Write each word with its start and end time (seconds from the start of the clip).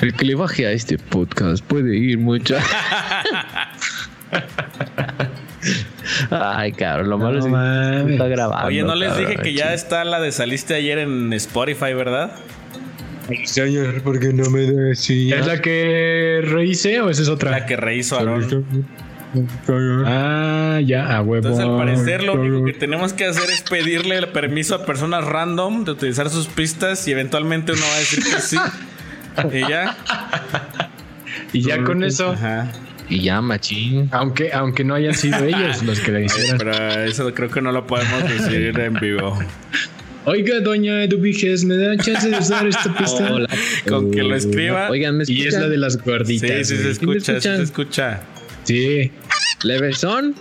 El 0.00 0.14
que 0.14 0.24
le 0.24 0.34
baje 0.34 0.66
a 0.66 0.72
este 0.72 0.98
podcast 0.98 1.64
puede 1.64 1.96
ir 1.96 2.18
mucho. 2.18 2.56
Ay, 6.30 6.72
cabrón, 6.72 7.10
lo 7.10 7.18
malo 7.18 7.38
es 7.38 7.44
que 7.44 8.12
está 8.12 8.28
grabando. 8.28 8.66
Oye, 8.66 8.82
no 8.82 8.94
les 8.94 9.08
cabrón, 9.10 9.30
dije 9.30 9.42
que 9.42 9.54
ya 9.54 9.74
está 9.74 10.04
la 10.04 10.20
de 10.20 10.32
saliste 10.32 10.74
ayer 10.74 10.98
en 10.98 11.32
Spotify, 11.32 11.94
¿verdad? 11.94 12.32
Señor, 13.44 14.02
¿por 14.02 14.20
qué 14.20 14.32
no 14.32 14.48
me 14.50 14.60
decía? 14.60 15.38
¿Es 15.38 15.46
la 15.46 15.60
que 15.60 16.40
rehice 16.44 17.00
o 17.00 17.10
esa 17.10 17.22
es 17.22 17.28
otra? 17.28 17.50
La 17.50 17.66
que 17.66 17.76
rehizo 17.76 18.18
Aaron. 18.18 18.64
Ah, 20.06 20.80
ya, 20.84 21.16
a 21.16 21.22
huevo. 21.22 21.48
Entonces, 21.48 21.64
al 21.64 21.76
parecer, 21.76 22.22
lo 22.22 22.34
único 22.34 22.64
que 22.64 22.72
tenemos 22.72 23.12
que 23.12 23.26
hacer 23.26 23.50
es 23.50 23.62
pedirle 23.62 24.16
el 24.16 24.28
permiso 24.28 24.76
a 24.76 24.86
personas 24.86 25.24
random 25.24 25.84
de 25.84 25.90
utilizar 25.90 26.30
sus 26.30 26.46
pistas 26.46 27.06
y 27.08 27.12
eventualmente 27.12 27.72
uno 27.72 27.82
va 27.82 27.96
a 27.96 27.98
decir 27.98 28.22
que 28.22 28.40
sí. 28.40 28.56
y 29.52 29.60
ya. 29.60 29.96
Y 31.52 31.62
ya 31.62 31.82
con 31.84 32.02
eso, 32.04 32.30
Ajá. 32.32 32.70
Y 33.08 33.20
ya, 33.22 33.40
machín. 33.40 34.08
aunque, 34.10 34.52
aunque 34.52 34.82
no 34.82 34.94
hayan 34.94 35.14
sido 35.14 35.38
ellos 35.44 35.82
los 35.84 36.00
que 36.00 36.10
la 36.12 36.20
hicieron. 36.22 36.58
Pero 36.58 36.72
eso 37.04 37.32
creo 37.34 37.48
que 37.50 37.60
no 37.62 37.70
lo 37.72 37.86
podemos 37.86 38.22
decir 38.28 38.78
en 38.78 38.94
vivo. 38.94 39.38
Oiga, 40.24 40.58
doña 40.60 41.04
Eduviges, 41.04 41.64
¿me 41.64 41.76
da 41.76 41.96
chance 41.98 42.28
de 42.28 42.36
usar 42.38 42.66
esta 42.66 42.92
pista? 42.96 43.32
Hola. 43.32 43.48
Con 43.88 44.10
que 44.10 44.24
lo 44.24 44.34
escriba. 44.34 44.88
Oigan, 44.90 45.18
¿me 45.18 45.24
Y 45.28 45.46
es 45.46 45.54
la 45.54 45.68
de 45.68 45.76
las 45.78 45.92
Sí, 45.94 46.00
gorditas. 46.04 46.66
sí 46.66 46.76
se 46.76 46.82
güey. 46.82 46.90
escucha, 47.18 47.40
sí 47.40 47.48
se 47.48 47.62
escucha. 47.62 48.20
Sí. 48.64 49.12
¿Levesón? 49.62 50.34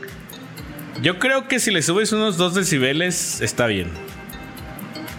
Yo 1.04 1.20
creo 1.20 1.48
que 1.48 1.60
si 1.60 1.70
le 1.70 1.84
subes 1.84 2.12
unos 2.14 2.38
2 2.38 2.56
decibeles, 2.56 3.42
está 3.42 3.68
bien. 3.68 3.90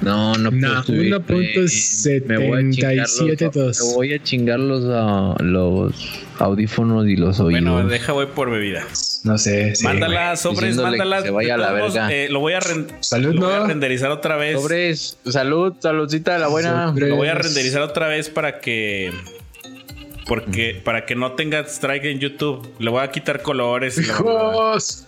No, 0.02 0.34
no 0.34 0.50
No, 0.50 0.60
puedo 0.60 0.82
subir, 0.84 1.18
güey. 1.26 1.54
1.77 1.56 2.24
Me 2.26 2.36
voy 2.48 2.58
a 2.58 2.70
chingar 2.70 3.08
los- 3.08 3.52
dos. 3.54 3.80
Me 3.88 3.94
voy 3.94 4.12
a 4.14 4.22
chingar 4.22 4.60
los, 4.60 4.84
ah, 4.88 5.34
los 5.40 5.94
audífonos 6.38 7.06
y 7.08 7.16
los 7.16 7.40
oídos. 7.40 7.62
Bueno, 7.62 7.88
deja 7.88 8.12
voy 8.12 8.26
por 8.26 8.50
bebida. 8.50 8.84
No 9.24 9.38
sé. 9.38 9.74
sí, 9.74 9.84
mándala, 9.84 10.36
sobres, 10.36 10.76
mándala. 10.76 11.22
se 11.22 11.30
vaya 11.30 11.54
a 11.54 11.58
la 11.58 11.72
verga. 11.72 12.12
eh, 12.12 12.28
lo 12.30 12.38
voy 12.40 12.52
a, 12.52 12.60
ren- 12.60 12.86
Salud, 13.00 13.34
lo 13.34 13.46
voy 13.46 13.54
a 13.54 13.58
¿no? 13.60 13.66
renderizar 13.66 14.10
otra 14.10 14.36
vez. 14.36 14.60
Sobres, 14.60 15.18
salud, 15.24 15.74
saludcita 15.80 16.34
de 16.34 16.38
la 16.40 16.48
buena. 16.48 16.92
Lo 16.94 17.16
voy 17.16 17.28
a 17.28 17.34
renderizar 17.34 17.82
otra 17.82 18.06
vez 18.08 18.28
para 18.28 18.60
que. 18.60 19.12
Porque 20.28 20.80
para 20.84 21.06
que 21.06 21.14
no 21.16 21.32
tenga 21.32 21.60
strike 21.60 22.04
en 22.04 22.18
YouTube. 22.20 22.68
Le 22.78 22.90
voy 22.90 23.00
a 23.02 23.10
quitar 23.10 23.42
colores. 23.42 23.96
¡Hijos! 23.98 25.06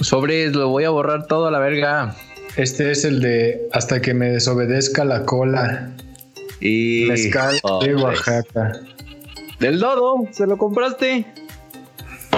Sobres, 0.00 0.54
lo 0.54 0.68
voy 0.68 0.84
a 0.84 0.90
borrar 0.90 1.26
todo 1.26 1.46
a 1.46 1.50
la 1.50 1.58
verga. 1.58 2.14
Este 2.56 2.90
es 2.90 3.04
el 3.04 3.20
de 3.20 3.68
hasta 3.72 4.00
que 4.00 4.14
me 4.14 4.30
desobedezca 4.30 5.04
la 5.04 5.24
cola. 5.24 5.90
Y. 6.60 7.04
Mezcal 7.08 7.60
de. 7.84 7.94
Oaxaca. 7.96 8.72
Del 9.60 9.78
dodo, 9.80 10.26
¿se 10.32 10.46
lo 10.46 10.56
compraste? 10.56 11.26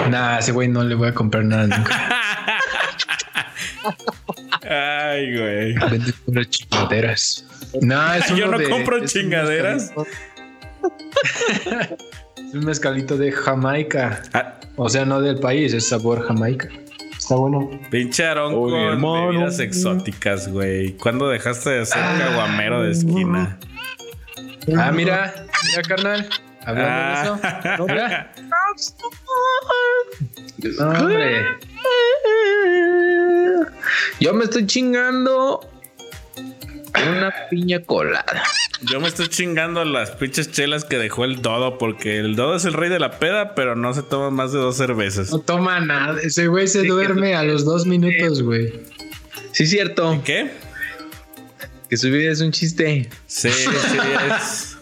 Nah, 0.09 0.39
ese 0.39 0.51
güey 0.51 0.67
no 0.67 0.83
le 0.83 0.95
voy 0.95 1.09
a 1.09 1.13
comprar 1.13 1.43
nada 1.45 1.67
nunca. 1.67 2.19
Ay, 4.69 5.37
güey. 5.37 5.73
Vende 5.91 6.13
puras 6.25 6.49
chingaderas. 6.49 7.45
Nah, 7.81 8.17
es 8.17 8.27
Yo 8.35 8.47
no 8.47 8.57
de- 8.57 8.69
compro 8.69 9.05
chingaderas. 9.05 9.91
Es 12.49 12.55
un 12.55 12.65
mezcalito 12.65 13.15
de 13.17 13.31
Jamaica. 13.31 14.23
Ah, 14.33 14.59
O 14.75 14.89
sea, 14.89 15.05
no 15.05 15.21
del 15.21 15.39
país, 15.39 15.71
es 15.73 15.87
sabor 15.87 16.25
Jamaica. 16.25 16.67
Está 17.29 17.37
bueno. 17.37 17.69
pinche 17.91 18.25
Aarón 18.25 18.55
Oye, 18.55 18.71
con 18.71 18.81
hermano. 18.81 19.27
bebidas 19.27 19.59
exóticas, 19.59 20.47
güey. 20.47 20.93
¿Cuándo 20.93 21.29
dejaste 21.29 21.69
de 21.69 21.85
ser 21.85 22.01
caguamero 22.17 22.81
de 22.81 22.89
esquina? 22.91 23.59
Ah, 24.75 24.91
mira, 24.91 25.31
mira, 25.67 25.81
carnal. 25.87 26.27
Hablando 26.65 27.35
de 27.35 27.49
eso. 27.53 27.77
No, 27.77 27.85
mira. 27.85 28.33
Hombre. 30.79 31.45
Yo 34.19 34.33
me 34.33 34.45
estoy 34.45 34.65
chingando 34.65 35.59
una 37.07 37.33
piña 37.49 37.81
colada. 37.81 38.43
Yo 38.81 38.99
me 38.99 39.07
estoy 39.07 39.27
chingando 39.27 39.83
las 39.85 40.11
pinches 40.11 40.51
chelas 40.51 40.85
que 40.85 40.97
dejó 40.97 41.25
el 41.25 41.41
dodo. 41.41 41.77
Porque 41.77 42.19
el 42.19 42.35
dodo 42.35 42.55
es 42.55 42.65
el 42.65 42.73
rey 42.73 42.89
de 42.89 42.99
la 42.99 43.19
peda, 43.19 43.55
pero 43.55 43.75
no 43.75 43.93
se 43.93 44.03
toma 44.03 44.29
más 44.29 44.51
de 44.53 44.59
dos 44.59 44.77
cervezas. 44.77 45.31
No 45.31 45.39
toma 45.39 45.79
nada. 45.79 46.19
Ese 46.21 46.47
güey 46.47 46.67
se 46.67 46.83
duerme 46.85 47.35
a 47.35 47.43
los 47.43 47.65
dos 47.65 47.85
minutos, 47.85 48.41
güey. 48.41 48.73
Sí, 49.51 49.67
cierto. 49.67 50.21
¿Qué? 50.23 50.51
Que 51.89 51.97
su 51.97 52.09
vida 52.09 52.31
es 52.31 52.41
un 52.41 52.51
chiste. 52.51 53.09
Sí, 53.25 53.49
sí, 53.49 53.69
es. 54.31 54.77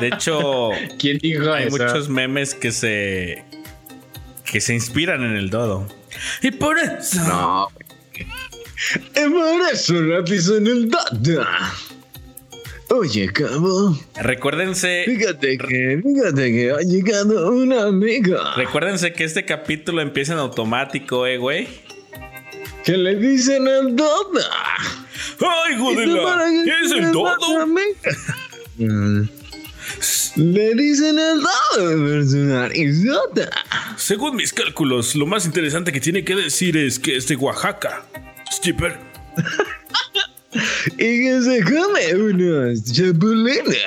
De 0.00 0.08
hecho, 0.08 0.70
¿Quién 0.98 1.18
dijo 1.18 1.52
hay 1.52 1.68
eso? 1.68 1.76
muchos 1.78 2.08
memes 2.08 2.54
que 2.54 2.72
se. 2.72 3.44
que 4.44 4.60
se 4.60 4.74
inspiran 4.74 5.22
en 5.22 5.36
el 5.36 5.50
dodo. 5.50 5.86
Y 6.42 6.50
por 6.50 6.78
eso. 6.78 7.20
No. 7.22 7.68
Por 7.72 7.91
eso 9.72 9.94
lápiz 10.00 10.48
en 10.48 10.66
el 10.66 10.90
data. 10.90 11.74
Oye, 12.90 13.32
cabo. 13.32 13.98
Recuérdense. 14.16 15.04
Fíjate 15.06 15.56
que, 15.56 16.02
fíjate 16.02 16.52
que 16.52 16.72
ha 16.72 16.80
llegado 16.80 17.50
una 17.50 17.84
amiga. 17.84 18.54
Recuérdense 18.54 19.14
que 19.14 19.24
este 19.24 19.46
capítulo 19.46 20.02
empieza 20.02 20.34
en 20.34 20.40
automático, 20.40 21.26
eh, 21.26 21.38
güey. 21.38 21.68
¿Qué 22.84 22.98
le 22.98 23.14
dicen 23.14 23.66
al 23.66 23.96
data? 23.96 24.46
¡Ay, 25.40 25.78
Godela! 25.78 26.44
¿Qué 26.64 26.84
es 26.84 26.92
el 26.92 27.12
dodo? 27.12 27.66
Mm. 28.76 29.22
Le 30.36 30.74
dicen 30.74 31.18
el 31.18 31.40
dodo. 31.40 32.68
Según 33.96 34.36
mis 34.36 34.52
cálculos, 34.52 35.14
lo 35.14 35.26
más 35.26 35.46
interesante 35.46 35.92
que 35.92 36.00
tiene 36.00 36.24
que 36.24 36.34
decir 36.34 36.76
es 36.76 36.98
que 36.98 37.16
es 37.16 37.26
de 37.28 37.36
Oaxaca. 37.36 38.04
Skipper. 38.52 38.98
Y 40.98 41.22
que 41.22 41.40
se 41.42 41.64
come 41.64 42.14
unos 42.14 42.84
chapulines. 42.92 43.82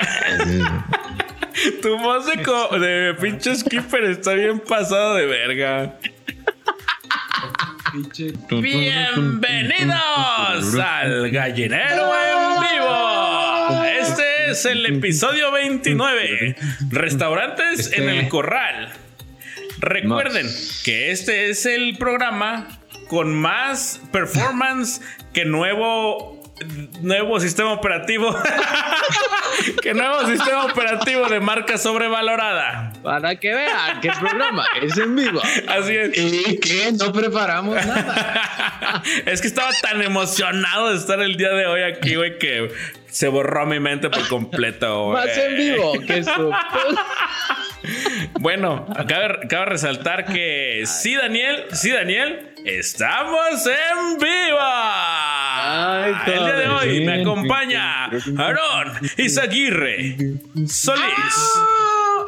Tu 1.80 1.98
voz 1.98 2.26
de, 2.26 2.36
de 2.78 3.14
pinche 3.14 3.54
Skipper 3.54 4.04
está 4.04 4.34
bien 4.34 4.58
pasada 4.58 5.16
de 5.18 5.26
verga. 5.26 5.96
Bienvenidos 8.50 9.94
al 10.74 11.30
Gallinero 11.30 12.12
en 12.12 12.60
vivo. 12.60 13.84
Este 14.00 14.50
es 14.50 14.64
el 14.66 14.84
episodio 14.86 15.52
29. 15.52 16.56
Restaurantes 16.90 17.92
en 17.92 18.08
el 18.08 18.28
Corral. 18.28 18.92
Recuerden 19.78 20.48
que 20.84 21.12
este 21.12 21.50
es 21.50 21.66
el 21.66 21.96
programa 21.98 22.66
con 23.08 23.34
más 23.34 24.00
performance 24.12 25.00
que 25.32 25.44
nuevo 25.44 26.36
nuevo 27.02 27.38
sistema 27.40 27.72
operativo. 27.72 28.34
que 29.82 29.94
nuevo 29.94 30.26
sistema 30.26 30.64
operativo 30.64 31.28
de 31.28 31.40
marca 31.40 31.78
sobrevalorada. 31.78 32.92
Para 33.02 33.36
que 33.36 33.54
vean 33.54 34.00
que 34.00 34.08
el 34.08 34.14
programa 34.14 34.66
es 34.80 34.96
en 34.96 35.14
vivo. 35.14 35.40
Así 35.68 35.96
es. 35.96 36.16
¿Y 36.16 36.58
qué? 36.58 36.92
No 36.92 37.12
preparamos 37.12 37.74
nada. 37.74 39.02
es 39.26 39.40
que 39.40 39.48
estaba 39.48 39.70
tan 39.82 40.02
emocionado 40.02 40.90
de 40.90 40.96
estar 40.96 41.20
el 41.20 41.36
día 41.36 41.50
de 41.50 41.66
hoy 41.66 41.82
aquí, 41.82 42.16
güey, 42.16 42.38
que 42.38 42.70
se 43.10 43.28
borró 43.28 43.66
mi 43.66 43.80
mente 43.80 44.10
por 44.10 44.26
completo, 44.28 45.06
güey. 45.06 45.26
Más 45.26 45.38
en 45.38 45.56
vivo 45.56 45.92
que 46.06 46.24
su. 46.24 46.52
Bueno, 48.40 48.86
cabe, 49.08 49.46
cabe 49.48 49.66
resaltar 49.66 50.26
que 50.26 50.82
sí, 50.86 51.14
Daniel, 51.14 51.66
sí, 51.72 51.90
Daniel, 51.90 52.55
estamos 52.66 53.64
en 53.64 54.18
viva. 54.18 56.02
Ay, 56.04 56.12
el 56.26 56.44
día 56.44 56.56
de 56.56 56.68
hoy 56.68 57.06
me 57.06 57.22
acompaña 57.22 58.06
Aarón 58.06 58.92
Izaguirre 59.16 60.16
Solís. 60.66 61.02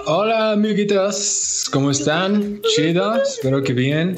Hola, 0.06 0.52
amiguitos. 0.52 1.68
¿Cómo 1.72 1.90
están? 1.90 2.60
Chido. 2.74 3.20
Espero 3.20 3.62
que 3.64 3.72
bien. 3.72 4.16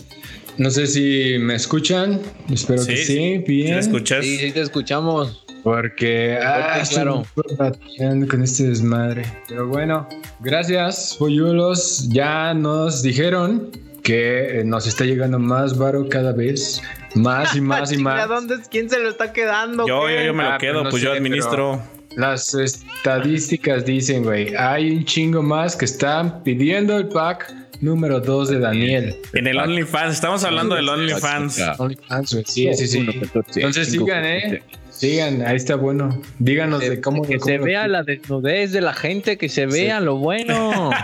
No 0.58 0.70
sé 0.70 0.86
si 0.86 1.38
me 1.38 1.54
escuchan. 1.54 2.20
Espero 2.52 2.84
que 2.84 2.98
sí. 2.98 3.38
Bien. 3.38 3.74
¿Me 3.74 3.80
escuchas? 3.80 4.22
Sí, 4.22 4.36
sí, 4.36 4.52
te 4.52 4.60
escuchamos. 4.60 5.46
Porque 5.64 6.38
ah, 6.42 6.82
claro. 6.90 7.24
estoy 7.34 8.28
con 8.28 8.42
este 8.42 8.64
desmadre. 8.64 9.24
Pero 9.48 9.68
bueno, 9.68 10.06
gracias, 10.40 11.16
polluelos. 11.18 12.08
Ya 12.10 12.52
nos 12.54 13.02
dijeron 13.02 13.70
que 14.02 14.60
eh, 14.60 14.64
nos 14.64 14.86
está 14.86 15.04
llegando 15.04 15.38
más 15.38 15.76
varo 15.76 16.08
cada 16.08 16.32
vez. 16.32 16.82
Más 17.14 17.54
y 17.56 17.60
más 17.62 17.92
y 17.92 17.98
más. 17.98 18.28
¿Dónde 18.28 18.56
es? 18.56 18.68
¿Quién 18.68 18.88
se 18.88 18.98
lo 19.00 19.08
está 19.08 19.32
quedando? 19.32 19.86
Yo, 19.86 20.08
yo, 20.08 20.22
yo 20.22 20.34
me 20.34 20.42
lo 20.44 20.50
Ah, 20.50 20.58
quedo, 20.58 20.74
pues 20.74 20.84
no 20.84 20.90
pues 20.90 21.02
yo 21.02 21.10
sé, 21.12 21.16
administro. 21.18 21.82
Las 22.16 22.54
estadísticas 22.54 23.84
dicen, 23.84 24.24
güey, 24.24 24.54
hay 24.56 24.90
un 24.90 25.04
chingo 25.04 25.42
más 25.42 25.76
que 25.76 25.84
están 25.84 26.42
pidiendo 26.42 26.96
el 26.98 27.08
pack 27.08 27.54
número 27.80 28.20
2 28.20 28.48
de 28.48 28.58
Daniel. 28.58 29.16
En 29.32 29.46
el 29.46 29.58
OnlyFans, 29.58 30.14
estamos 30.14 30.44
hablando 30.44 30.74
del 30.74 30.88
OnlyFans. 30.88 31.60
OnlyFans. 31.78 32.30
Sí, 32.46 32.68
sí, 32.74 32.86
sí. 32.88 33.06
Entonces 33.54 33.90
sigan, 33.90 34.24
¿eh? 34.24 34.62
Sigan, 35.00 35.40
ahí 35.46 35.56
está 35.56 35.76
bueno. 35.76 36.20
Díganos 36.40 36.80
de 36.80 37.00
cómo. 37.00 37.22
Que 37.22 37.38
cómo 37.38 37.46
se 37.46 37.56
vea 37.56 37.88
la 37.88 38.02
desnudez 38.02 38.72
de 38.72 38.82
la 38.82 38.92
gente, 38.92 39.38
que 39.38 39.48
se 39.48 39.64
vea 39.64 39.98
lo 39.98 40.16
bueno. 40.16 40.90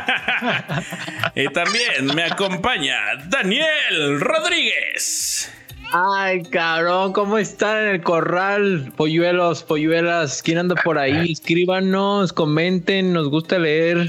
Y 1.34 1.48
también 1.48 2.14
me 2.14 2.24
acompaña 2.24 2.96
Daniel 3.28 4.20
Rodríguez. 4.20 5.50
Ay, 5.92 6.42
cabrón, 6.42 7.14
¿cómo 7.14 7.38
están 7.38 7.84
en 7.84 7.94
el 7.94 8.02
corral? 8.02 8.92
Polluelos, 8.96 9.62
polluelas, 9.62 10.42
¿quién 10.42 10.58
anda 10.58 10.74
por 10.82 10.98
ahí? 10.98 11.32
Escríbanos, 11.32 12.32
comenten, 12.34 13.14
nos 13.14 13.28
gusta 13.28 13.58
leer 13.58 14.08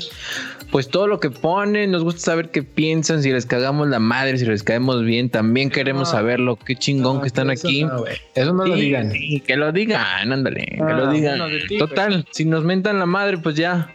pues 0.72 0.90
todo 0.90 1.08
lo 1.08 1.20
que 1.20 1.30
ponen, 1.30 1.92
nos 1.92 2.04
gusta 2.04 2.22
saber 2.22 2.50
qué 2.52 2.62
piensan, 2.64 3.24
si 3.24 3.32
les 3.32 3.46
cagamos 3.46 3.88
la 3.88 4.00
madre, 4.00 4.38
si 4.38 4.46
les 4.46 4.64
caemos 4.64 5.04
bien, 5.04 5.30
también 5.30 5.70
queremos 5.70 6.10
No. 6.12 6.18
saberlo, 6.18 6.58
qué 6.58 6.76
chingón 6.76 7.16
No, 7.18 7.22
que 7.22 7.28
están 7.28 7.50
eso 7.52 7.68
aquí. 7.68 7.84
no. 7.86 8.04
Eso 8.36 8.54
no 8.54 8.66
lo 8.66 8.76
digan. 8.76 9.12
sí, 9.12 9.42
que 9.46 9.56
lo 9.56 9.72
digan, 9.72 10.32
ándale, 10.32 10.66
que 10.66 10.84
Ah, 10.84 10.94
lo 10.94 11.12
digan. 11.12 11.38
bueno, 11.40 11.54
de 11.54 11.60
ti, 11.68 11.78
Total, 11.78 12.26
si 12.32 12.46
nos 12.46 12.64
mentan 12.64 13.00
la 13.00 13.06
madre, 13.06 13.38
pues 13.38 13.56
ya, 13.56 13.94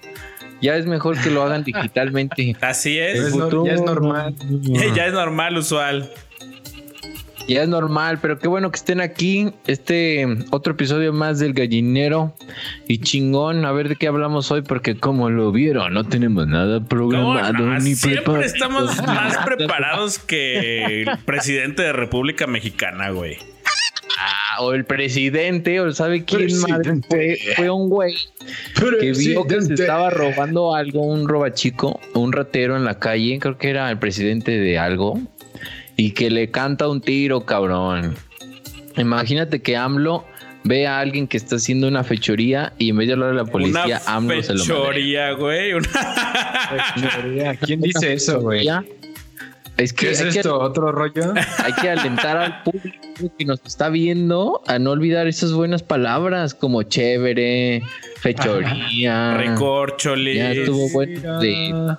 ya 0.63 0.77
es 0.77 0.87
mejor 0.87 1.21
que 1.21 1.31
lo 1.31 1.43
hagan 1.43 1.63
digitalmente. 1.65 2.57
Así 2.61 2.99
Es 2.99 3.19
es. 3.19 3.35
no- 3.37 3.67
ya 3.67 3.73
es 3.75 3.83
normal. 3.83 4.35
Ya 4.97 5.07
es 5.07 5.13
normal, 5.13 5.57
usual. 5.59 6.11
Ya 7.49 7.63
es 7.63 7.69
normal, 7.69 8.19
pero 8.23 8.39
qué 8.39 8.49
bueno 8.49 8.71
que 8.71 8.77
estén 8.77 9.01
aquí. 9.01 9.53
Este 9.67 10.27
otro 10.51 10.73
episodio 10.73 11.13
más 11.13 11.39
del 11.39 11.53
gallinero 11.53 12.35
y 12.87 12.99
chingón. 12.99 13.65
A 13.65 13.73
ver 13.73 13.89
de 13.89 13.97
qué 13.97 14.07
hablamos 14.07 14.51
hoy, 14.51 14.63
porque 14.63 14.97
como 14.97 15.29
lo 15.29 15.51
vieron, 15.53 15.93
no 15.93 16.05
tenemos 16.05 16.47
nada 16.47 16.77
¿Cómo 16.77 16.89
programado 16.89 17.53
no? 17.53 17.79
ni 17.79 17.95
Siempre 17.95 18.23
preparado. 18.23 18.45
estamos 18.47 18.97
más 19.07 19.37
preparados 19.39 20.19
que 20.19 21.03
el 21.03 21.09
presidente 21.25 21.83
de 21.83 21.93
República 21.93 22.47
Mexicana, 22.47 23.11
güey. 23.11 23.37
Ah, 24.19 24.63
o 24.63 24.73
el 24.73 24.85
presidente, 24.85 25.81
o 25.81 25.91
sabe 25.93 26.25
quién 26.25 26.61
madre 26.61 27.01
fue, 27.09 27.39
fue 27.57 27.71
un 27.71 27.89
güey 27.89 28.15
que 29.01 29.13
vio 29.13 29.47
que 29.47 29.63
se 29.63 29.75
estaba 29.75 30.11
robando 30.11 30.75
algo, 30.77 31.03
un 31.03 31.27
robachico, 31.27 31.99
un 32.15 32.33
ratero 32.33 32.77
en 32.77 32.85
la 32.85 32.99
calle. 32.99 33.39
Creo 33.41 33.59
que 33.59 33.71
era 33.71 33.91
el 33.91 33.99
presidente 33.99 34.53
de 34.53 34.79
algo. 34.79 35.19
Y 35.97 36.13
que 36.13 36.31
le 36.31 36.51
canta 36.51 36.89
un 36.89 37.01
tiro, 37.01 37.45
cabrón. 37.45 38.15
Imagínate 38.97 39.61
que 39.63 39.77
AMLO 39.77 40.25
ve 40.65 40.87
a 40.87 41.01
alguien 41.01 41.27
que 41.27 41.37
está 41.37 41.57
haciendo 41.57 41.89
una 41.89 42.05
fechoría 42.05 42.73
y 42.79 42.91
en 42.91 42.97
vez 42.97 43.09
de 43.09 43.15
hablar 43.15 43.31
a 43.31 43.35
la 43.35 43.45
policía, 43.45 44.01
Una 44.07 44.15
AMLO 44.17 44.43
se 44.43 44.55
lo 44.55 44.59
manda. 44.65 44.75
fechoría, 44.75 45.33
güey. 45.33 45.73
Una- 45.75 45.89
¿Quién 47.61 47.81
dice 47.81 48.13
eso, 48.13 48.41
güey? 48.41 48.69
Es 49.79 49.93
que, 49.95 50.07
¿Qué 50.07 50.13
es 50.13 50.21
hay, 50.21 50.29
esto? 50.29 50.61
¿Otro 50.61 50.93
rollo? 50.93 51.13
que 51.35 51.41
hay 51.65 51.73
que 51.81 51.89
alentar 51.91 52.37
al 52.37 52.63
público 52.63 53.35
que 53.39 53.45
nos 53.47 53.61
está 53.65 53.89
viendo 53.89 54.61
a 54.67 54.79
no 54.79 54.91
olvidar 54.91 55.27
esas 55.27 55.53
buenas 55.53 55.83
palabras 55.83 56.53
como 56.55 56.83
chévere, 56.83 57.83
fechoría. 58.21 59.35
Recorcholis. 59.39 60.37
Ya 60.37 60.53
estuvo 60.53 60.91
bueno 60.91 61.41
de, 61.41 61.97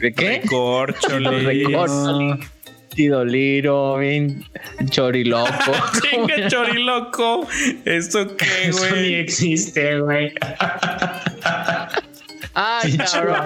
¿de 0.00 0.12
qué? 0.12 0.40
Recorcholis. 0.42 1.44
Recorcholis. 1.44 2.46
Tidoliro, 2.94 3.98
bien 3.98 4.44
choriloco. 4.90 5.50
Chinga 6.10 6.48
choriloco. 6.48 7.46
¿Esto 7.84 8.36
qué, 8.36 8.68
Eso 8.68 8.84
ni 8.86 8.90
güey? 8.90 9.14
existe, 9.14 10.00
güey. 10.00 10.32
Ay, 12.54 12.96
cabrón. 12.96 13.36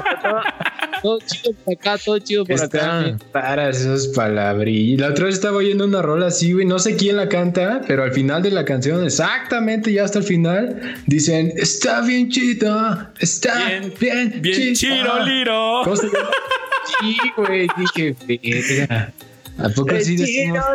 Todo 1.03 1.19
chido 1.27 1.53
por 1.65 1.75
acá, 1.75 1.99
todo 1.99 2.19
chido 2.21 2.45
por 2.47 2.55
Están 2.55 2.81
acá. 2.81 2.99
bien 3.03 3.19
raras 3.35 3.81
esas 3.81 4.07
palabrillas. 4.09 5.01
La 5.01 5.09
otra 5.09 5.27
vez 5.27 5.35
estaba 5.35 5.57
oyendo 5.59 5.85
una 5.85 6.01
rola 6.01 6.29
así, 6.29 6.53
güey. 6.53 6.65
No 6.65 6.79
sé 6.79 6.97
quién 6.97 7.17
la 7.17 7.29
canta, 7.29 7.83
pero 7.87 8.05
al 8.05 8.13
final 8.13 8.43
de 8.43 8.53
la 8.53 8.65
canción, 8.65 9.05
exactamente 9.05 9.93
ya 9.93 10.05
hasta 10.05 10.21
el 10.21 10.25
final, 10.25 10.95
dicen: 11.07 11.53
Está 11.57 12.01
bien 12.03 12.31
chido, 12.31 13.09
está 13.19 13.55
Bien- 13.67 13.93
bien, 14.01 14.35
Bien 14.41 14.75
chido". 14.75 14.95
chiroliro. 14.97 15.81
¿Cómo 15.85 15.97
se 15.97 16.07
llama? 16.07 16.31
Sí, 17.01 17.17
güey. 17.37 17.67
Dije, 17.77 18.17
verga. 18.27 19.13
¿A 19.63 19.69
poco 19.71 19.95
decimos, 19.95 20.29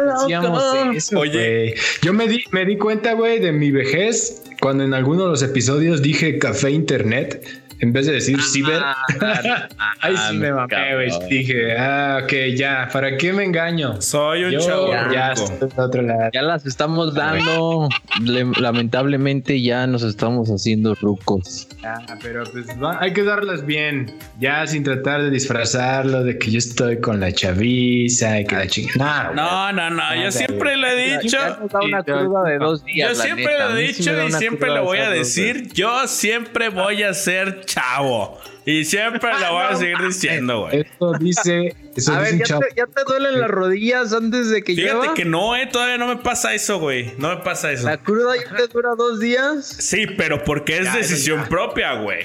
loco. 0.05 0.19
decíamos 0.21 0.63
eso, 0.95 1.19
Oye. 1.19 1.31
güey? 1.31 1.73
Yo 2.01 2.13
me 2.13 2.27
di, 2.27 2.43
me 2.51 2.65
di 2.65 2.77
cuenta, 2.77 3.13
güey, 3.13 3.39
de 3.39 3.51
mi 3.51 3.71
vejez 3.71 4.43
cuando 4.61 4.83
en 4.83 4.93
alguno 4.93 5.23
de 5.23 5.29
los 5.29 5.43
episodios 5.43 6.01
dije 6.01 6.39
café 6.39 6.71
internet 6.71 7.45
en 7.79 7.93
vez 7.93 8.05
de 8.07 8.13
decir 8.13 8.41
ciber. 8.41 8.81
Ahí 10.01 10.15
sí 10.29 10.35
me 10.37 10.51
mamé, 10.51 10.93
güey. 10.95 11.09
Dije, 11.29 11.77
ah, 11.77 12.21
ok, 12.23 12.33
ya, 12.55 12.89
¿para 12.91 13.17
qué 13.17 13.33
me 13.33 13.43
engaño? 13.43 14.01
Soy 14.01 14.45
un 14.45 14.51
Yo 14.51 14.59
chavo. 14.59 14.91
ya 14.91 15.07
lado. 15.07 16.29
Ya 16.33 16.41
las 16.41 16.65
estamos 16.65 17.13
dando. 17.13 17.89
Le- 18.21 18.45
lamentablemente 18.59 19.61
ya 19.61 19.87
nos 19.87 20.03
estamos 20.03 20.49
haciendo 20.49 20.95
rucos. 20.95 21.67
Ah, 21.83 22.01
pero 22.21 22.43
pues 22.51 22.67
va- 22.81 22.97
hay 23.01 23.13
que 23.13 23.23
darlas 23.23 23.65
bien, 23.65 24.11
ya 24.39 24.65
sin 24.67 24.83
tratar 24.83 25.21
de 25.21 25.29
disfrazarlo 25.29 26.23
de 26.23 26.37
que 26.37 26.51
yo 26.51 26.57
estoy 26.57 26.99
con 26.99 27.19
la 27.19 27.31
chaviza 27.31 28.39
y 28.39 28.45
que 28.45 28.55
la 28.55 28.67
chingada. 28.67 29.31
No, 29.33 29.71
no, 29.73 29.89
no. 29.89 29.97
Yo 30.15 30.19
Nada, 30.19 30.31
siempre 30.31 30.75
lo 30.77 30.87
he 30.87 31.19
dicho. 31.21 31.37
Ya 31.37 31.57
nos 31.59 31.71
da 31.71 31.79
una 31.81 32.03
cruda 32.03 32.43
de 32.49 32.57
dos 32.57 32.83
días. 32.83 33.09
Yo 33.17 33.23
siempre 33.23 33.59
lo 33.59 33.77
he 33.77 33.81
dicho 33.83 34.11
y 34.27 34.31
siempre 34.31 34.69
lo 34.69 34.83
voy 34.83 34.99
a 34.99 35.09
decir. 35.09 35.69
Yo 35.73 36.07
siempre 36.07 36.69
voy 36.69 37.03
a 37.03 37.13
ser 37.13 37.61
chavo. 37.67 38.39
Y 38.65 38.83
siempre 38.83 39.29
lo 39.39 39.53
voy 39.53 39.65
a 39.69 39.75
seguir 39.75 39.97
diciendo, 39.99 40.61
güey. 40.61 40.81
Eso 40.81 41.11
dice, 41.19 41.75
eso 41.95 42.13
A 42.13 42.21
dice 42.23 42.31
ver, 42.31 42.37
¿ya 42.39 42.43
chavo. 42.45 42.61
te, 42.61 42.75
ya 42.75 42.85
te 42.87 43.03
duelen 43.05 43.39
las 43.39 43.49
rodillas 43.51 44.11
antes 44.13 44.49
de 44.49 44.63
que 44.63 44.73
Fíjate 44.73 44.93
llueva? 44.97 45.13
que 45.13 45.25
no, 45.25 45.55
eh. 45.55 45.67
Todavía 45.71 45.97
no 45.99 46.07
me 46.07 46.17
pasa 46.17 46.53
eso, 46.55 46.79
güey. 46.79 47.13
No 47.19 47.29
me 47.29 47.37
pasa 47.43 47.71
eso. 47.71 47.85
¿La 47.85 47.97
cruda 47.97 48.33
ya 48.35 48.55
te 48.55 48.67
dura 48.67 48.89
dos 48.97 49.19
días? 49.19 49.65
Sí, 49.67 50.07
pero 50.17 50.43
porque 50.43 50.79
es 50.79 50.85
Ya, 50.85 50.95
decisión 50.97 51.43
ya. 51.43 51.49
propia, 51.49 51.93
güey. 52.01 52.23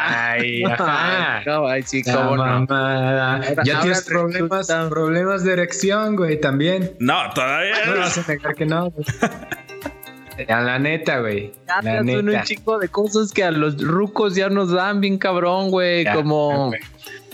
Ay, 0.00 0.62
ajá. 0.64 1.42
Ay, 1.70 1.82
sí, 1.82 2.02
cómo 2.02 2.36
no. 2.36 2.66
ya 2.68 2.76
ahora 2.76 3.40
tienes 3.62 4.02
problemas, 4.04 4.68
problemas 4.88 5.44
de 5.44 5.52
erección, 5.54 6.16
güey, 6.16 6.40
también. 6.40 6.94
No, 7.00 7.30
todavía. 7.34 7.86
No 7.86 7.92
me 7.92 7.98
vas 7.98 8.18
a 8.18 8.30
negar 8.30 8.54
que 8.54 8.66
no. 8.66 8.92
güey. 10.44 10.58
A 10.58 10.60
la 10.60 10.78
neta, 10.78 11.20
güey. 11.20 11.52
Ya 11.66 11.80
te 11.80 11.86
La 11.86 12.00
hacen 12.00 12.18
un 12.18 12.24
neta. 12.26 12.42
chico 12.44 12.78
de 12.78 12.88
cosas 12.88 13.32
que 13.32 13.44
a 13.44 13.50
los 13.50 13.82
rucos 13.82 14.34
ya 14.34 14.48
nos 14.48 14.70
dan 14.72 15.00
bien 15.00 15.18
cabrón, 15.18 15.70
güey. 15.70 16.04
Ya, 16.04 16.14
Como 16.14 16.72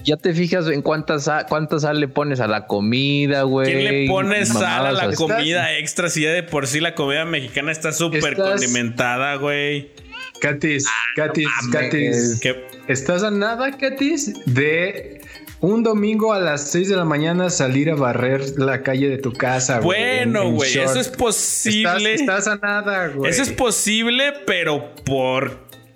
ya 0.05 0.17
te 0.17 0.35
fijas 0.35 0.67
en 0.69 0.83
cuánta 0.83 1.19
sal 1.19 2.01
le 2.01 2.09
pones 2.09 2.41
a 2.41 2.47
la 2.47 2.67
comida, 2.67 3.43
güey. 3.43 3.73
¿Quién 3.73 3.85
le 3.85 4.09
pone 4.09 4.45
sal 4.45 4.87
a 4.87 4.93
la 4.93 5.15
comida 5.15 5.77
extra 5.79 6.09
si 6.11 6.23
ya 6.23 6.31
de 6.33 6.43
por 6.43 6.67
sí 6.67 6.81
la 6.81 6.95
comida 6.95 7.25
mexicana 7.25 7.73
está 7.73 7.93
súper 7.93 8.37
condimentada, 8.37 9.37
güey? 9.37 9.93
Katis, 10.41 10.87
Katis, 11.17 11.49
mames. 11.73 11.73
Katis. 11.73 12.41
Que 12.41 12.67
¿Estás 12.89 13.23
a 13.23 13.31
nada, 13.31 13.71
Katis, 13.79 14.35
de 14.45 15.23
un 15.65 15.83
domingo 15.83 16.33
a 16.33 16.39
las 16.41 16.71
6 16.71 16.89
de 16.91 16.97
la 16.97 17.05
mañana 17.05 17.49
salir 17.51 17.91
a 17.91 17.95
barrer 17.95 18.59
la 18.59 18.83
calle 18.83 19.09
de 19.09 19.19
tu 19.19 19.33
casa, 19.33 19.81
güey? 19.81 19.85
bueno, 20.27 20.43
en- 20.43 20.49
en 20.49 20.55
güey, 20.57 20.79
eso 20.79 21.01
es 21.01 21.09
posible. 21.09 22.15
Estás, 22.15 22.47
estás 22.47 22.49
a 22.49 22.57
nada, 22.57 23.09
güey. 23.09 23.31
Eso 23.31 23.43
es 23.43 23.51
posible, 23.53 24.33
pero 24.47 24.91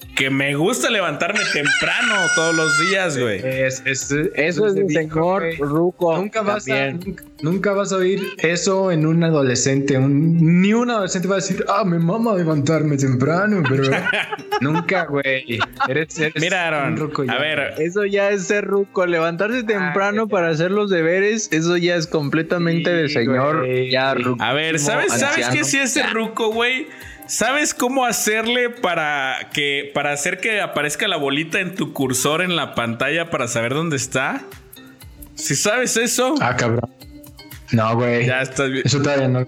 porque 0.00 0.30
me 0.30 0.54
gusta 0.56 0.90
levantarme 0.90 1.40
temprano 1.52 2.14
todos 2.34 2.54
los 2.54 2.78
días, 2.80 3.16
güey. 3.18 3.40
Es- 3.44 3.82
es- 3.84 4.10
Eso 4.34 4.66
es 4.66 4.74
de 4.74 4.82
viejo, 4.84 5.40
señor 5.40 5.44
ruco. 5.60 6.16
Nunca 6.16 6.42
vas, 6.42 6.64
a, 6.68 6.74
también. 6.74 7.00
nunca, 7.04 7.24
nunca 7.42 7.72
vas 7.72 7.92
a 7.92 7.96
oír 7.96 8.22
eso 8.38 8.90
en 8.90 9.06
un 9.06 9.22
adolescente. 9.22 9.96
Un- 9.96 10.60
ni 10.60 10.72
un 10.72 10.90
adolescente 10.90 11.28
va 11.28 11.34
a 11.34 11.38
decir, 11.38 11.64
ah, 11.68 11.84
me 11.84 11.98
mama 11.98 12.34
levantarme 12.34 12.96
temprano, 12.96 13.62
pero 13.68 13.84
nunca, 14.60 15.04
güey. 15.06 15.58
Eres, 15.88 16.18
eres 16.18 16.34
Mira, 16.42 16.66
Aaron, 16.66 16.92
un 16.94 16.96
ruco 16.98 17.24
a 17.28 17.38
ver, 17.38 17.74
Eso 17.78 18.04
ya 18.04 18.30
es 18.30 18.44
ser 18.44 18.64
ruco. 18.64 19.06
Levantarse 19.06 19.62
temprano 19.62 20.26
para 20.28 20.48
hacer 20.48 20.70
los 20.72 20.90
deberes, 20.90 21.48
eso 21.52 21.76
ya 21.76 21.94
es 21.96 22.06
completamente 22.08 22.90
de 22.92 23.08
señor. 23.08 23.58
güey. 23.60 23.90
Ya 23.90 24.14
ruco. 24.14 24.42
A 24.42 24.52
ver, 24.52 24.78
¿sabes, 24.80 25.12
¿sabes 25.12 25.48
qué 25.50 25.64
sí 25.64 25.78
es 25.78 25.96
el 25.96 26.10
ruco, 26.10 26.52
güey? 26.52 26.86
¿Sabes 27.28 27.74
cómo 27.74 28.04
hacerle 28.06 28.70
para 28.70 29.50
que 29.52 29.90
para 29.94 30.12
hacer 30.12 30.38
que 30.38 30.60
aparezca 30.62 31.06
la 31.08 31.16
bolita 31.18 31.60
en 31.60 31.74
tu 31.74 31.92
cursor 31.92 32.40
en 32.42 32.56
la 32.56 32.74
pantalla 32.74 33.28
para 33.30 33.46
saber 33.48 33.74
dónde 33.74 33.96
está? 33.96 34.42
Si 35.34 35.54
sabes 35.54 35.96
eso, 35.96 36.34
Ah, 36.40 36.56
cabrón. 36.56 36.90
No, 37.70 37.94
güey. 37.96 38.26
ya 38.26 38.40
estás 38.40 38.70
bien. 38.70 38.82
Eso 38.86 39.02
todavía 39.02 39.28
no. 39.28 39.46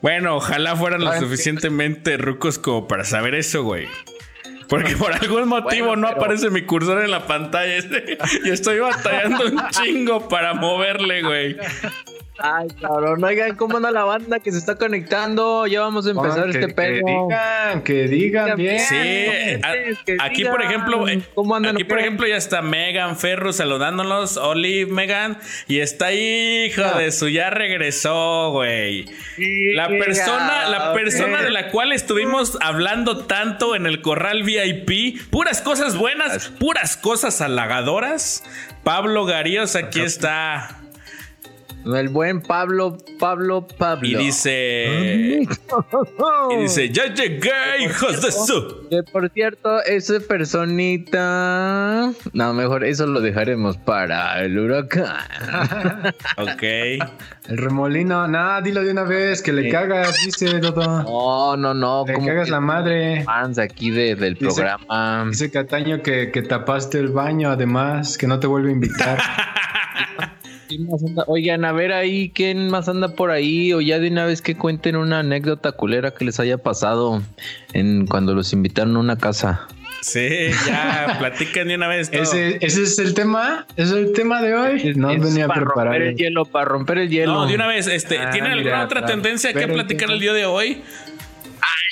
Bueno, 0.00 0.36
ojalá 0.36 0.74
fueran 0.74 1.04
lo 1.04 1.10
Ah, 1.10 1.18
suficientemente 1.20 2.16
rucos 2.16 2.58
como 2.58 2.88
para 2.88 3.04
saber 3.04 3.34
eso, 3.34 3.62
güey. 3.62 3.86
Porque 4.68 4.96
por 4.96 5.12
algún 5.12 5.46
motivo 5.48 5.88
Bueno, 5.88 6.02
no 6.02 6.08
pero- 6.08 6.20
aparece 6.20 6.50
mi 6.50 6.62
cursor 6.62 7.04
en 7.04 7.10
la 7.10 7.26
pantalla. 7.26 7.76
y 8.44 8.50
estoy 8.50 8.78
batallando 8.80 9.44
un 9.46 9.62
chingo 9.70 10.28
para 10.28 10.54
moverle, 10.54 11.22
güey. 11.22 11.56
Ay, 12.38 12.68
cabrón, 12.80 13.24
oigan, 13.24 13.56
¿cómo 13.56 13.78
anda 13.78 13.90
la 13.90 14.04
banda 14.04 14.40
que 14.40 14.52
se 14.52 14.58
está 14.58 14.74
conectando? 14.76 15.66
Ya 15.66 15.80
vamos 15.80 16.06
a 16.06 16.10
empezar 16.10 16.44
que, 16.44 16.50
este 16.50 16.66
que 16.66 16.74
pedo. 16.74 17.06
digan, 17.06 17.82
que 17.82 18.08
digan 18.08 18.56
bien. 18.58 18.78
Sí, 18.80 19.60
a- 19.62 19.72
que 20.04 20.16
aquí 20.20 20.36
digan 20.38 20.52
por 20.52 20.62
ejemplo, 20.62 21.08
eh, 21.08 21.22
¿Cómo 21.34 21.56
andan? 21.56 21.74
aquí 21.76 21.84
por 21.84 21.98
ejemplo 21.98 22.26
ya 22.26 22.36
está 22.36 22.60
Megan 22.60 23.16
Ferro 23.16 23.52
saludándonos, 23.54 24.36
Olive 24.36 24.90
Megan 24.92 25.38
y 25.66 25.80
está 25.80 26.12
hijo 26.12 26.82
de 26.98 27.10
su 27.12 27.28
ya 27.30 27.48
regresó, 27.50 28.50
güey. 28.52 29.06
La 29.74 29.88
persona, 29.88 30.68
la 30.68 30.92
persona 30.92 31.42
de 31.42 31.50
la 31.50 31.70
cual 31.70 31.92
estuvimos 31.92 32.58
hablando 32.60 33.24
tanto 33.24 33.74
en 33.74 33.86
el 33.86 34.02
corral 34.02 34.42
VIP, 34.42 35.20
puras 35.30 35.62
cosas 35.62 35.96
buenas, 35.96 36.48
puras 36.48 36.96
cosas 36.98 37.40
halagadoras. 37.40 38.44
Pablo 38.84 39.24
Garíos 39.24 39.74
aquí 39.74 40.00
está 40.00 40.76
El 41.86 42.08
buen 42.08 42.40
Pablo, 42.42 42.98
Pablo, 43.20 43.66
Pablo. 43.78 44.08
y 44.08 44.14
dice 44.16 45.38
y 46.50 46.56
dice, 46.60 46.88
"Ya 46.90 47.12
llegué, 47.14 47.50
hijos 47.84 48.20
de 48.22 48.32
su." 48.32 48.88
Que 48.90 49.02
por 49.04 49.30
cierto, 49.30 49.82
esa 49.84 50.18
personita. 50.20 52.10
No, 52.32 52.52
mejor 52.54 52.84
eso 52.84 53.06
lo 53.06 53.20
dejaremos 53.20 53.76
para 53.76 54.40
el 54.42 54.58
huracán. 54.58 55.16
Ok. 56.38 56.62
El 56.62 57.58
remolino, 57.58 58.26
nada, 58.26 58.60
dilo 58.62 58.82
de 58.82 58.90
una 58.90 59.04
vez, 59.04 59.40
que 59.40 59.52
le 59.52 59.68
cagas, 59.70 60.16
dice 60.24 60.58
Dodo. 60.58 61.02
No, 61.04 61.56
no, 61.56 61.72
no. 61.74 62.04
Le 62.06 62.14
cagas 62.14 62.46
que 62.46 62.50
la 62.50 62.60
madre. 62.60 63.22
fans 63.24 63.58
aquí 63.58 63.90
de- 63.90 64.16
del 64.16 64.34
Dice- 64.34 64.46
programa. 64.62 65.26
Dice 65.28 65.50
Cataño 65.52 66.02
que, 66.02 66.32
que 66.32 66.42
tapaste 66.42 66.98
el 66.98 67.08
baño, 67.08 67.50
además, 67.50 68.18
que 68.18 68.26
no 68.26 68.40
te 68.40 68.46
vuelve 68.48 68.70
a 68.70 68.72
invitar. 68.72 69.18
¿Quién 70.68 70.86
más 70.86 71.02
anda? 71.04 71.24
Oigan, 71.26 71.64
a 71.64 71.72
ver 71.72 71.92
ahí, 71.92 72.30
¿quién 72.34 72.68
más 72.70 72.88
anda 72.88 73.14
por 73.14 73.30
ahí? 73.30 73.72
O 73.72 73.80
ya 73.80 73.98
de 73.98 74.08
una 74.08 74.24
vez 74.26 74.42
que 74.42 74.56
cuenten 74.56 74.96
una 74.96 75.20
anécdota 75.20 75.72
culera 75.72 76.12
que 76.12 76.24
les 76.24 76.40
haya 76.40 76.58
pasado 76.58 77.22
en 77.72 78.06
cuando 78.06 78.34
los 78.34 78.52
invitaron 78.52 78.96
a 78.96 79.00
una 79.00 79.18
casa. 79.18 79.66
Sí, 80.02 80.28
ya 80.66 81.16
platiquen 81.18 81.68
de 81.68 81.74
una 81.76 81.88
vez 81.88 82.10
todo. 82.10 82.22
ese, 82.22 82.58
ese 82.60 82.82
es 82.82 82.98
el 82.98 83.14
tema, 83.14 83.66
ese 83.76 83.90
es 84.00 84.06
el 84.08 84.12
tema 84.12 84.42
de 84.42 84.54
hoy. 84.54 84.92
No 84.96 85.10
Es 85.10 85.20
venía 85.22 85.48
para 85.48 85.62
preparado. 85.62 85.94
romper 85.94 86.02
el 86.02 86.16
hielo, 86.16 86.44
para 86.44 86.64
romper 86.66 86.98
el 86.98 87.08
hielo. 87.10 87.32
No, 87.32 87.46
de 87.46 87.54
una 87.54 87.66
vez, 87.66 87.86
este, 87.86 88.18
Ah, 88.18 88.30
¿tiene 88.30 88.48
alguna 88.48 88.64
mira, 88.76 88.84
otra 88.84 89.00
para- 89.00 89.12
tendencia 89.12 89.52
que 89.52 89.66
platicar 89.68 90.10
el 90.10 90.20
día 90.20 90.32
de 90.32 90.44
hoy? 90.46 90.82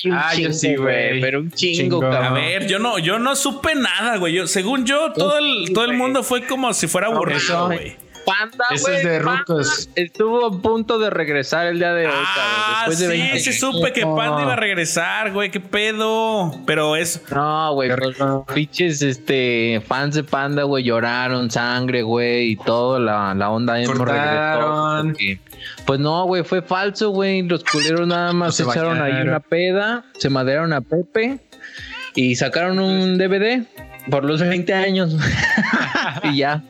Un 0.04 0.12
Ah, 0.12 0.34
yo 0.34 0.52
sí, 0.52 0.76
güey. 0.76 1.18
Pero 1.22 1.40
un 1.40 1.50
chingo, 1.50 2.00
Chingo. 2.00 2.06
A 2.06 2.10
cabrón. 2.10 2.34
ver, 2.34 2.66
yo 2.66 2.78
no, 2.78 2.98
yo 2.98 3.18
no 3.18 3.34
supe 3.34 3.74
nada, 3.74 4.18
güey. 4.18 4.46
Según 4.48 4.84
yo, 4.84 5.12
todo 5.14 5.38
el, 5.38 5.72
todo 5.72 5.86
el 5.86 5.94
mundo 5.94 6.22
fue 6.22 6.46
como 6.46 6.74
si 6.74 6.86
fuera 6.88 7.06
aburrido, 7.06 7.66
güey. 7.68 7.96
Panda, 8.24 8.64
Eso 8.70 8.84
güey. 8.88 8.96
es 8.96 9.04
de 9.04 9.20
Panda 9.20 9.38
rucos. 9.46 9.88
Estuvo 9.94 10.46
a 10.46 10.50
punto 10.62 10.98
de 10.98 11.10
regresar 11.10 11.66
el 11.66 11.78
día 11.78 11.92
de 11.92 12.06
hoy, 12.06 12.12
Ah, 12.14 12.32
cabrón. 12.34 12.74
Después 12.90 12.98
de 12.98 13.04
sí, 13.16 13.20
20 13.22 13.40
sí 13.40 13.52
supe 13.52 13.92
que 13.92 14.02
Panda 14.02 14.42
iba 14.42 14.52
a 14.52 14.56
regresar, 14.56 15.32
güey. 15.32 15.50
¿Qué 15.50 15.60
pedo? 15.60 16.54
Pero 16.66 16.96
es... 16.96 17.20
No, 17.30 17.74
güey, 17.74 17.90
Qué 17.90 17.96
pues, 17.96 18.16
pinches 18.54 19.02
este, 19.02 19.82
fans 19.86 20.14
de 20.14 20.24
Panda, 20.24 20.62
güey, 20.64 20.84
lloraron 20.84 21.50
sangre, 21.50 22.02
güey, 22.02 22.50
y 22.52 22.56
todo, 22.56 22.98
la, 22.98 23.34
la 23.34 23.50
onda 23.50 23.80
emo 23.80 23.92
Cortaron. 23.94 25.14
regresó, 25.14 25.38
porque- 25.44 25.84
Pues 25.86 26.00
no, 26.00 26.24
güey, 26.24 26.44
fue 26.44 26.62
falso, 26.62 27.10
güey, 27.10 27.42
los 27.42 27.62
culeros 27.64 28.06
nada 28.06 28.32
más 28.32 28.48
No 28.48 28.52
se 28.52 28.70
echaron 28.70 29.00
ahí 29.00 29.12
una 29.22 29.40
peda, 29.40 30.04
se 30.18 30.28
maderaron 30.30 30.72
a 30.72 30.80
Pepe 30.80 31.38
y 32.14 32.36
sacaron 32.36 32.78
un 32.78 33.18
DVD 33.18 33.64
por 34.10 34.24
los 34.24 34.40
20 34.40 34.72
años 34.74 35.16
y 36.24 36.36
ya. 36.38 36.62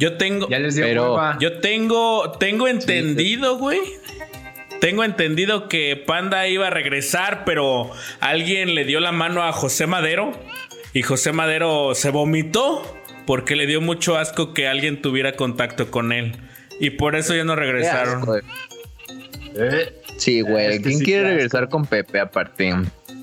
Yo 0.00 0.16
tengo... 0.16 0.48
Ya 0.48 0.58
les 0.58 0.74
dio 0.74 0.86
Pero-. 0.86 1.38
Yo 1.38 1.60
tengo, 1.60 2.32
tengo 2.32 2.66
entendido, 2.66 3.58
güey. 3.58 3.80
Tengo 4.80 5.04
entendido 5.04 5.68
que 5.68 5.94
Panda 5.94 6.48
iba 6.48 6.68
a 6.68 6.70
regresar, 6.70 7.44
pero 7.44 7.90
alguien 8.18 8.74
le 8.74 8.86
dio 8.86 8.98
la 9.00 9.12
mano 9.12 9.42
a 9.42 9.52
José 9.52 9.86
Madero 9.86 10.32
y 10.94 11.02
José 11.02 11.32
Madero 11.32 11.94
se 11.94 12.08
vomitó 12.08 12.82
porque 13.26 13.56
le 13.56 13.66
dio 13.66 13.82
mucho 13.82 14.16
asco 14.16 14.54
que 14.54 14.66
alguien 14.66 15.02
tuviera 15.02 15.36
contacto 15.36 15.90
con 15.90 16.12
él. 16.12 16.34
Y 16.80 16.90
por 16.90 17.14
eso 17.14 17.36
ya 17.36 17.44
no 17.44 17.54
regresaron. 17.54 18.24
Güey. 18.24 18.40
Sí, 20.16 20.40
güey, 20.40 20.66
Es 20.66 20.76
que 20.78 20.82
¿quién 20.82 20.98
sí, 20.98 21.04
quiere 21.04 21.28
regresar 21.28 21.68
con 21.68 21.84
Pepe 21.84 22.20
aparte? 22.20 22.74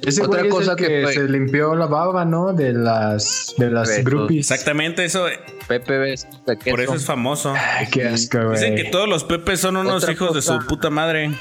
Ese 0.08 0.22
Otra 0.24 0.40
güey 0.40 0.48
es 0.48 0.54
cosa 0.54 0.72
el 0.72 0.78
que 0.78 1.08
se 1.14 1.28
limpió 1.28 1.76
la 1.76 1.86
baba, 1.86 2.24
¿no? 2.24 2.54
De 2.54 2.72
las, 2.72 3.54
de 3.58 3.70
las 3.70 4.04
groupies. 4.06 4.50
Exactamente, 4.50 5.04
eso. 5.04 5.26
Pepe 5.68 5.98
ves 5.98 6.26
de 6.46 6.56
Por 6.56 6.80
eso 6.80 6.96
es 6.96 7.06
famoso. 7.06 7.54
Ay, 7.54 7.88
qué 7.92 8.08
asco, 8.08 8.38
güey. 8.38 8.52
Dicen 8.52 8.76
que 8.76 8.86
todos 8.86 9.10
los 9.10 9.26
Pepes 9.26 9.60
son 9.60 9.76
unos 9.76 10.04
Otra 10.04 10.14
hijos 10.14 10.34
de 10.34 10.42
su 10.42 10.58
puta 10.66 10.90
madre. 10.90 11.32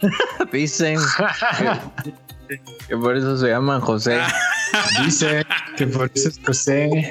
Dicen 0.52 1.00
que, 2.48 2.60
que 2.86 2.96
por 2.96 3.16
eso 3.16 3.36
se 3.36 3.48
llaman 3.48 3.80
José. 3.80 4.20
Dice 5.04 5.44
que 5.76 5.88
por 5.88 6.08
eso 6.14 6.28
es 6.28 6.40
José. 6.46 7.10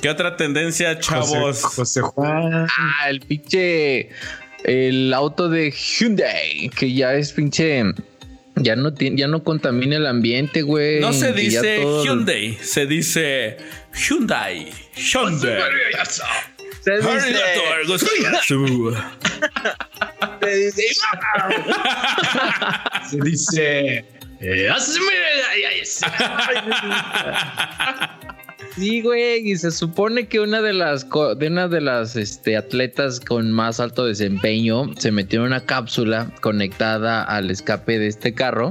¿Qué 0.00 0.10
otra 0.10 0.36
tendencia, 0.36 0.94
José, 0.94 1.00
chavos? 1.00 1.64
José 1.64 2.02
Juan. 2.02 2.68
Ah, 2.68 3.10
el 3.10 3.18
pinche. 3.18 4.10
El 4.62 5.12
auto 5.12 5.48
de 5.48 5.72
Hyundai, 5.72 6.70
que 6.76 6.92
ya 6.94 7.14
es 7.14 7.32
pinche. 7.32 7.82
Ya 8.60 8.76
no, 8.76 8.92
tiene, 8.94 9.18
ya 9.18 9.26
no 9.28 9.42
contamina 9.44 9.96
el 9.96 10.06
ambiente, 10.06 10.62
güey. 10.62 11.00
No 11.00 11.12
se 11.12 11.32
dice 11.32 11.80
todo- 11.82 12.04
Hyundai, 12.04 12.58
se 12.62 12.86
dice 12.86 13.56
Hyundai. 13.94 14.70
Hyundai. 14.94 15.60
Se 16.82 16.96
dice, 16.96 17.02
se 17.20 17.26
dice- 17.26 17.64
Se 23.10 23.16
dice. 23.22 24.04
Sí, 28.78 29.02
güey, 29.02 29.50
y 29.50 29.56
se 29.56 29.70
supone 29.70 30.28
que 30.28 30.40
una 30.40 30.60
de 30.62 30.72
las 30.72 31.04
co- 31.04 31.34
de 31.34 31.48
una 31.48 31.66
de 31.68 31.80
las 31.80 32.14
este, 32.16 32.56
atletas 32.56 33.18
con 33.20 33.50
más 33.50 33.80
alto 33.80 34.04
desempeño 34.04 34.92
se 34.96 35.10
metió 35.10 35.40
en 35.40 35.46
una 35.46 35.60
cápsula 35.64 36.30
conectada 36.40 37.22
al 37.24 37.50
escape 37.50 37.98
de 37.98 38.06
este 38.06 38.34
carro 38.34 38.70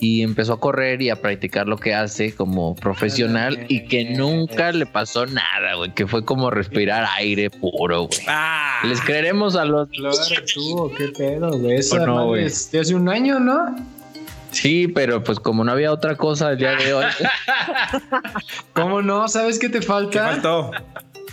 y 0.00 0.22
empezó 0.22 0.54
a 0.54 0.60
correr 0.60 1.00
y 1.02 1.10
a 1.10 1.16
practicar 1.16 1.66
lo 1.66 1.78
que 1.78 1.94
hace 1.94 2.34
como 2.34 2.74
profesional 2.76 3.64
y 3.68 3.84
que 3.86 4.04
nunca 4.10 4.70
le 4.72 4.86
pasó 4.86 5.24
nada, 5.26 5.74
güey, 5.76 5.92
que 5.94 6.06
fue 6.06 6.24
como 6.24 6.50
respirar 6.50 7.06
aire 7.16 7.48
puro, 7.50 8.02
güey. 8.08 8.20
Ah, 8.28 8.82
Les 8.86 9.00
creeremos 9.00 9.56
a 9.56 9.64
los 9.64 9.88
Claro, 9.88 10.16
tú, 10.52 10.92
qué 10.98 11.08
pedo, 11.08 11.58
güey. 11.58 11.76
Esa 11.78 12.02
¿O 12.02 12.06
no, 12.06 12.26
güey? 12.26 12.44
es 12.44 12.70
de 12.70 12.80
hace 12.80 12.94
un 12.94 13.08
año, 13.08 13.40
¿no? 13.40 13.74
Sí, 14.54 14.88
pero 14.88 15.22
pues 15.22 15.38
como 15.40 15.64
no 15.64 15.72
había 15.72 15.92
otra 15.92 16.16
cosa 16.16 16.52
el 16.52 16.58
día 16.58 16.74
de 16.76 16.94
hoy. 16.94 17.04
¿Cómo 18.72 19.02
no? 19.02 19.28
¿Sabes 19.28 19.58
qué 19.58 19.68
te 19.68 19.80
¿qué 19.80 19.86
falta? 19.86 20.28
faltó? 20.30 20.70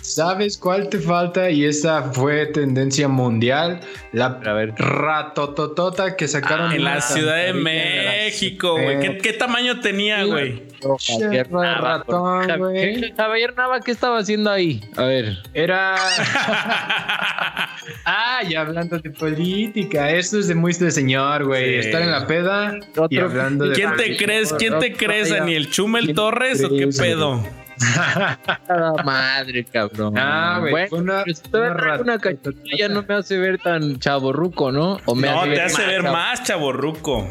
¿Sabes 0.01 0.57
cuál 0.57 0.89
te 0.89 0.97
falta? 0.99 1.51
Y 1.51 1.63
esa 1.65 2.11
fue 2.11 2.47
tendencia 2.47 3.07
mundial. 3.07 3.81
La 4.11 4.25
A 4.43 4.53
ver. 4.53 4.73
ratototota 4.75 6.15
que 6.15 6.27
sacaron 6.27 6.71
En 6.71 6.81
una 6.81 6.95
la 6.95 7.01
Ciudad 7.01 7.35
de 7.45 7.53
México, 7.53 8.73
güey. 8.73 8.99
¿Qué, 8.99 9.17
qué 9.19 9.33
tamaño 9.33 9.79
tenía, 9.79 10.23
güey? 10.23 10.63
Javier 10.99 11.51
Nava, 11.51 11.97
ratón, 11.99 12.47
Javier- 12.47 12.57
güey. 12.59 13.13
Javier 13.15 13.53
Nava, 13.55 13.79
¿qué 13.81 13.91
estaba 13.91 14.17
haciendo 14.19 14.49
ahí? 14.51 14.81
A 14.97 15.03
ver. 15.03 15.37
Era. 15.53 15.95
ah, 18.05 18.39
y 18.47 18.55
hablando 18.55 18.99
de 18.99 19.09
política. 19.11 20.09
Esto 20.11 20.39
es 20.39 20.47
de 20.47 20.55
muy 20.55 20.73
de 20.73 20.91
señor, 20.91 21.45
güey. 21.45 21.81
Sí. 21.81 21.87
Estar 21.87 22.01
en 22.01 22.11
la 22.11 22.27
peda 22.27 22.75
y 23.09 23.17
hablando 23.19 23.65
de. 23.67 23.75
¿Quién 23.75 23.95
te 23.95 24.17
crees? 24.17 24.53
¿Quién 24.53 24.79
te 24.79 24.93
crees, 24.93 25.29
Daniel? 25.29 25.69
¿Chumel 25.69 26.13
Torres 26.13 26.63
o 26.63 26.69
qué 26.69 26.87
pedo? 26.97 27.43
Madre, 29.05 29.63
cabrón. 29.65 30.13
Ah, 30.17 30.57
güey, 30.59 30.71
Bueno, 30.89 30.97
una- 30.97 31.23
una 31.99 32.17
ya 32.77 32.89
no 32.89 33.01
me 33.03 33.15
hace 33.15 33.37
ver 33.39 33.57
tan 33.57 33.97
chaborruco, 33.99 34.71
¿no? 34.71 34.99
O 35.05 35.15
me 35.15 35.27
No, 35.27 35.41
te 35.43 35.49
ver 35.49 35.61
hace 35.61 35.77
más 35.81 35.87
ver 35.87 36.01
chavo- 36.03 36.11
más, 36.13 36.43
chaborruco. 36.43 37.27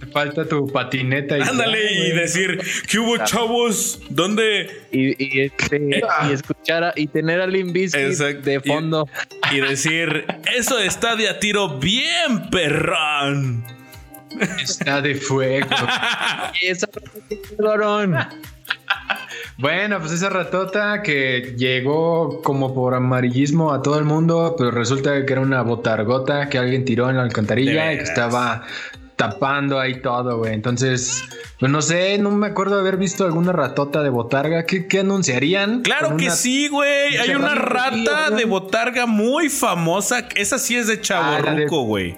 Te 0.00 0.06
falta 0.06 0.44
tu 0.46 0.66
patineta 0.66 1.38
y. 1.38 1.42
Ándale 1.42 1.92
y 1.92 2.10
decir, 2.12 2.60
¿qué 2.88 2.98
hubo, 2.98 3.16
chavos? 3.24 4.00
¿Dónde? 4.10 4.70
Y, 4.92 5.10
y, 5.22 5.40
este, 5.42 5.80
y 6.28 6.32
escuchar 6.32 6.84
a- 6.84 6.92
y 6.96 7.06
tener 7.06 7.40
a 7.40 7.46
Limp 7.46 7.72
Bizkit 7.72 8.00
Exacto. 8.00 8.48
de 8.50 8.60
fondo. 8.60 9.08
Y 9.52 9.60
decir, 9.60 10.24
eso 10.56 10.78
está 10.78 11.16
de 11.16 11.28
a 11.28 11.38
tiro 11.38 11.78
bien, 11.78 12.48
perrón. 12.50 13.64
Está 14.62 15.00
de 15.00 15.14
fuego. 15.16 15.66
Y 16.62 16.66
esa. 16.66 16.88
Bueno, 19.58 19.98
pues 20.00 20.12
esa 20.12 20.30
ratota 20.30 21.02
que 21.02 21.54
llegó 21.58 22.40
como 22.42 22.74
por 22.74 22.94
amarillismo 22.94 23.72
a 23.72 23.82
todo 23.82 23.98
el 23.98 24.04
mundo, 24.04 24.54
pero 24.56 24.70
resulta 24.70 25.24
que 25.26 25.32
era 25.32 25.42
una 25.42 25.62
botargota 25.62 26.48
que 26.48 26.56
alguien 26.58 26.84
tiró 26.84 27.10
en 27.10 27.16
la 27.16 27.22
alcantarilla 27.24 27.92
y 27.92 27.98
que 27.98 28.04
estaba 28.04 28.64
tapando 29.20 29.78
ahí 29.78 30.00
todo, 30.00 30.38
güey. 30.38 30.54
Entonces, 30.54 31.22
Pues 31.58 31.70
no 31.70 31.82
sé, 31.82 32.16
no 32.18 32.30
me 32.30 32.46
acuerdo 32.46 32.76
de 32.76 32.80
haber 32.80 32.96
visto 32.96 33.24
alguna 33.24 33.52
ratota 33.52 34.02
de 34.02 34.08
botarga. 34.08 34.64
¿Qué, 34.64 34.86
qué 34.88 35.00
anunciarían? 35.00 35.82
Claro 35.82 36.16
que 36.16 36.30
sí, 36.30 36.68
güey. 36.68 37.16
Hay 37.18 37.34
una 37.34 37.54
rata 37.54 38.30
de 38.30 38.44
botarga 38.46 39.06
muy 39.06 39.48
famosa. 39.50 40.26
Esa 40.34 40.58
sí 40.58 40.76
es 40.76 40.86
de 40.86 40.94
Ah, 40.94 41.00
chaborruco, 41.02 41.82
güey. 41.82 42.16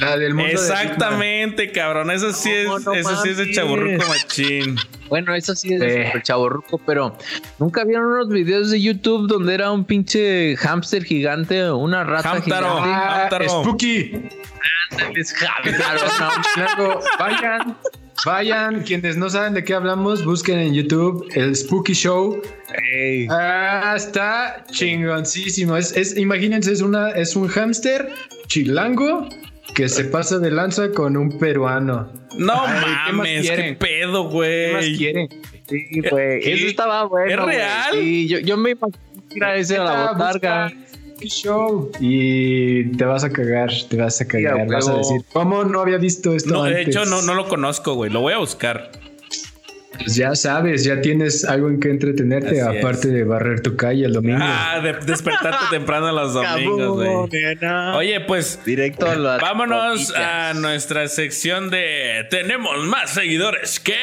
La 0.00 0.16
del 0.16 0.34
mundo 0.34 0.48
de 0.48 0.52
Exactamente, 0.54 1.72
cabrón. 1.72 2.10
Esa 2.10 2.32
sí 2.32 2.50
es, 2.50 2.66
No, 2.66 2.78
no 2.78 2.94
esa 2.94 3.22
sí 3.22 3.28
es 3.30 3.36
de 3.36 3.42
mames. 3.44 3.56
chaborruco 3.56 4.04
machín. 4.08 4.76
Bueno, 5.08 5.34
eso 5.34 5.54
sí 5.54 5.74
es 5.74 5.82
Eh. 5.82 6.06
súper 6.06 6.22
chavorruco, 6.22 6.78
pero 6.86 7.16
nunca 7.58 7.84
vieron 7.84 8.06
unos 8.06 8.28
videos 8.28 8.70
de 8.70 8.80
YouTube 8.80 9.28
donde 9.28 9.54
era 9.54 9.70
un 9.72 9.84
pinche 9.84 10.56
hámster 10.56 11.04
gigante 11.04 11.64
o 11.64 11.76
una 11.78 12.04
rata 12.04 12.30
Hamtaro. 12.32 12.66
gigante. 12.82 12.90
Ah, 12.92 13.22
Hamtaro. 13.24 13.48
Spooky. 13.62 14.28
Es 15.16 15.34
Hamtaro, 15.42 16.06
no. 16.78 17.00
Vayan, 17.18 17.76
vayan. 18.24 18.82
Quienes 18.82 19.16
no 19.16 19.28
saben 19.30 19.54
de 19.54 19.64
qué 19.64 19.74
hablamos, 19.74 20.24
busquen 20.24 20.58
en 20.60 20.74
YouTube 20.74 21.26
el 21.34 21.54
Spooky 21.56 21.92
Show. 21.94 22.40
Ah, 23.30 23.94
está 23.96 24.64
chingoncísimo. 24.70 25.76
Es, 25.76 25.96
es, 25.96 26.16
imagínense, 26.16 26.72
es 26.72 26.80
una, 26.82 27.10
es 27.10 27.36
un 27.36 27.48
hámster 27.48 28.12
chilango 28.46 29.28
que 29.74 29.88
se 29.88 30.04
pasa 30.04 30.38
de 30.38 30.50
lanza 30.50 30.90
con 30.92 31.16
un 31.16 31.38
peruano. 31.38 32.08
No 32.36 32.54
Ay, 32.66 32.84
¿qué 33.06 33.12
mames, 33.12 33.42
qué 33.42 33.48
quieren? 33.48 33.76
pedo, 33.78 34.28
¿Qué 34.30 34.70
más 34.72 34.84
güey. 34.84 34.96
quieren? 34.96 35.28
Sí, 35.68 35.86
güey. 36.10 36.40
¿Qué? 36.40 36.52
Eso 36.54 36.66
estaba 36.66 37.04
bueno. 37.04 37.30
¿Es 37.30 37.40
güey. 37.40 37.56
real? 37.56 37.90
Sí, 37.92 38.28
yo, 38.28 38.38
yo 38.38 38.56
me 38.56 38.70
imagino 38.70 38.98
que 39.28 39.36
era 39.36 39.56
ese 39.56 39.76
a 39.76 39.84
la 39.84 40.12
botarga. 40.12 40.64
busca 40.64 40.86
Spooky 40.90 41.28
Show 41.28 41.92
y 42.00 42.84
te 42.96 43.04
vas 43.04 43.24
a 43.24 43.30
cagar, 43.30 43.70
te 43.88 43.96
vas 43.96 44.20
a 44.20 44.26
cagar, 44.26 44.60
a 44.60 44.64
vas 44.64 44.88
a 44.88 44.96
decir, 44.96 45.22
¿cómo 45.32 45.64
no 45.64 45.80
había 45.80 45.98
visto 45.98 46.34
esto 46.34 46.50
No, 46.54 46.62
de 46.64 46.70
antes? 46.80 46.88
hecho, 46.88 47.04
no, 47.04 47.22
no 47.22 47.34
lo 47.34 47.46
conozco, 47.48 47.94
güey. 47.94 48.10
Lo 48.10 48.20
voy 48.20 48.32
a 48.32 48.38
buscar. 48.38 48.90
Pues 50.02 50.16
ya 50.16 50.34
sabes, 50.34 50.84
ya 50.84 51.00
tienes 51.00 51.44
algo 51.44 51.68
en 51.68 51.78
que 51.78 51.90
entretenerte, 51.90 52.60
Así 52.60 52.78
aparte 52.78 53.08
de 53.08 53.24
barrer 53.24 53.60
tu 53.60 53.76
calle 53.76 54.06
el 54.06 54.12
domingo. 54.14 54.38
Ah, 54.42 54.80
de 54.82 54.94
despertarte 54.94 55.64
temprano 55.70 56.10
los 56.12 56.32
domingos, 56.34 56.96
güey. 57.28 57.46
Oye, 57.94 58.20
pues 58.20 58.58
Directo 58.64 59.08
a 59.10 59.14
la. 59.16 59.38
vámonos 59.38 60.12
a 60.16 60.54
nuestra 60.54 61.06
sección 61.08 61.70
de 61.70 62.26
Tenemos 62.30 62.78
más 62.86 63.10
seguidores. 63.10 63.78
¿Qué? 63.80 63.94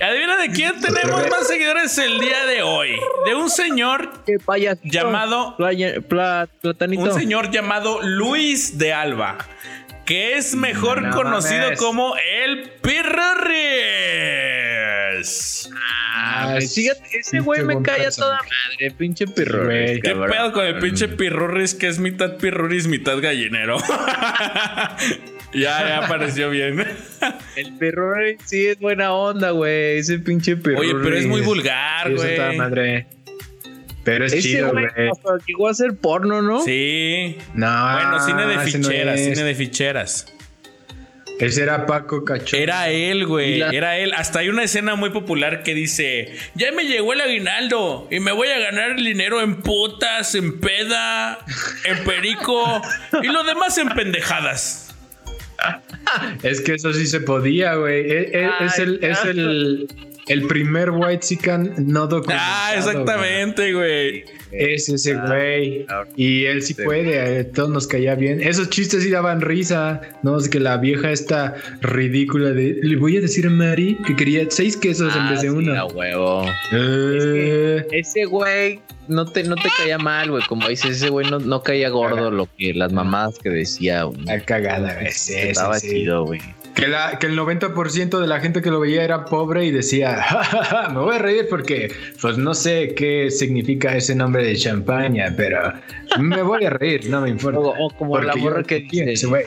Adivina 0.00 0.36
de 0.36 0.50
quién 0.50 0.78
tenemos 0.80 1.26
más 1.30 1.46
seguidores 1.46 1.96
el 1.98 2.20
día 2.20 2.44
de 2.46 2.62
hoy. 2.62 2.90
De 3.26 3.34
un 3.34 3.48
señor. 3.48 4.10
Llamado- 4.82 5.56
Playa- 5.56 6.00
pla- 6.06 6.48
platanito. 6.60 7.02
un 7.02 7.12
señor 7.12 7.50
llamado 7.50 8.02
Luis 8.02 8.76
de 8.76 8.92
Alba, 8.92 9.38
que 10.06 10.36
es 10.38 10.54
mejor 10.54 11.02
No 11.02 11.10
conocido 11.10 11.64
mames. 11.64 11.78
como 11.78 12.14
el 12.16 12.70
Pirurris. 14.36 15.70
Ah, 16.18 16.58
fíjate, 16.60 17.18
ese 17.18 17.40
güey 17.40 17.62
me 17.64 17.82
cae 17.82 18.06
a 18.06 18.10
toda 18.10 18.38
madre, 18.38 18.90
pinche 18.96 19.24
güey. 19.26 20.00
¿Qué 20.00 20.14
pedo 20.14 20.52
con 20.52 20.64
el 20.64 20.78
pinche 20.78 21.08
Pirurris 21.08 21.74
que 21.74 21.88
es 21.88 21.98
mitad 21.98 22.36
Pirurris, 22.36 22.86
mitad 22.86 23.18
gallinero? 23.20 23.78
ya, 25.52 25.88
ya 25.88 25.98
apareció 26.04 26.50
bien. 26.50 26.84
El 27.56 27.72
pirro 27.78 28.12
sí 28.44 28.66
es 28.66 28.78
buena 28.78 29.12
onda, 29.12 29.50
güey. 29.50 29.98
Ese 29.98 30.18
pinche 30.18 30.56
pirro. 30.56 30.78
Oye, 30.80 30.94
pero 31.02 31.16
es 31.16 31.26
muy 31.26 31.40
vulgar, 31.40 32.08
Sí, 32.08 32.14
güey. 32.14 32.56
madre. 32.56 33.06
Pero 34.06 34.24
es 34.24 34.32
Ese 34.32 34.42
chido, 34.42 34.70
güey 34.72 34.86
hasta 34.86 35.30
llegó 35.46 35.68
a 35.68 35.72
hacer 35.72 35.96
porno, 35.96 36.40
¿no? 36.40 36.62
Sí. 36.64 37.36
No, 37.54 37.92
Bueno, 37.92 38.20
cine 38.24 38.46
de 38.46 38.54
no 38.54 38.60
ficheras, 38.62 39.20
cine 39.20 39.42
de 39.42 39.54
ficheras. 39.54 40.32
Ese 41.38 41.64
era 41.64 41.84
Paco 41.84 42.24
Cachorro. 42.24 42.62
Era 42.62 42.88
él, 42.88 43.26
güey. 43.26 43.58
la- 43.58 43.68
Era 43.70 43.98
él. 43.98 44.12
Hasta 44.14 44.38
hay 44.38 44.48
una 44.48 44.62
escena 44.62 44.94
muy 44.94 45.10
popular 45.10 45.62
que 45.64 45.74
dice: 45.74 46.34
Ya 46.54 46.72
me 46.72 46.84
llegó 46.84 47.12
el 47.12 47.20
aguinaldo 47.20 48.08
y 48.10 48.20
me 48.20 48.32
voy 48.32 48.48
a 48.48 48.58
ganar 48.58 48.92
el 48.92 49.04
dinero 49.04 49.42
en 49.42 49.56
putas, 49.60 50.34
en 50.34 50.60
peda, 50.60 51.38
en 51.84 52.04
perico 52.04 52.80
y 53.22 53.26
lo 53.26 53.42
demás 53.44 53.76
en 53.76 53.88
pendejadas. 53.90 54.94
Es 56.44 56.60
que 56.60 56.74
eso 56.74 56.92
sí 56.92 57.06
se 57.06 57.20
podía, 57.20 57.74
güey. 57.74 58.08
E- 58.10 58.30
e- 58.44 58.50
Es, 58.60 58.78
el, 58.78 59.02
es 59.02 59.24
el, 59.24 59.88
el 60.28 60.46
primer 60.46 60.90
white 60.90 61.20
chican 61.20 61.74
no 61.78 62.06
documentado. 62.06 62.40
Ah, 62.42 62.70
güey. 62.74 62.78
exactamente, 62.78 63.72
güey. 63.72 64.24
Es 64.52 64.88
ese 64.88 65.14
güey. 65.14 65.84
claro. 65.86 66.08
Y 66.16 66.44
él 66.46 66.62
sí 66.62 66.74
puede, 66.74 67.40
a 67.40 67.50
todos 67.52 67.68
nos 67.68 67.86
caía 67.86 68.14
bien. 68.14 68.40
Esos 68.42 68.70
chistes 68.70 69.02
sí 69.02 69.10
daban 69.10 69.40
risa. 69.40 70.00
No, 70.22 70.38
es 70.38 70.48
que 70.48 70.60
la 70.60 70.76
vieja 70.78 71.10
esta 71.10 71.54
ridícula 71.80 72.50
de. 72.50 72.78
Le 72.80 72.96
voy 72.96 73.16
a 73.16 73.20
decir 73.20 73.46
a 73.46 73.50
Mari 73.50 73.98
que 74.06 74.14
quería 74.16 74.46
seis 74.48 74.76
quesos 74.76 75.14
en 75.14 75.22
Ah, 75.22 75.30
vez 75.30 75.42
de 75.42 75.48
sí, 75.48 75.54
uno. 75.54 75.74
a 75.78 75.84
huevo. 75.86 76.46
Eh, 76.72 77.86
Ese 77.92 78.24
güey 78.24 78.80
no 79.08 79.26
te, 79.26 79.42
no 79.44 79.54
te 79.56 79.68
caía 79.76 79.98
mal, 79.98 80.30
güey. 80.30 80.42
Como 80.48 80.68
dices, 80.68 80.96
ese 80.96 81.08
güey 81.10 81.28
no, 81.30 81.38
no 81.38 81.62
caía 81.62 81.88
gordo 81.90 82.30
lo 82.30 82.48
que 82.56 82.72
las 82.74 82.92
mamadas 82.92 83.38
que 83.38 83.50
decía, 83.50 84.04
güey. 84.04 84.22
la 84.24 84.40
cagada, 84.40 84.94
güey. 84.94 85.06
Estaba 85.08 85.78
sí. 85.78 85.90
chido, 85.90 86.24
güey. 86.24 86.40
Que, 86.76 86.86
la, 86.88 87.18
que 87.18 87.26
el 87.26 87.36
90% 87.38 88.20
de 88.20 88.26
la 88.26 88.38
gente 88.38 88.60
que 88.62 88.70
lo 88.70 88.78
veía 88.80 89.02
era 89.02 89.24
pobre 89.24 89.64
y 89.64 89.70
decía, 89.70 90.14
"Ja, 90.28 90.44
ja, 90.44 90.64
ja, 90.64 90.88
me 90.90 91.00
voy 91.00 91.16
a 91.16 91.18
reír 91.18 91.46
porque, 91.48 91.90
pues 92.20 92.36
no 92.36 92.52
sé 92.54 92.94
qué 92.94 93.30
significa 93.30 93.96
ese 93.96 94.14
nombre 94.14 94.44
de 94.44 94.54
champaña, 94.56 95.32
pero 95.36 95.72
me 96.18 96.42
voy 96.42 96.64
a 96.66 96.70
reír, 96.70 97.08
no 97.08 97.22
me 97.22 97.30
importa. 97.30 97.58
O, 97.60 97.86
o 97.86 97.90
como 97.96 98.18
la 98.20 98.36
morra 98.36 98.62
que 98.62 98.80
dice, 98.90 99.26
güey. 99.26 99.44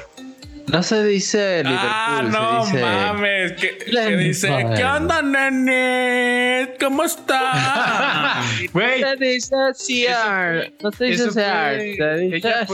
no 0.68 0.82
se 0.84 1.04
dice 1.04 1.64
Liverpool, 1.64 1.88
Ah, 1.92 2.24
no 2.32 2.66
se 2.66 2.72
dice... 2.78 2.84
mames. 2.86 3.52
Que, 3.54 3.78
que 3.78 3.92
Liverpool. 3.92 4.24
dice: 4.24 4.48
¿Qué 4.76 4.84
onda, 4.86 5.22
nene? 5.22 6.74
¿Cómo 6.80 7.04
está? 7.04 8.42
Güey, 8.74 9.02
Se 9.04 9.16
dice 9.18 9.56
CR, 9.78 10.74
no 10.84 10.92
se 10.92 11.06
dice 11.06 11.28
CR, 11.30 11.80
se 11.80 12.18
dice 12.18 12.38
ella 12.38 12.66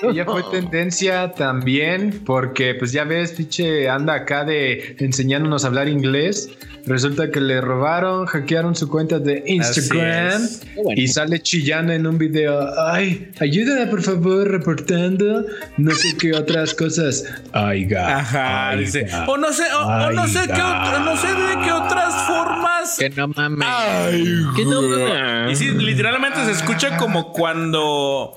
CR. 0.00 0.10
ella 0.10 0.24
fue 0.24 0.42
tendencia 0.50 1.32
también 1.32 2.22
porque, 2.24 2.74
pues 2.74 2.92
ya 2.92 3.04
ves, 3.04 3.32
pinche 3.32 3.88
anda 3.88 4.14
acá 4.14 4.44
de 4.44 4.96
enseñándonos 4.98 5.64
a 5.64 5.68
hablar 5.68 5.88
inglés. 5.88 6.50
Resulta 6.86 7.30
que 7.30 7.40
le 7.40 7.60
robaron, 7.60 8.24
hackearon 8.26 8.74
su 8.74 8.88
cuenta 8.88 9.18
de 9.18 9.42
Instagram. 9.46 10.40
bueno. 10.76 11.00
Y 11.00 11.08
sale 11.08 11.40
chillando 11.42 11.92
en 11.92 12.06
un 12.06 12.16
video. 12.16 12.66
Ay, 12.86 13.30
ayúdame 13.40 13.86
por 13.88 14.02
favor 14.02 14.50
reportando 14.50 15.44
no 15.76 15.94
sé 15.94 16.16
qué 16.16 16.32
otras 16.32 16.74
cosas. 16.74 17.24
Ay, 17.52 17.84
ga. 17.84 18.18
Ajá, 18.18 18.70
ay, 18.70 18.80
dice. 18.80 19.02
ga. 19.02 19.26
O 19.28 19.36
no 19.36 19.52
sé, 19.52 19.64
o, 19.74 19.86
o 19.86 20.12
no 20.12 20.26
sé 20.26 20.40
qué 20.46 20.62
no 21.04 21.16
sé 21.16 21.26
de 21.28 21.64
qué 21.64 21.72
otras 21.72 22.26
formas. 22.26 22.96
Que 22.98 23.10
no 23.10 23.28
mames. 23.28 23.68
Ay, 23.70 24.24
que 24.56 24.64
no 24.64 24.82
mames. 24.82 25.52
Y 25.60 25.64
sí, 25.64 25.70
literalmente 25.72 26.44
se 26.44 26.52
escucha 26.52 26.96
como 26.96 27.32
cuando. 27.32 28.34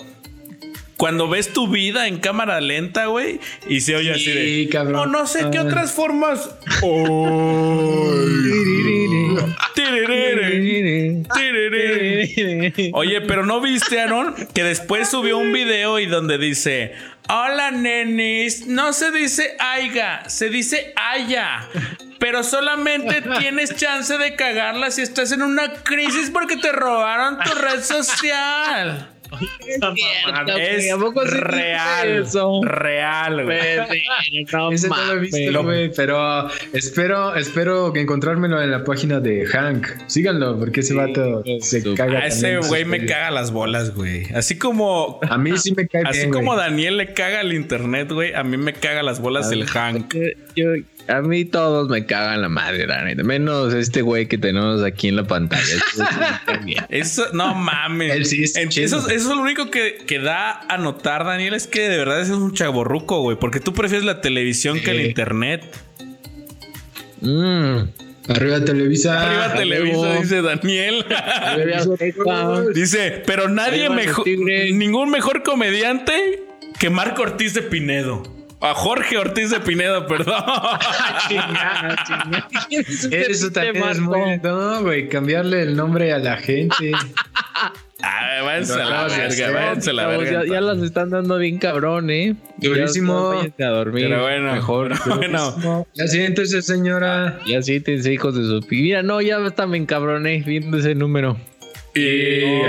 Cuando 1.01 1.27
ves 1.27 1.51
tu 1.51 1.67
vida 1.67 2.07
en 2.07 2.19
cámara 2.19 2.61
lenta, 2.61 3.07
güey, 3.07 3.39
y 3.67 3.81
se 3.81 3.95
oye 3.95 4.11
así 4.11 4.31
de. 4.31 4.69
Cabrón. 4.71 4.95
O 4.95 5.05
no 5.07 5.25
sé 5.25 5.47
qué 5.51 5.57
Ay. 5.57 5.65
otras 5.65 5.93
formas. 5.93 6.51
Oye, 12.93 13.21
pero 13.21 13.47
no 13.47 13.61
viste, 13.61 13.99
Aaron, 13.99 14.35
que 14.53 14.63
después 14.63 15.09
subió 15.09 15.39
un 15.39 15.51
video 15.51 15.97
y 15.97 16.05
donde 16.05 16.37
dice: 16.37 16.93
Hola, 17.27 17.71
nenis. 17.71 18.67
No 18.67 18.93
se 18.93 19.09
dice 19.09 19.55
aiga, 19.57 20.29
se 20.29 20.49
dice 20.49 20.93
aya. 20.95 21.67
Pero 22.19 22.43
solamente 22.43 23.23
tienes 23.39 23.75
chance 23.75 24.19
de 24.19 24.35
cagarla 24.35 24.91
si 24.91 25.01
estás 25.01 25.31
en 25.31 25.41
una 25.41 25.73
crisis 25.73 26.29
porque 26.29 26.57
te 26.57 26.71
robaron 26.71 27.39
tu 27.39 27.55
red 27.55 27.81
social. 27.81 29.10
Es 29.67 29.81
¿a 29.81 29.91
dice 31.23 31.37
real. 31.37 32.09
eso? 32.23 32.61
Real, 32.63 33.43
güey. 33.45 33.59
No 34.51 34.71
Ese 34.71 34.89
no 34.89 34.95
lo 34.95 35.01
he 35.03 35.15
mames. 35.15 35.31
visto, 35.31 35.63
güey, 35.63 35.91
pero 35.95 36.47
espero, 36.73 37.35
espero 37.35 37.93
que 37.93 38.01
encontrármelo 38.01 38.61
en 38.61 38.71
la 38.71 38.83
página 38.83 39.19
de 39.19 39.45
Hank. 39.45 39.87
Síganlo, 40.07 40.57
porque 40.59 40.81
ese 40.81 40.93
vato 40.93 41.43
se 41.61 41.81
su- 41.81 41.95
caga. 41.95 42.19
A 42.19 42.27
ese 42.27 42.57
güey 42.57 42.85
me 42.85 43.05
caga 43.05 43.31
las 43.31 43.51
bolas, 43.51 43.95
güey. 43.95 44.25
Así 44.33 44.57
como. 44.57 45.19
A 45.29 45.37
mí 45.37 45.57
sí 45.57 45.73
me 45.75 45.87
cae 45.87 46.03
Así 46.05 46.19
bien, 46.19 46.31
como 46.31 46.53
güey. 46.53 46.57
Daniel 46.65 46.97
le 46.97 47.13
caga 47.13 47.41
el 47.41 47.53
internet, 47.53 48.11
güey. 48.11 48.33
A 48.33 48.43
mí 48.43 48.57
me 48.57 48.73
caga 48.73 49.01
las 49.03 49.19
bolas 49.21 49.51
el 49.51 49.65
Hank. 49.65 50.13
Yo, 50.55 50.67
a 51.07 51.21
mí 51.21 51.45
todos 51.45 51.89
me 51.89 52.05
cagan 52.05 52.41
la 52.41 52.49
madre, 52.49 52.87
la 52.87 53.03
neta. 53.03 53.23
Menos 53.23 53.73
este 53.73 54.01
güey 54.01 54.27
que 54.27 54.37
tenemos 54.37 54.83
aquí 54.83 55.07
en 55.07 55.15
la 55.15 55.25
pantalla. 55.25 55.63
Este. 55.63 56.85
Eso, 56.89 57.25
no 57.33 57.53
mames. 57.53 58.15
Él 58.15 58.25
sí 58.25 58.43
es 58.43 58.55
eso, 58.55 58.75
eso 58.77 59.09
es 59.09 59.25
lo 59.25 59.41
único 59.41 59.69
que, 59.69 59.97
que 60.05 60.19
da 60.19 60.61
a 60.67 60.77
notar, 60.77 61.25
Daniel, 61.25 61.53
es 61.53 61.67
que 61.67 61.89
de 61.89 61.97
verdad 61.97 62.21
es 62.21 62.29
un 62.29 62.53
chaborruco, 62.53 63.21
güey. 63.21 63.37
Porque 63.37 63.59
tú 63.59 63.73
prefieres 63.73 64.05
la 64.05 64.21
televisión 64.21 64.79
que 64.79 64.91
el 64.91 65.01
internet. 65.01 65.63
Mm. 67.21 67.77
Arriba 68.29 68.63
Televisa. 68.63 69.21
Arriba 69.21 69.53
Televisa, 69.53 70.19
dice 70.21 70.41
Daniel. 70.41 71.05
Arriba, 71.09 72.63
dice, 72.73 73.23
pero 73.25 73.49
nadie 73.49 73.89
mejor, 73.89 74.27
ningún 74.27 75.09
mejor 75.09 75.43
comediante 75.43 76.43
que 76.79 76.89
Marco 76.89 77.23
Ortiz 77.23 77.53
de 77.53 77.63
Pinedo. 77.63 78.23
A 78.61 78.75
Jorge 78.75 79.17
Ortiz 79.17 79.49
de 79.49 79.59
Pinedo, 79.59 80.05
perdón. 80.05 80.35
Eso 83.11 83.51
también 83.51 83.83
es 83.89 83.99
muy. 83.99 84.37
No, 84.43 84.83
güey, 84.83 85.09
cambiarle 85.09 85.63
el 85.63 85.75
nombre 85.75 86.13
a 86.13 86.19
la 86.19 86.37
gente. 86.37 86.91
Ah, 88.03 88.41
váyanse 88.43 88.73
a 88.73 88.85
la 88.85 89.07
verga, 89.07 89.51
váyanse 89.51 89.89
a 89.89 89.93
la 89.93 90.07
verga. 90.07 90.43
ya, 90.43 90.53
ya 90.53 90.61
las 90.61 90.77
están 90.79 91.09
dando 91.09 91.37
bien 91.37 91.57
cabrón, 91.57 92.09
¿eh? 92.11 92.35
Durísimo. 92.57 93.31
A 93.31 93.65
dormir. 93.65 94.07
Pero 94.09 94.21
bueno, 94.21 94.53
mejor. 94.53 94.91
pero 95.03 95.17
bueno. 95.17 95.87
Ya 95.93 96.07
siéntese, 96.07 96.61
señora. 96.61 97.39
Ya 97.47 97.61
siéntense, 97.61 98.13
hijos 98.13 98.35
de 98.35 98.43
su... 98.43 98.65
Mira, 98.69 99.01
no, 99.03 99.21
ya 99.21 99.43
hasta 99.43 99.65
me 99.65 99.77
encabroné 99.77 100.43
viendo 100.45 100.77
ese 100.77 100.95
número. 100.95 101.37
Y 101.93 102.61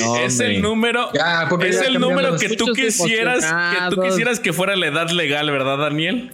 No, 0.00 0.16
es 0.16 0.40
el 0.40 0.60
número. 0.60 1.10
Ya, 1.14 1.48
es 1.64 1.80
el 1.80 1.98
número 1.98 2.36
que 2.36 2.56
tú 2.56 2.72
quisieras 2.72 3.44
que 3.44 3.94
tú 3.94 4.02
quisieras 4.02 4.40
que 4.40 4.52
fuera 4.52 4.76
la 4.76 4.86
edad 4.88 5.10
legal, 5.10 5.50
¿verdad, 5.50 5.78
Daniel? 5.78 6.30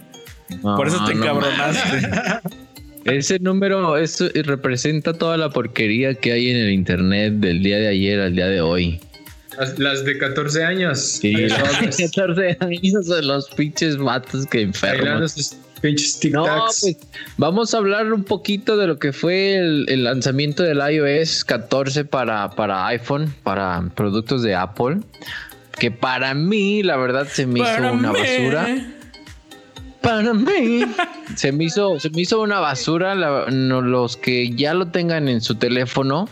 Por 0.61 0.87
eso 0.87 1.03
te 1.05 1.13
encabronaste. 1.13 2.09
Ese 3.05 3.39
número 3.39 3.97
eso 3.97 4.29
representa 4.33 5.13
toda 5.13 5.35
la 5.35 5.49
porquería 5.49 6.13
que 6.15 6.31
hay 6.31 6.51
en 6.51 6.57
el 6.57 6.71
internet 6.71 7.33
del 7.33 7.61
día 7.61 7.77
de 7.77 7.87
ayer 7.89 8.19
al 8.19 8.35
día 8.35 8.47
de 8.47 8.61
hoy. 8.61 8.99
Las, 9.57 9.77
las 9.77 10.05
de 10.05 10.17
14 10.17 10.63
años. 10.63 10.99
Sí, 10.99 11.33
los 11.33 11.51
vamos, 11.61 11.97
14 11.97 12.57
años 12.61 13.07
de 13.07 13.21
los 13.23 13.49
pinches 13.51 13.97
matos 13.97 14.45
que 14.47 14.61
enferman. 14.61 15.27
sus 15.27 15.55
pinches 15.83 16.19
No, 16.31 16.45
pues 16.45 16.97
vamos 17.37 17.73
a 17.73 17.77
hablar 17.77 18.11
un 18.11 18.23
poquito 18.23 18.77
de 18.77 18.87
lo 18.87 18.97
que 18.97 19.13
fue 19.13 19.57
el, 19.57 19.85
el 19.89 20.05
lanzamiento 20.05 20.63
del 20.63 20.79
iOS 20.79 21.43
14 21.45 22.05
para, 22.05 22.49
para 22.51 22.87
iPhone, 22.87 23.33
para 23.43 23.83
productos 23.95 24.41
de 24.41 24.55
Apple. 24.55 25.01
Que 25.77 25.91
para 25.91 26.33
mí, 26.33 26.81
la 26.83 26.97
verdad, 26.97 27.27
se 27.27 27.45
me 27.45 27.59
Para 27.59 27.73
hizo 27.87 27.93
una 27.93 28.11
mí. 28.13 28.19
basura. 28.19 28.67
Para 30.01 30.33
mí. 30.33 30.81
Se 31.35 31.51
me 31.51 31.63
hizo, 31.63 31.99
se 31.99 32.09
me 32.11 32.21
hizo 32.21 32.41
una 32.41 32.59
basura. 32.59 33.15
la- 33.15 33.45
no, 33.49 33.81
los 33.81 34.17
que 34.17 34.51
ya 34.51 34.73
lo 34.75 34.87
tengan 34.89 35.27
en 35.29 35.41
su 35.41 35.55
teléfono, 35.55 36.29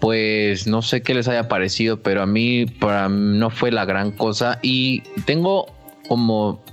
pues 0.00 0.66
no 0.66 0.80
sé 0.80 1.02
qué 1.02 1.12
les 1.14 1.28
haya 1.28 1.46
parecido, 1.48 2.00
pero 2.00 2.22
a 2.22 2.26
mí 2.26 2.64
para 2.66 3.08
mí 3.10 3.36
no 3.38 3.50
fue 3.50 3.70
la 3.70 3.84
gran 3.84 4.12
cosa. 4.12 4.58
Y 4.62 5.00
tengo 5.26 5.66
como 6.08 6.64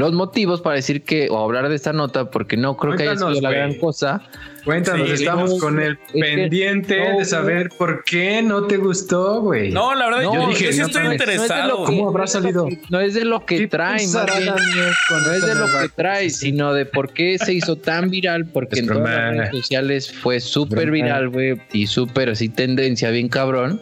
los 0.00 0.12
motivos 0.12 0.60
para 0.60 0.76
decir 0.76 1.02
que, 1.04 1.28
o 1.30 1.38
hablar 1.38 1.68
de 1.68 1.76
esta 1.76 1.92
nota, 1.92 2.30
porque 2.30 2.56
no 2.56 2.76
creo 2.76 2.96
que 2.96 3.02
haya 3.04 3.12
Cuéntanos, 3.12 3.38
sido 3.38 3.48
la 3.48 3.54
gran 3.56 3.74
cosa. 3.74 4.20
Cuéntanos, 4.64 5.06
Sí, 5.08 5.14
estamos 5.14 5.50
no, 5.54 5.58
con 5.58 5.80
el 5.80 5.96
que 6.12 6.20
pendiente 6.20 7.12
no, 7.12 7.18
de 7.18 7.24
saber 7.24 7.70
por 7.78 8.04
qué 8.04 8.42
no 8.42 8.64
te 8.66 8.76
gustó, 8.76 9.40
güey. 9.40 9.70
No, 9.70 9.94
la 9.94 10.06
verdad, 10.06 10.22
No, 10.24 10.34
yo, 10.34 10.48
dije, 10.48 10.64
yo 10.66 10.72
sí 10.72 10.78
no 10.80 10.86
estoy 10.86 11.06
es 11.06 11.12
interesado. 11.12 11.78
que- 11.78 11.96
¿Cómo 11.96 12.08
habrá 12.08 12.24
no 12.24 12.24
es 12.24 12.32
de 12.32 12.40
lo 12.40 12.42
salido? 12.42 12.66
que- 12.66 12.80
No 12.90 13.00
es 13.00 13.14
de 13.14 13.24
lo 13.24 13.46
que 13.46 13.56
¿Qué 13.58 13.68
trae, 13.68 14.06
No 14.06 15.32
es 15.32 15.46
de 15.46 15.54
lo 15.54 15.66
que 15.66 15.88
trae, 15.94 16.30
sino 16.30 16.72
de 16.74 16.84
por 16.86 17.12
qué 17.12 17.38
se 17.38 17.52
hizo 17.54 17.76
tan 17.76 18.10
viral, 18.10 18.46
porque 18.46 18.74
Es 18.76 18.80
en 18.80 18.86
todas 18.88 19.02
las 19.08 19.36
redes 19.36 19.50
sociales 19.50 20.12
fue 20.12 20.40
súper 20.40 20.90
viral, 20.90 21.28
güey, 21.30 21.60
y 21.72 21.86
súper 21.86 22.30
así 22.30 22.48
tendencia, 22.48 23.10
bien 23.10 23.28
cabrón. 23.28 23.80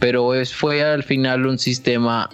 Pero 0.00 0.34
es, 0.34 0.54
fue 0.54 0.82
al 0.82 1.02
final 1.02 1.44
un 1.46 1.58
sistema, 1.58 2.30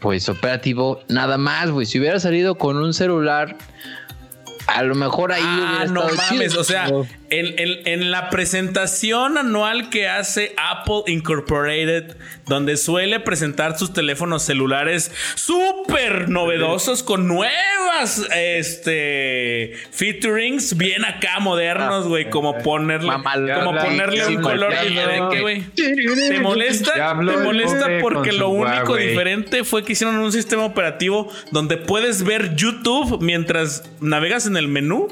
pues 0.00 0.28
operativo, 0.28 1.00
nada 1.08 1.38
más, 1.38 1.70
güey. 1.70 1.86
Si 1.86 1.98
hubiera 1.98 2.20
salido 2.20 2.56
con 2.56 2.76
un 2.76 2.92
celular, 2.94 3.56
a 4.66 4.82
lo 4.82 4.94
mejor 4.94 5.32
ahí 5.32 5.42
Ah, 5.44 5.78
hubiera 5.86 5.92
no 5.92 6.04
mames. 6.14 6.50
chido, 6.50 6.60
O 6.60 6.64
sea, 6.64 6.88
en, 7.30 7.58
en- 7.58 7.86
en 7.86 8.10
la 8.10 8.30
presentación 8.30 9.38
anual 9.38 9.90
que 9.90 10.08
hace 10.08 10.54
Apple 10.56 11.02
Incorporated, 11.06 12.16
donde 12.46 12.76
suele 12.76 13.20
presentar 13.20 13.78
sus 13.78 13.92
teléfonos 13.92 14.42
celulares 14.44 15.10
súper 15.34 16.28
novedosos 16.28 17.02
con 17.02 17.26
nuevas 17.28 18.26
este, 18.36 19.72
featurings 19.90 20.76
bien 20.76 21.04
acá 21.04 21.40
modernos, 21.40 22.06
güey, 22.08 22.28
como 22.30 22.58
ponerle, 22.58 23.08
Mamal- 23.10 23.54
como 23.64 23.72
ponerle 23.78 24.26
un 24.26 24.42
color 24.42 24.72
diferente, 24.88 25.40
güey. 25.40 25.62
¿Te 26.28 26.40
molesta? 26.40 26.92
¿Te 26.94 27.36
molesta 27.44 27.86
porque 28.00 28.32
lo 28.32 28.48
único 28.50 28.94
diferente 29.08 29.64
fue 29.64 29.84
que 29.84 29.92
hicieron 29.92 30.16
un 30.18 30.32
sistema 30.32 30.64
operativo 30.64 31.30
donde 31.50 31.76
puedes 31.76 32.22
ver 32.22 32.54
YouTube 32.56 33.18
mientras 33.22 33.84
navegas 34.00 34.46
en 34.46 34.56
el 34.56 34.68
menú? 34.68 35.08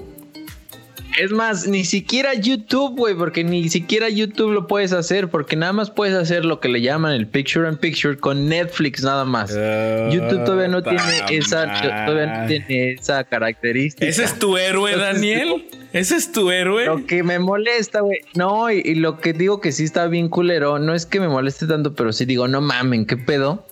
Es 1.19 1.31
más, 1.31 1.67
ni 1.67 1.85
siquiera 1.85 2.35
YouTube, 2.35 2.97
güey, 2.97 3.15
porque 3.15 3.45
ni 3.45 3.69
siquiera 3.69 4.09
YouTube 4.09 4.53
lo 4.53 4.67
puedes 4.67 4.93
hacer, 4.93 5.29
porque 5.29 5.55
nada 5.57 5.73
más 5.73 5.91
puedes 5.91 6.15
hacer 6.15 6.45
lo 6.45 6.61
que 6.61 6.69
le 6.69 6.81
llaman 6.81 7.13
el 7.13 7.27
picture 7.27 7.69
in 7.69 7.77
picture 7.77 8.17
con 8.17 8.49
Netflix 8.49 9.03
nada 9.03 9.25
más. 9.25 9.51
YouTube 9.51 10.45
todavía 10.45 10.69
no 10.69 10.83
tiene 10.83 11.01
esa, 11.31 11.73
todavía 12.07 12.41
no 12.41 12.47
tiene 12.49 12.93
esa 12.93 13.25
característica. 13.25 14.07
¿Ese 14.07 14.25
es 14.25 14.39
tu 14.39 14.57
héroe, 14.57 14.93
Entonces, 14.93 15.15
Daniel? 15.15 15.67
¿Ese 15.93 16.17
es 16.17 16.33
tu 16.33 16.51
héroe? 16.51 16.87
Lo 16.87 17.07
que 17.07 17.23
me 17.23 17.39
molesta, 17.39 18.01
güey. 18.01 18.19
No, 18.35 18.71
y, 18.71 18.83
y 18.85 18.97
lo 18.97 19.21
que 19.21 19.33
digo 19.33 19.61
que 19.61 19.71
sí 19.71 19.85
está 19.85 20.09
bien 20.09 20.29
culero, 20.29 20.81
no 20.81 20.95
es 20.95 21.07
que 21.07 21.21
me 21.21 21.29
moleste 21.29 21.67
tanto, 21.67 21.95
pero 21.95 22.13
sí 22.13 22.25
digo, 22.25 22.49
no 22.49 22.61
mamen, 22.61 23.07
¿qué 23.07 23.17
pedo? 23.17 23.65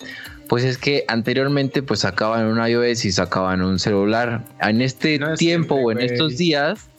Pues 0.49 0.65
es 0.65 0.77
que 0.77 1.05
anteriormente 1.09 1.83
pues 1.83 2.01
sacaban 2.01 2.45
un 2.45 2.65
iOS 2.65 3.07
y 3.07 3.13
sacaban 3.13 3.63
un 3.63 3.79
celular. 3.79 4.45
En 4.61 4.83
este 4.83 5.19
No 5.19 5.33
es 5.33 5.39
tiempo 5.39 5.77
siempre, 5.77 5.87
o 5.87 5.99
en 5.99 6.13
estos 6.13 6.37
días, 6.37 6.91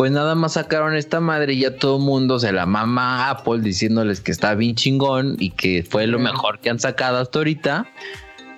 pues 0.00 0.12
nada 0.12 0.34
más 0.34 0.54
sacaron 0.54 0.96
esta 0.96 1.20
madre 1.20 1.52
y 1.52 1.60
ya 1.60 1.76
todo 1.76 1.98
el 1.98 2.02
mundo 2.02 2.38
se 2.38 2.52
la 2.52 2.64
mama 2.64 3.26
a 3.26 3.30
Apple 3.32 3.60
diciéndoles 3.60 4.22
que 4.22 4.32
está 4.32 4.54
bien 4.54 4.74
chingón 4.74 5.36
y 5.38 5.50
que 5.50 5.84
fue 5.86 6.06
lo 6.06 6.18
mejor 6.18 6.58
que 6.58 6.70
han 6.70 6.78
sacado 6.80 7.18
hasta 7.18 7.38
ahorita. 7.40 7.86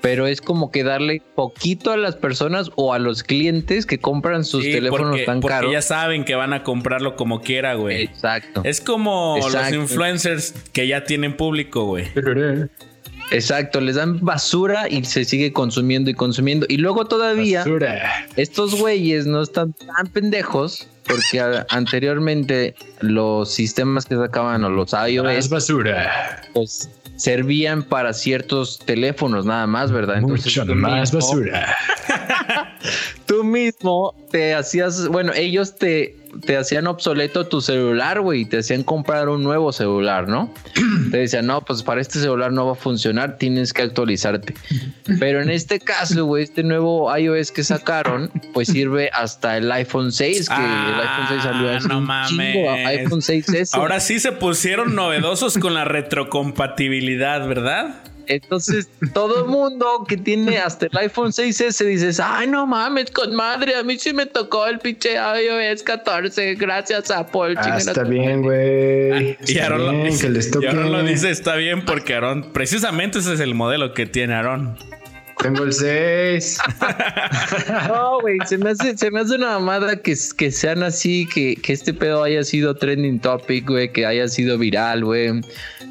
Pero 0.00 0.28
es 0.28 0.40
como 0.40 0.70
que 0.70 0.85
darle 0.85 1.20
poquito 1.35 1.90
a 1.90 1.96
las 1.96 2.14
personas 2.14 2.70
o 2.76 2.94
a 2.94 3.00
los 3.00 3.24
clientes 3.24 3.87
que 3.87 3.98
compran 3.98 4.44
sus 4.44 4.62
Sí, 4.62 4.70
teléfonos 4.70 5.09
porque, 5.09 5.24
tan 5.24 5.40
porque 5.40 5.52
caros. 5.52 5.72
ya 5.72 5.83
saben 5.83 6.24
que 6.24 6.37
van 6.37 6.52
a 6.52 6.62
comprarlo 6.62 7.16
como 7.16 7.40
quiera, 7.40 7.74
güey. 7.74 8.02
Exacto. 8.05 8.61
Es 8.62 8.81
como 8.81 9.37
Exacto. 9.38 9.59
los 9.74 9.90
influencers 9.90 10.52
que 10.72 10.87
ya 10.87 11.02
tienen 11.02 11.37
público, 11.37 11.87
güey. 11.87 12.07
Exacto, 13.32 13.80
les 13.80 13.96
dan 13.96 14.18
basura 14.20 14.88
y 14.88 15.04
se 15.04 15.24
sigue 15.24 15.52
consumiendo 15.52 16.10
y 16.10 16.14
consumiendo. 16.14 16.66
Y 16.68 16.76
luego 16.76 17.04
todavía 17.06 17.60
Basura. 17.60 18.26
estos 18.36 18.74
güeyes 18.78 19.26
no 19.26 19.42
están 19.42 19.72
tan 19.72 20.06
pendejos 20.08 20.86
porque 21.06 21.40
a- 21.40 21.66
anteriormente 21.70 22.74
los 23.00 23.52
sistemas 23.52 24.06
que 24.06 24.16
sacaban 24.16 24.62
o 24.64 24.70
los 24.70 24.92
iOS 24.92 25.48
basura. 25.48 26.42
pues 26.52 26.88
servían 27.16 27.82
para 27.84 28.12
ciertos 28.12 28.78
teléfonos 28.84 29.44
nada 29.46 29.66
más, 29.66 29.92
¿verdad? 29.92 30.20
Mucho 30.22 30.64
tú 30.66 30.74
más 30.74 31.12
mismo- 31.12 31.20
basura. 31.20 31.76
Tú 33.26 33.44
mismo 33.44 34.14
te 34.30 34.54
hacías, 34.54 35.08
bueno, 35.08 35.32
ellos 35.34 35.76
te, 35.76 36.16
te 36.44 36.56
hacían 36.56 36.86
obsoleto 36.86 37.46
tu 37.46 37.60
celular, 37.60 38.20
güey, 38.20 38.40
y 38.42 38.44
te 38.44 38.58
hacían 38.58 38.82
comprar 38.82 39.28
un 39.28 39.42
nuevo 39.42 39.72
celular, 39.72 40.28
¿no? 40.28 40.52
Te 41.10 41.18
decían, 41.18 41.46
no, 41.46 41.60
pues 41.62 41.82
para 41.82 42.00
este 42.00 42.18
celular 42.18 42.52
no 42.52 42.66
va 42.66 42.72
a 42.72 42.76
funcionar, 42.76 43.36
tienes 43.36 43.72
que 43.72 43.82
actualizarte. 43.82 44.54
Pero 45.18 45.42
en 45.42 45.50
este 45.50 45.78
caso, 45.78 46.24
güey, 46.24 46.44
este 46.44 46.62
nuevo 46.62 47.14
iOS 47.16 47.52
que 47.52 47.64
sacaron, 47.64 48.30
pues 48.52 48.68
sirve 48.68 49.10
hasta 49.12 49.56
el 49.58 49.70
iPhone 49.70 50.10
6, 50.12 50.48
que 50.48 50.54
el 50.54 51.00
iPhone 51.00 51.26
6 51.28 51.42
salió 51.42 51.70
hace 51.76 51.88
no 51.88 51.98
un 51.98 52.04
mames. 52.04 52.28
chingo, 52.28 52.70
iPhone 52.70 53.20
6S. 53.20 53.74
Ahora 53.74 54.00
sí 54.00 54.18
se 54.20 54.32
pusieron 54.32 54.94
novedosos 54.94 55.58
con 55.58 55.74
la 55.74 55.84
retrocompatibilidad, 55.84 57.46
¿verdad? 57.46 57.94
Entonces, 58.26 58.88
todo 59.12 59.44
el 59.44 59.50
mundo 59.50 60.04
que 60.08 60.16
tiene 60.16 60.58
hasta 60.58 60.87
el 60.87 60.96
iPhone 60.96 61.30
6S 61.30 61.85
dices, 61.87 62.20
ay, 62.20 62.46
no 62.46 62.66
mames, 62.66 63.11
con 63.11 63.35
madre, 63.35 63.76
a 63.76 63.82
mí 63.82 63.98
sí 63.98 64.12
me 64.12 64.26
tocó 64.26 64.66
el 64.66 64.78
pinche 64.78 65.14
iOS 65.14 65.82
14, 65.82 66.54
gracias 66.54 67.11
Apple. 67.11 67.54
Ah, 67.56 67.74
a 67.74 67.78
está 67.78 68.04
bien, 68.04 68.42
güey. 68.42 69.37
Y 69.46 69.58
Aaron, 69.58 69.87
lo 69.87 69.92
bien, 69.92 70.04
dice, 70.06 70.26
que 70.26 70.32
les 70.32 70.48
y 70.48 70.50
toque. 70.50 70.68
Aaron 70.68 70.92
lo 70.92 71.02
dice, 71.02 71.30
está 71.30 71.56
bien 71.56 71.85
porque 71.85 72.14
Aaron, 72.14 72.52
precisamente 72.52 73.18
ese 73.18 73.35
es 73.35 73.40
el 73.40 73.54
modelo 73.54 73.94
que 73.94 74.06
tiene 74.06 74.35
Aaron. 74.35 74.76
Tengo 75.42 75.64
el 75.64 75.72
6. 75.72 76.58
No, 77.88 78.20
güey, 78.20 78.38
se 78.46 78.58
me 78.58 78.70
hace, 78.70 78.96
se 78.96 79.11
me 79.11 79.20
hace 79.20 79.35
una 79.35 79.58
mamada 79.58 79.96
que, 79.96 80.14
que 80.37 80.50
sean 80.50 80.82
así, 80.82 81.26
que, 81.26 81.56
que 81.56 81.72
este 81.72 81.92
pedo 81.92 82.22
haya 82.22 82.44
sido 82.44 82.76
trending 82.76 83.18
topic, 83.20 83.68
güey, 83.68 83.92
que 83.92 84.06
haya 84.06 84.28
sido 84.28 84.56
viral, 84.58 85.04
güey. 85.04 85.40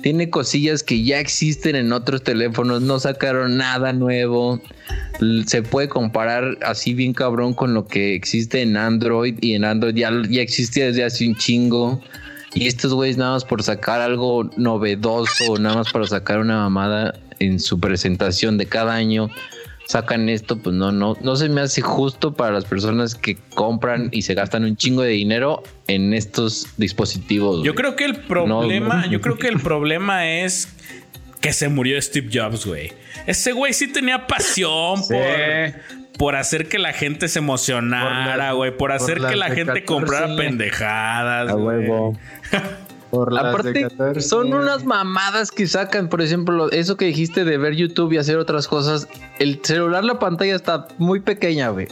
Tiene 0.01 0.29
cosillas 0.29 0.81
que 0.81 1.03
ya 1.03 1.19
existen 1.19 1.75
en 1.75 1.93
otros 1.93 2.23
teléfonos, 2.23 2.81
no 2.81 2.99
sacaron 2.99 3.57
nada 3.57 3.93
nuevo. 3.93 4.59
Se 5.45 5.61
puede 5.61 5.89
comparar 5.89 6.57
así 6.65 6.93
bien 6.93 7.13
cabrón 7.13 7.53
con 7.53 7.73
lo 7.73 7.87
que 7.87 8.15
existe 8.15 8.61
en 8.61 8.77
Android 8.77 9.37
y 9.41 9.53
en 9.53 9.63
Android 9.63 9.95
ya, 9.95 10.11
ya 10.27 10.41
existía 10.41 10.85
desde 10.87 11.03
hace 11.03 11.27
un 11.27 11.35
chingo. 11.35 12.01
Y 12.53 12.67
estos 12.67 12.93
güeyes 12.93 13.17
nada 13.17 13.33
más 13.33 13.45
por 13.45 13.63
sacar 13.63 14.01
algo 14.01 14.49
novedoso, 14.57 15.57
nada 15.57 15.75
más 15.77 15.91
para 15.91 16.07
sacar 16.07 16.39
una 16.39 16.57
mamada 16.57 17.13
en 17.39 17.59
su 17.59 17.79
presentación 17.79 18.57
de 18.57 18.65
cada 18.65 18.93
año, 18.93 19.29
sacan 19.85 20.29
esto, 20.29 20.57
pues 20.59 20.75
no, 20.75 20.91
no, 20.91 21.17
no 21.21 21.35
se 21.35 21.49
me 21.49 21.61
hace 21.61 21.81
justo 21.81 22.33
para 22.33 22.51
las 22.51 22.65
personas 22.65 23.15
que 23.15 23.37
compran 23.55 24.09
y 24.11 24.21
se 24.21 24.33
gastan 24.33 24.63
un 24.63 24.75
chingo 24.77 25.01
de 25.01 25.09
dinero 25.09 25.63
en 25.87 26.13
estos 26.13 26.67
dispositivos. 26.77 27.57
Yo 27.57 27.73
güey. 27.73 27.75
creo 27.75 27.95
que 27.95 28.05
el 28.05 28.15
problema, 28.15 29.01
no. 29.05 29.11
yo 29.11 29.19
creo 29.21 29.37
que 29.37 29.47
el 29.47 29.59
problema 29.59 30.27
es 30.27 30.69
que 31.41 31.53
se 31.53 31.69
murió 31.69 32.01
Steve 32.01 32.29
Jobs, 32.31 32.65
güey. 32.65 32.93
Ese 33.25 33.51
güey 33.51 33.73
sí 33.73 33.91
tenía 33.91 34.27
pasión 34.27 35.03
Sí. 35.03 35.13
por, 35.13 36.17
por 36.17 36.35
hacer 36.35 36.67
que 36.69 36.77
la 36.77 36.93
gente 36.93 37.27
se 37.27 37.39
emocionara, 37.39 38.51
güey. 38.53 38.77
Por, 38.77 38.91
hacer 38.91 39.17
por 39.17 39.29
que 39.29 39.35
la 39.35 39.47
gente 39.47 39.83
14. 39.83 39.85
comprara 39.85 40.35
pendejadas. 40.35 41.49
A 41.49 41.53
güey. 41.53 41.87
Por 43.11 43.37
Aparte, 43.37 43.81
14. 43.83 44.21
son 44.21 44.53
unas 44.53 44.85
mamadas 44.85 45.51
que 45.51 45.67
sacan, 45.67 46.07
por 46.07 46.21
ejemplo, 46.21 46.71
eso 46.71 46.95
que 46.97 47.05
dijiste 47.05 47.43
de 47.43 47.57
ver 47.57 47.75
YouTube 47.75 48.13
y 48.13 48.17
hacer 48.17 48.37
otras 48.37 48.67
cosas. 48.67 49.07
El 49.37 49.59
celular, 49.63 50.03
la 50.05 50.17
pantalla 50.17 50.55
está 50.55 50.87
muy 50.97 51.19
pequeña, 51.19 51.69
güey. 51.69 51.87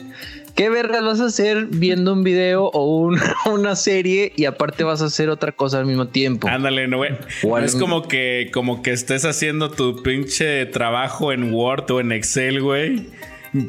¿Qué 0.56 0.70
vergas 0.70 1.04
vas 1.04 1.20
a 1.22 1.26
hacer 1.26 1.68
viendo 1.70 2.12
un 2.14 2.24
video 2.24 2.66
o 2.66 3.00
un- 3.00 3.20
una 3.52 3.76
serie 3.76 4.32
y 4.36 4.46
aparte 4.46 4.84
vas 4.84 5.02
a 5.02 5.06
hacer 5.06 5.30
otra 5.30 5.52
cosa 5.52 5.80
al 5.80 5.86
mismo 5.86 6.08
tiempo? 6.08 6.48
Ándale, 6.48 6.88
no, 6.88 6.98
güey. 6.98 7.12
Es 7.64 7.76
como 7.76 8.08
que, 8.08 8.50
como 8.54 8.82
que 8.82 8.92
estés 8.92 9.26
haciendo 9.26 9.72
tu 9.72 10.02
pinche 10.02 10.66
trabajo 10.68 11.32
en 11.34 11.54
Word 11.54 11.92
o 11.92 12.00
en 12.00 12.12
Excel, 12.14 12.62
güey. 12.62 13.08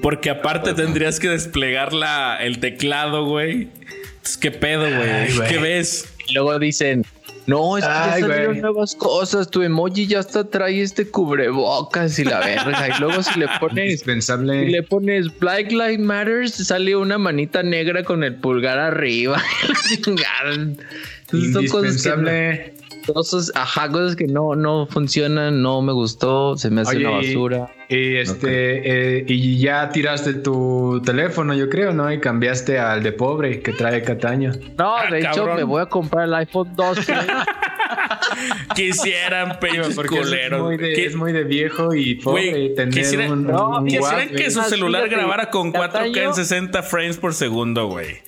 Porque 0.03 0.31
aparte 0.31 0.75
tendrías 0.75 1.19
que 1.21 1.29
desplegar 1.29 1.93
la, 1.93 2.37
el 2.43 2.59
teclado, 2.61 3.25
güey. 3.25 3.69
Entonces, 4.17 4.37
¿Qué 4.41 4.51
pedo, 4.51 4.85
Ay, 4.85 4.93
güey? 4.95 5.37
güey. 5.37 5.49
¿Qué 5.49 5.59
ves? 5.59 6.13
Y 6.29 6.35
luego 6.35 6.59
dicen, 6.59 7.05
no, 7.51 7.77
es 7.77 7.85
que 7.85 7.91
ya 7.91 8.13
Ay, 8.15 8.21
salieron 8.23 8.47
güey. 8.47 8.61
nuevas 8.63 8.95
cosas, 8.95 9.51
tu 9.51 9.63
emoji 9.63 10.07
ya 10.07 10.21
hasta 10.21 10.49
trae 10.49 10.81
este 10.81 11.09
cubrebocas 11.11 12.19
y 12.19 12.25
la 12.25 12.39
verga. 12.41 12.89
Y 12.97 13.01
luego 13.01 13.23
si 13.23 13.39
le 13.39 13.47
pones, 13.61 13.85
indispensable. 13.85 14.67
si 14.67 14.71
le 14.73 14.83
pones 14.83 15.39
Black 15.39 15.71
Lives 15.73 15.99
Matters, 15.99 16.55
sale 16.55 16.95
una 16.97 17.19
manita 17.19 17.63
negra 17.63 18.05
con 18.05 18.25
el 18.25 18.37
pulgar 18.37 18.79
arriba. 18.79 19.43
Indispensable. 21.33 22.75
Cosas, 23.07 23.51
ajá, 23.55 23.89
cosas 23.91 24.17
que 24.17 24.27
no, 24.27 24.55
no 24.55 24.87
funcionan, 24.87 25.63
no 25.63 25.83
me 25.83 25.93
gustó, 25.93 26.57
se 26.57 26.71
me 26.71 26.83
hace 26.83 26.97
Oye, 26.97 27.07
una 27.07 27.17
basura. 27.17 27.73
Y 27.89 28.17
este, 28.17 29.19
eh, 29.19 29.25
y 29.27 29.59
ya 29.59 29.91
tiraste 29.91 30.35
tu 30.35 31.03
teléfono, 31.05 31.55
yo 31.55 31.69
creo, 31.69 31.93
¿no? 31.93 32.13
Y 32.13 32.21
cambiaste 32.21 32.79
al 32.79 33.03
de 33.03 33.13
pobre 33.13 33.61
que 33.63 33.73
trae 33.73 34.03
Cataño. 34.03 34.53
No, 34.79 34.97
Ah, 34.97 35.05
de 35.11 35.21
hecho 35.21 35.47
me 35.55 35.65
voy 35.65 35.83
a 35.83 35.87
comprar 35.87 36.27
el 36.27 36.35
iPhone 36.35 36.71
12. 36.77 37.13
Quisieran 38.75 39.59
pinches 39.59 39.95
Porque 39.95 40.21
eso 40.21 40.35
es 40.35 40.53
muy, 40.61 40.77
de, 40.77 41.05
es 41.07 41.17
muy 41.17 41.33
de 41.33 41.45
viejo 41.45 41.95
y 41.95 42.15
pobre 42.17 42.71
tener 42.71 42.95
quisiera- 42.95 43.31
un, 43.33 43.47
no, 43.47 43.79
un 43.81 43.87
Quisieran 43.87 44.29
que 44.29 44.51
su 44.51 44.63
celular 44.63 45.09
grabara 45.09 45.51
con 45.51 45.73
4K 45.73 46.07
en 46.07 46.13
Cataño- 46.13 46.33
60 46.35 46.83
frames 46.83 47.17
por 47.17 47.35
segundo, 47.35 47.87
güey. 47.89 48.19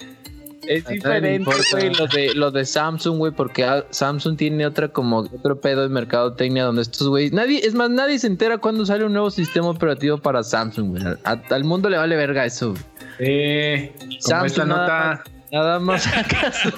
Es 0.67 0.87
diferente, 0.87 1.51
güey, 1.73 1.95
lo 1.95 2.07
de, 2.07 2.35
lo 2.35 2.51
de 2.51 2.65
Samsung, 2.65 3.19
güey, 3.19 3.33
porque 3.33 3.65
ah, 3.65 3.85
Samsung 3.91 4.37
tiene 4.37 4.65
otra 4.65 4.89
como 4.89 5.19
otro 5.19 5.61
pedo 5.61 5.83
de 5.83 5.89
mercadotecnia 5.89 6.65
donde 6.65 6.83
estos 6.83 7.09
güeyes, 7.09 7.33
nadie, 7.33 7.61
es 7.67 7.75
más, 7.75 7.91
nadie 7.91 8.19
se 8.19 8.29
entera 8.29 8.59
cuando 8.59 8.87
sale 8.87 9.05
un 9.05 9.13
nuevo 9.13 9.31
sistema 9.31 9.69
operativo 9.69 10.19
para 10.19 10.43
Samsung, 10.43 10.91
güey. 10.91 11.03
Al 11.25 11.65
mundo 11.65 11.91
le 11.91 11.97
vale 11.97 12.17
verga 12.17 12.45
eso, 12.45 12.71
güey. 12.71 12.83
Eh, 13.19 13.93
Samsung 14.21 14.47
esta 14.47 14.65
nada 14.65 15.15
nota. 15.15 15.25
Nada 15.53 15.79
más 15.81 16.03
saca 16.05 16.51
su, 16.53 16.71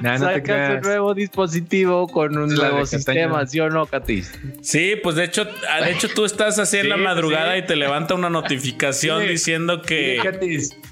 Nah, 0.00 0.18
no 0.18 0.28
te 0.28 0.34
saca 0.34 0.38
su 0.38 0.42
creas. 0.42 0.82
nuevo 0.82 1.14
dispositivo 1.14 2.06
con 2.08 2.36
un 2.38 2.56
la 2.56 2.70
nuevo 2.70 2.86
sistema, 2.86 3.46
¿sí 3.46 3.60
o 3.60 3.68
no, 3.70 3.86
Katis? 3.86 4.32
Sí, 4.62 4.94
pues 5.02 5.16
de 5.16 5.24
hecho, 5.24 5.44
de 5.44 5.90
hecho 5.90 6.08
tú 6.08 6.24
estás 6.24 6.58
así 6.58 6.78
en 6.78 6.88
la 6.88 6.96
madrugada 6.98 7.52
sí. 7.54 7.60
y 7.60 7.66
te 7.66 7.76
levanta 7.76 8.14
una 8.14 8.30
notificación 8.30 9.22
Dile- 9.22 9.28
diciendo 9.28 9.82
que, 9.82 10.18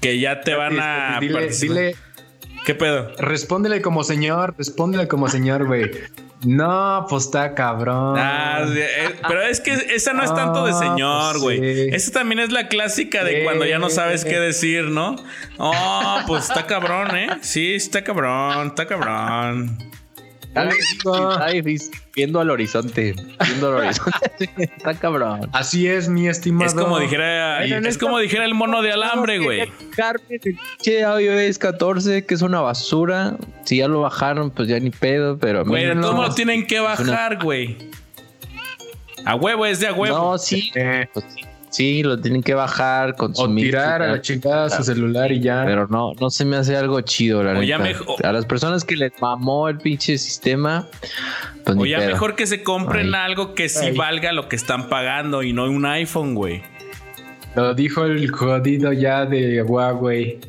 que 0.01 0.19
ya 0.19 0.41
te 0.41 0.53
van 0.53 0.79
a 0.79 1.13
Katis, 1.15 1.19
dile, 1.29 1.33
participar. 1.39 1.77
dile, 1.77 1.95
¿Qué 2.65 2.75
pedo? 2.75 3.11
respóndele 3.17 3.81
como 3.81 4.03
señor, 4.03 4.53
respóndele 4.57 5.07
como 5.07 5.27
señor, 5.27 5.65
güey. 5.65 5.89
No, 6.45 7.05
pues 7.09 7.25
está 7.25 7.53
cabrón. 7.53 8.15
Ah, 8.17 8.63
eh, 8.67 9.15
pero 9.27 9.41
es 9.41 9.59
que 9.59 9.73
esa 9.73 10.13
no 10.13 10.23
es 10.23 10.33
tanto 10.33 10.65
de 10.65 10.71
Ah, 10.71 10.79
señor, 10.79 11.31
pues 11.33 11.43
güey. 11.59 11.59
sí. 11.59 11.89
Esa 11.91 12.11
también 12.13 12.39
es 12.39 12.51
la 12.51 12.67
clásica 12.69 13.23
de 13.25 13.39
Sí. 13.39 13.43
cuando 13.43 13.65
ya 13.65 13.77
no 13.77 13.89
sabes 13.89 14.23
qué 14.23 14.39
decir, 14.39 14.85
¿no? 14.85 15.17
Oh, 15.57 16.17
pues 16.27 16.45
está 16.47 16.65
cabrón, 16.65 17.15
¿eh? 17.17 17.27
Sí, 17.41 17.75
está 17.75 18.03
cabrón, 18.03 18.67
está 18.67 18.85
cabrón. 18.87 19.77
Está 20.63 20.75
difícil, 20.75 21.29
está 21.31 21.47
difícil. 21.47 21.91
Viendo 22.15 22.39
al 22.39 22.49
horizonte, 22.49 23.15
viendo 23.45 23.67
al 23.69 23.73
horizonte. 23.85 24.49
está 24.57 24.93
cabrón. 24.95 25.49
Así 25.53 25.87
es, 25.87 26.09
mi 26.09 26.27
estimado. 26.27 26.65
Es 26.67 26.73
como 26.73 26.99
dijera, 26.99 27.63
es 27.63 27.97
como 27.97 28.19
dijera 28.19 28.45
el 28.45 28.53
mono 28.53 28.81
de 28.81 28.91
alambre, 28.91 29.39
güey. 29.39 29.71
Carmen, 29.95 30.25
el 30.29 30.39
pinche 30.39 30.99
iOS 31.01 31.57
14, 31.59 32.25
que 32.25 32.33
es 32.35 32.41
una 32.41 32.61
basura. 32.61 33.35
Si 33.65 33.77
ya 33.77 33.87
lo 33.87 34.01
bajaron, 34.01 34.51
pues 34.51 34.67
ya 34.67 34.79
ni 34.79 34.89
pedo, 34.89 35.37
pero 35.37 35.63
Güey, 35.65 35.85
de 35.85 35.95
no. 35.95 36.01
todos 36.01 36.15
modos 36.15 36.35
tienen 36.35 36.65
que 36.67 36.79
bajar, 36.79 37.41
güey. 37.43 37.77
A 39.25 39.35
huevo, 39.35 39.65
es 39.65 39.79
de 39.79 39.87
a 39.87 39.93
huevo. 39.93 40.17
No, 40.17 40.37
sí, 40.37 40.71
Eh, 40.75 41.07
pues 41.13 41.25
sí, 41.35 41.41
sí, 41.69 42.03
lo 42.03 42.19
tienen 42.19 42.41
que 42.43 42.53
bajar 42.53 43.15
con 43.15 43.35
su 43.35 43.43
o 43.43 43.55
tirar 43.55 44.01
a 44.01 44.07
la 44.13 44.21
chingada 44.21 44.69
su 44.69 44.83
celular 44.83 45.31
y 45.31 45.39
ya. 45.39 45.63
Pero 45.65 45.87
no, 45.87 46.13
no 46.19 46.29
se 46.29 46.45
me 46.45 46.55
hace 46.57 46.75
algo 46.75 46.99
chido, 47.01 47.43
la 47.43 47.57
O 47.57 47.63
ya 47.63 47.77
neta. 47.77 47.89
mejo- 47.99 48.15
A 48.23 48.31
las 48.31 48.45
personas 48.45 48.83
que 48.83 48.95
les 48.95 49.11
mamó 49.21 49.69
el 49.69 49.77
pinche 49.77 50.17
sistema, 50.17 50.87
pues 51.65 51.77
O 51.77 51.85
ya 51.85 51.97
pedo. 51.99 52.09
mejor 52.11 52.35
que 52.35 52.47
se 52.47 52.63
compren 52.63 53.07
Ay. 53.15 53.21
algo 53.31 53.53
que 53.55 53.69
sí 53.69 53.85
Ay. 53.87 53.95
valga 53.97 54.31
lo 54.33 54.49
que 54.49 54.55
están 54.55 54.89
pagando 54.89 55.43
y 55.43 55.53
no 55.53 55.65
un 55.65 55.85
iPhone, 55.85 56.35
güey. 56.35 56.63
Lo 57.55 57.73
dijo 57.73 58.05
el 58.05 58.29
jodido 58.31 58.93
ya 58.93 59.25
de 59.25 59.61
Huawei. 59.63 60.39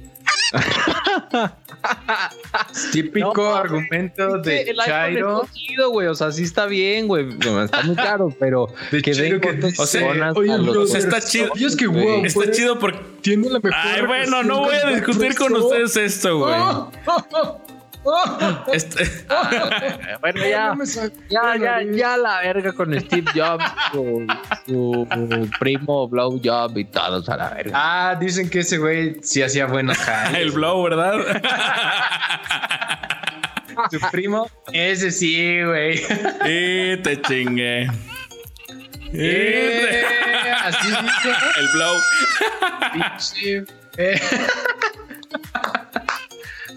Típico 2.92 3.32
No, 3.34 3.54
argumento 3.54 4.36
Es 4.36 4.42
de 4.42 4.62
el 4.62 4.76
Chairo. 4.76 5.46
güey. 5.90 6.06
O 6.08 6.14
sea, 6.14 6.32
sí 6.32 6.42
está 6.44 6.66
bien, 6.66 7.06
güey. 7.08 7.26
No, 7.26 7.62
Está 7.62 7.82
muy 7.82 7.96
caro, 7.96 8.34
pero 8.38 8.68
De 8.90 9.02
que 9.02 9.12
Chairo 9.12 9.38
den 9.38 9.60
que 9.60 9.66
dice, 9.68 9.82
O 9.82 9.86
sea, 9.86 10.32
oye, 10.34 10.52
a 10.52 10.58
los 10.58 10.76
o 10.76 10.86
sea, 10.86 11.00
está 11.00 11.20
chido. 11.20 11.48
¿sabías 11.48 11.76
que. 11.76 11.86
Huawei 11.86 12.26
Está 12.26 12.50
chido 12.50 12.78
porque. 12.78 13.00
tiene 13.22 13.48
la 13.48 13.60
mejor 13.60 13.72
Ay, 13.74 14.06
bueno, 14.06 14.42
no 14.42 14.60
voy 14.60 14.74
a 14.74 14.90
discutir 14.90 15.34
con 15.34 15.54
ustedes 15.54 15.96
esto, 15.96 16.38
güey. 16.38 16.54
Este- 18.72 19.04
Bueno, 20.20 20.40
ya, 20.46 20.74
ya, 21.28 21.56
la 21.56 21.56
ya, 21.56 21.82
ya 21.92 22.16
la 22.16 22.40
verga 22.40 22.72
con 22.72 22.98
Steve 23.00 23.30
Jobs, 23.34 23.64
su, 23.92 24.26
su 24.66 25.50
primo 25.58 26.08
Blow 26.08 26.40
Job 26.42 26.76
y 26.78 26.84
todos 26.84 27.28
a 27.28 27.36
la 27.36 27.50
verga. 27.50 27.72
Ah, 27.74 28.16
dicen 28.18 28.48
que 28.50 28.60
ese 28.60 28.78
güey 28.78 29.16
sí 29.22 29.42
hacía 29.42 29.66
buenos 29.66 29.96
jales. 30.06 30.40
el 30.40 30.50
blow, 30.52 30.82
¿verdad? 30.82 31.14
Su 33.90 33.98
primo, 34.10 34.48
ese 34.72 35.10
sí, 35.10 35.62
güey. 35.62 36.00
y 36.46 36.96
te 37.02 37.20
chingué. 37.22 37.88
Y 39.12 39.18
Eh, 39.18 40.04
te- 40.42 40.50
así 40.50 40.88
dice. 40.88 41.34
El 41.58 41.68
blow. 41.74 41.96
pinche. 42.92 43.64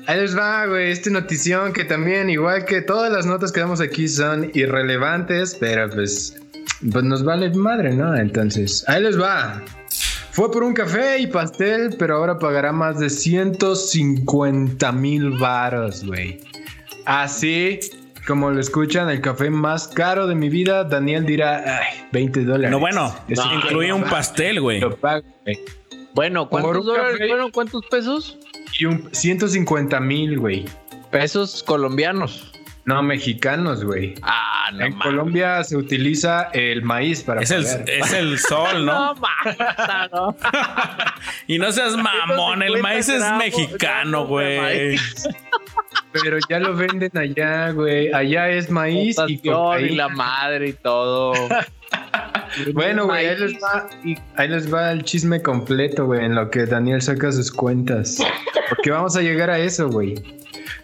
Ahí 0.05 0.19
les 0.19 0.37
va, 0.37 0.65
güey, 0.65 0.91
esta 0.91 1.09
notición 1.09 1.71
que 1.71 1.85
también, 1.85 2.29
igual 2.29 2.65
que 2.65 2.81
todas 2.81 3.11
las 3.11 3.25
notas 3.25 3.51
que 3.53 3.61
damos 3.61 3.79
aquí, 3.79 4.07
son 4.07 4.51
irrelevantes, 4.53 5.55
pero 5.57 5.89
pues, 5.89 6.35
pues 6.91 7.03
nos 7.05 7.23
vale 7.23 7.49
madre, 7.51 7.93
¿no? 7.93 8.13
Entonces, 8.15 8.83
ahí 8.87 9.01
les 9.01 9.19
va. 9.19 9.61
Fue 10.31 10.51
por 10.51 10.63
un 10.63 10.73
café 10.73 11.19
y 11.19 11.27
pastel, 11.27 11.95
pero 11.97 12.17
ahora 12.17 12.37
pagará 12.37 12.73
más 12.73 12.99
de 12.99 13.09
150 13.09 14.91
mil 14.91 15.29
varos, 15.37 16.03
güey. 16.03 16.41
Así 17.05 17.79
como 18.27 18.51
lo 18.51 18.59
escuchan, 18.59 19.09
el 19.09 19.21
café 19.21 19.49
más 19.49 19.87
caro 19.87 20.27
de 20.27 20.35
mi 20.35 20.49
vida, 20.49 20.83
Daniel 20.85 21.25
dirá, 21.25 21.79
ay, 21.79 22.07
20 22.11 22.43
dólares. 22.45 22.71
No, 22.71 22.79
bueno, 22.79 23.15
No, 23.27 23.53
incluye 23.53 23.93
un 23.93 24.03
pastel, 24.03 24.59
güey. 24.59 24.79
Lo 24.79 24.95
pago, 24.97 25.25
güey. 25.45 25.59
Bueno, 26.13 26.49
¿cuántos 26.49 26.85
dólares 26.85 27.17
fueron? 27.17 27.51
¿Cuántos 27.51 27.85
pesos? 27.85 28.37
Y 28.79 28.85
un 28.85 29.09
150 29.11 29.99
mil, 29.99 30.39
güey. 30.39 30.65
Pesos 31.11 31.63
colombianos. 31.63 32.49
No, 32.85 33.01
mexicanos, 33.01 33.83
güey. 33.85 34.13
Ah, 34.23 34.69
no 34.73 34.83
en. 34.85 34.93
Colombia 34.99 35.63
se 35.63 35.77
utiliza 35.77 36.49
el 36.53 36.81
maíz 36.83 37.23
para 37.23 37.41
Es 37.41 37.51
el, 37.51 37.63
es 37.65 38.11
el 38.11 38.37
sol, 38.39 38.85
¿no? 38.85 39.13
No 39.15 39.15
mames, 39.15 39.57
no. 40.11 40.35
Y 41.47 41.59
no 41.59 41.71
seas 41.71 41.95
mamón, 41.95 42.61
el 42.61 42.73
150 42.73 42.81
maíz 42.81 43.09
es 43.09 43.21
gramos- 43.21 43.37
mexicano, 43.37 44.25
güey. 44.27 44.97
Pero 46.11 46.37
ya 46.49 46.59
lo 46.59 46.75
venden 46.75 47.17
allá, 47.17 47.71
güey. 47.71 48.11
Allá 48.13 48.49
es 48.49 48.69
maíz 48.69 49.15
y 49.27 49.39
y 49.79 49.89
la 49.95 50.09
madre 50.09 50.69
y 50.69 50.73
todo. 50.73 51.33
Bueno, 52.73 53.05
güey, 53.05 53.25
ahí 53.27 53.37
les, 53.37 53.53
va, 53.55 53.89
ahí 54.35 54.47
les 54.47 54.73
va 54.73 54.91
el 54.91 55.03
chisme 55.03 55.41
completo, 55.41 56.05
güey, 56.05 56.23
en 56.25 56.35
lo 56.35 56.49
que 56.49 56.65
Daniel 56.65 57.01
saca 57.01 57.31
sus 57.31 57.51
cuentas. 57.51 58.17
Porque 58.69 58.91
vamos 58.91 59.15
a 59.15 59.21
llegar 59.21 59.49
a 59.49 59.59
eso, 59.59 59.89
güey. 59.89 60.15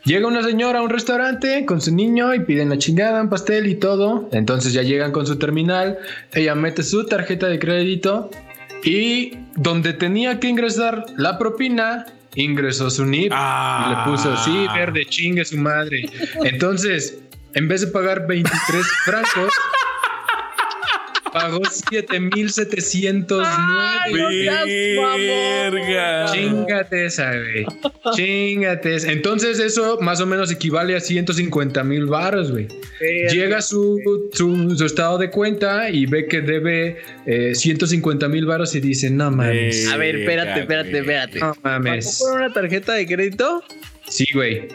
Llega 0.05 0.27
una 0.27 0.41
señora 0.43 0.79
a 0.79 0.81
un 0.81 0.89
restaurante 0.89 1.65
con 1.65 1.81
su 1.81 1.93
niño 1.93 2.33
y 2.33 2.39
piden 2.39 2.69
la 2.69 2.77
chingada, 2.77 3.21
un 3.21 3.29
pastel 3.29 3.67
y 3.67 3.75
todo. 3.75 4.29
Entonces 4.31 4.73
ya 4.73 4.81
llegan 4.81 5.11
con 5.11 5.27
su 5.27 5.37
terminal. 5.37 5.97
Ella 6.33 6.55
mete 6.55 6.83
su 6.83 7.05
tarjeta 7.05 7.47
de 7.47 7.59
crédito 7.59 8.31
y 8.83 9.37
donde 9.55 9.93
tenía 9.93 10.39
que 10.39 10.47
ingresar 10.47 11.05
la 11.17 11.37
propina, 11.37 12.05
ingresó 12.35 12.89
su 12.89 13.05
NIP 13.05 13.31
Ah. 13.35 13.85
y 13.85 13.89
le 14.09 14.11
puso, 14.11 14.37
sí, 14.37 14.67
verde, 14.73 15.05
chingue 15.05 15.43
su 15.43 15.57
madre. 15.57 16.05
Entonces, 16.45 17.19
en 17.53 17.67
vez 17.67 17.81
de 17.81 17.87
pagar 17.87 18.25
23 18.25 18.85
francos, 19.03 19.51
pagó 21.31 21.63
7709. 21.65 23.45
Verga. 25.17 26.25
Chingate 26.31 27.05
esa, 27.05 27.31
güey. 27.31 27.65
Chingate 28.15 28.95
esa. 28.95 29.11
Entonces, 29.11 29.59
eso 29.59 29.99
más 30.01 30.21
o 30.21 30.25
menos 30.25 30.51
equivale 30.51 30.95
a 30.95 30.99
150 30.99 31.83
mil 31.83 32.05
baros, 32.05 32.51
güey. 32.51 32.67
Llega 33.31 33.61
su, 33.61 33.99
su, 34.33 34.75
su 34.75 34.85
estado 34.85 35.17
de 35.17 35.29
cuenta 35.29 35.89
y 35.89 36.05
ve 36.05 36.27
que 36.27 36.41
debe 36.41 36.97
eh, 37.25 37.55
150 37.55 38.27
mil 38.27 38.45
baros 38.45 38.75
y 38.75 38.79
dice: 38.79 39.09
No 39.09 39.31
mames. 39.31 39.87
A 39.89 39.97
ver, 39.97 40.15
espérate, 40.17 40.61
espérate, 40.61 40.97
espérate. 40.99 41.39
No 41.39 41.55
mames. 41.63 42.19
¿Por 42.19 42.37
una 42.37 42.51
tarjeta 42.53 42.93
de 42.93 43.05
crédito? 43.05 43.63
Sí, 44.07 44.25
güey. 44.33 44.67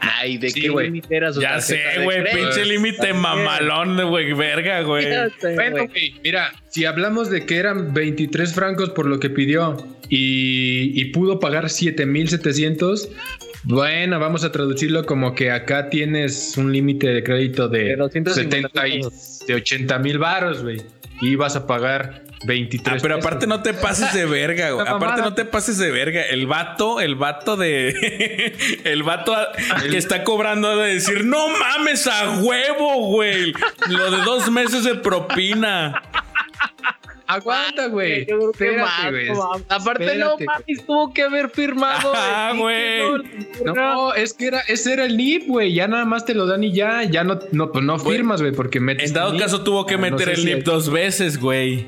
Ay, 0.00 0.38
¿de 0.38 0.50
Sí, 0.50 0.62
qué 0.62 0.68
güey. 0.70 1.02
Ya 1.40 1.60
sé, 1.60 1.78
güey. 2.02 2.24
Pinche 2.24 2.64
límite 2.64 3.12
mamalón, 3.12 4.08
güey. 4.08 4.32
Verga, 4.32 4.82
güey. 4.82 5.06
Bueno, 5.54 5.86
mira, 6.24 6.52
si 6.68 6.84
hablamos 6.84 7.30
de 7.30 7.46
que 7.46 7.56
eran 7.58 7.92
23 7.92 8.54
francos 8.54 8.90
por 8.90 9.06
lo 9.06 9.20
que 9.20 9.30
pidió 9.30 9.76
y, 10.08 10.92
y 10.94 11.04
pudo 11.06 11.38
pagar 11.38 11.68
7700, 11.68 13.10
bueno, 13.64 14.18
vamos 14.18 14.42
a 14.44 14.52
traducirlo 14.52 15.04
como 15.04 15.34
que 15.34 15.50
acá 15.50 15.90
tienes 15.90 16.56
un 16.56 16.72
límite 16.72 17.08
de 17.08 17.22
crédito 17.22 17.68
de, 17.68 17.84
De 17.84 17.96
250 17.96 18.68
70 18.68 18.88
y 18.88 19.46
de 19.46 19.54
80 19.54 19.98
mil 19.98 20.18
baros, 20.18 20.62
güey. 20.62 20.82
Y 21.20 21.34
vas 21.34 21.56
a 21.56 21.66
pagar 21.66 22.22
23. 22.44 22.96
Ah, 22.96 22.98
pero 23.02 23.16
pesos. 23.16 23.26
aparte 23.26 23.46
no 23.46 23.62
te 23.62 23.74
pases 23.74 24.12
de 24.14 24.24
verga, 24.26 24.70
güey. 24.70 24.86
Aparte 24.88 25.20
no 25.22 25.34
te 25.34 25.44
pases 25.44 25.78
de 25.78 25.90
verga. 25.90 26.22
El 26.22 26.46
vato, 26.46 27.00
el 27.00 27.14
vato 27.14 27.56
de. 27.56 28.56
el 28.84 29.02
vato 29.02 29.34
que 29.90 29.96
está 29.98 30.24
cobrando 30.24 30.68
ha 30.68 30.76
de 30.76 30.94
decir: 30.94 31.24
No 31.24 31.48
mames 31.48 32.06
a 32.06 32.38
huevo, 32.40 33.06
güey. 33.08 33.52
Lo 33.88 34.10
de 34.10 34.18
dos 34.22 34.50
meses 34.50 34.84
de 34.84 34.94
propina. 34.94 36.02
Aguanta, 37.26 37.86
güey. 37.86 38.22
Espérate, 38.22 39.10
güey. 39.10 39.28
Aparte, 39.68 40.04
Espérate, 40.04 40.18
no 40.18 40.36
mames, 40.44 40.84
tuvo 40.84 41.14
que 41.14 41.22
haber 41.22 41.48
firmado. 41.50 42.12
Ah, 42.12 42.52
güey. 42.56 43.02
No, 43.64 44.12
es 44.14 44.34
que 44.34 44.46
era, 44.48 44.60
ese 44.66 44.94
era 44.94 45.04
el 45.04 45.16
NIP, 45.16 45.46
güey. 45.46 45.72
Ya 45.72 45.86
nada 45.86 46.04
más 46.04 46.24
te 46.24 46.34
lo 46.34 46.46
dan 46.46 46.64
y 46.64 46.72
ya, 46.72 47.04
ya 47.04 47.22
no, 47.22 47.38
no, 47.52 47.70
pues 47.70 47.84
no 47.84 48.00
firmas, 48.00 48.40
güey, 48.40 48.52
porque 48.52 48.80
metes. 48.80 49.10
En 49.10 49.14
dado 49.14 49.36
caso, 49.38 49.62
tuvo 49.62 49.86
que 49.86 49.94
Ah, 49.94 49.98
no 49.98 50.02
meter 50.02 50.24
sé 50.26 50.30
el 50.32 50.36
si 50.38 50.44
NIP 50.46 50.56
hay- 50.56 50.62
dos 50.62 50.90
veces, 50.90 51.38
güey. 51.38 51.86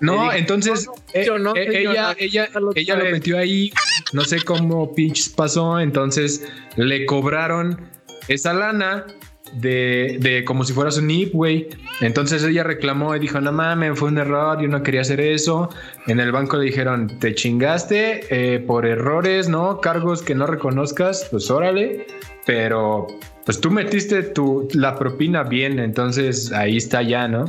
No, 0.00 0.24
dije, 0.24 0.38
entonces 0.38 0.86
no, 0.86 0.92
no, 0.94 1.02
eh, 1.12 1.24
yo 1.26 1.38
no, 1.38 1.56
eh, 1.56 1.68
ella, 1.68 2.14
ella, 2.18 2.48
lo 2.60 2.70
ella 2.74 2.94
lo 2.94 3.00
sabe. 3.00 3.12
metió 3.12 3.38
ahí, 3.38 3.72
no 4.12 4.24
sé 4.24 4.42
cómo 4.42 4.94
pinches 4.94 5.28
pasó, 5.28 5.80
entonces 5.80 6.46
le 6.76 7.04
cobraron 7.06 7.80
esa 8.28 8.52
lana 8.52 9.06
de, 9.54 10.18
de 10.20 10.44
como 10.44 10.64
si 10.64 10.72
fuera 10.72 10.90
su 10.90 11.02
NIP, 11.02 11.32
güey. 11.32 11.68
Entonces 12.00 12.42
ella 12.44 12.62
reclamó 12.62 13.14
y 13.16 13.18
dijo, 13.18 13.40
no 13.40 13.52
mames, 13.52 13.98
fue 13.98 14.08
un 14.08 14.18
error, 14.18 14.60
yo 14.60 14.68
no 14.68 14.82
quería 14.82 15.00
hacer 15.00 15.20
eso. 15.20 15.70
En 16.06 16.20
el 16.20 16.32
banco 16.32 16.56
le 16.56 16.66
dijeron, 16.66 17.18
te 17.18 17.34
chingaste 17.34 18.26
eh, 18.30 18.60
por 18.60 18.86
errores, 18.86 19.48
¿no? 19.48 19.80
Cargos 19.80 20.22
que 20.22 20.34
no 20.34 20.46
reconozcas, 20.46 21.26
pues 21.30 21.50
órale, 21.50 22.06
pero 22.46 23.06
pues 23.44 23.60
tú 23.60 23.70
metiste 23.70 24.22
tu, 24.22 24.68
la 24.74 24.94
propina 24.96 25.42
bien, 25.42 25.78
entonces 25.78 26.52
ahí 26.52 26.76
está 26.76 27.02
ya, 27.02 27.26
¿no? 27.26 27.46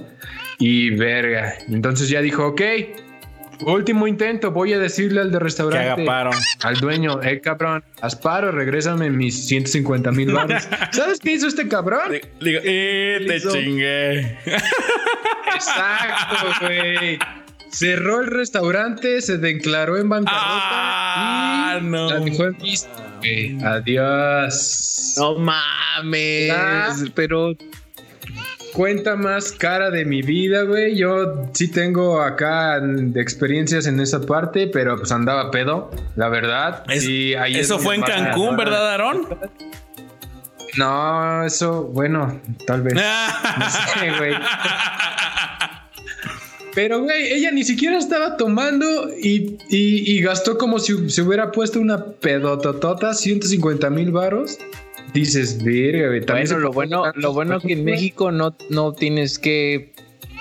Y 0.60 0.90
verga. 0.92 1.54
Entonces 1.70 2.10
ya 2.10 2.22
dijo, 2.22 2.46
ok, 2.48 2.62
último 3.62 4.08
intento, 4.08 4.52
voy 4.52 4.74
a 4.74 4.80
decirle 4.80 5.22
al 5.22 5.28
de 5.28 5.32
Que 5.32 5.38
haga 5.38 5.44
restaurante, 5.46 6.06
paro. 6.06 6.32
al 6.64 6.76
dueño, 6.80 7.22
eh 7.24 7.40
cabrón, 7.42 7.84
haz 8.02 8.16
paro, 8.16 8.52
regrésame 8.52 9.10
mis 9.10 9.48
150 9.48 10.12
mil 10.12 10.32
baros. 10.34 10.68
¿Sabes 10.92 11.20
qué 11.20 11.34
hizo 11.34 11.48
este 11.48 11.68
cabrón? 11.68 12.14
Digo, 12.42 12.60
eh, 12.64 13.24
te 13.28 13.42
chingué. 13.42 14.38
Exacto, 15.56 16.36
güey. 16.66 17.20
Cerró 17.72 18.22
el 18.22 18.28
restaurante, 18.28 19.22
se 19.22 19.38
declaró 19.38 19.98
en 19.98 20.10
bancarrota 20.10 20.42
Ah, 20.52 21.78
y 21.80 21.86
no. 21.86 22.10
la 22.10 22.20
dejó 22.20 22.46
en 22.46 22.58
visto. 22.58 22.90
güey. 23.20 23.58
Adiós. 23.64 25.14
No 25.18 25.36
mames. 25.38 26.52
Ah. 26.52 26.96
Pero 27.14 27.52
Cuenta 28.80 29.18
más 29.18 29.52
cara 29.52 29.92
de 29.92 30.06
mi 30.06 30.22
vida, 30.22 30.62
güey. 30.62 30.96
Yo 30.96 31.50
sí 31.54 31.68
tengo 31.68 32.22
acá 32.22 32.80
de 32.80 33.20
experiencias 33.20 33.88
en 33.88 34.00
esa 34.00 34.22
parte, 34.22 34.68
pero 34.68 34.96
pues 34.98 35.12
andaba 35.12 35.52
pedo, 35.52 35.92
la 36.16 36.30
verdad. 36.30 36.86
Es- 36.90 37.04
Sí, 37.04 37.34
ahí 37.36 37.56
es 37.56 37.66
Eso 37.66 37.78
fue 37.80 37.96
en 37.96 38.04
Cancún, 38.04 38.56
¿verdad, 38.56 38.92
Aarón? 38.92 39.28
No, 40.78 41.44
eso, 41.44 41.84
bueno, 41.92 42.40
tal 42.66 42.82
vez. 42.84 42.94
No 42.94 43.70
sé, 43.70 44.12
güey. 44.18 44.34
Pero, 46.74 47.02
güey, 47.02 47.34
ella 47.34 47.52
ni 47.52 47.66
siquiera 47.66 47.98
estaba 47.98 48.38
tomando 48.38 49.10
y, 49.22 49.58
y- 49.70 50.10
y 50.10 50.22
gastó 50.22 50.58
como 50.58 50.80
si 50.80 51.10
se 51.10 51.22
hubiera 51.22 51.52
puesto 51.52 51.82
una 51.82 52.06
pedototota, 52.06 53.14
150 53.14 53.90
mil 53.90 54.12
varos. 54.14 54.58
Dices, 55.14 55.64
verga, 55.64 56.08
güey. 56.08 56.22
también 56.26 56.48
bueno, 56.48 56.60
lo 56.62 56.72
bueno, 56.72 57.04
lo 57.16 57.34
bueno 57.34 57.60
que 57.60 57.74
en. 57.74 57.86
México 57.86 58.32
no, 58.32 58.56
no 58.70 58.94
tienes 58.94 59.40
que 59.40 59.94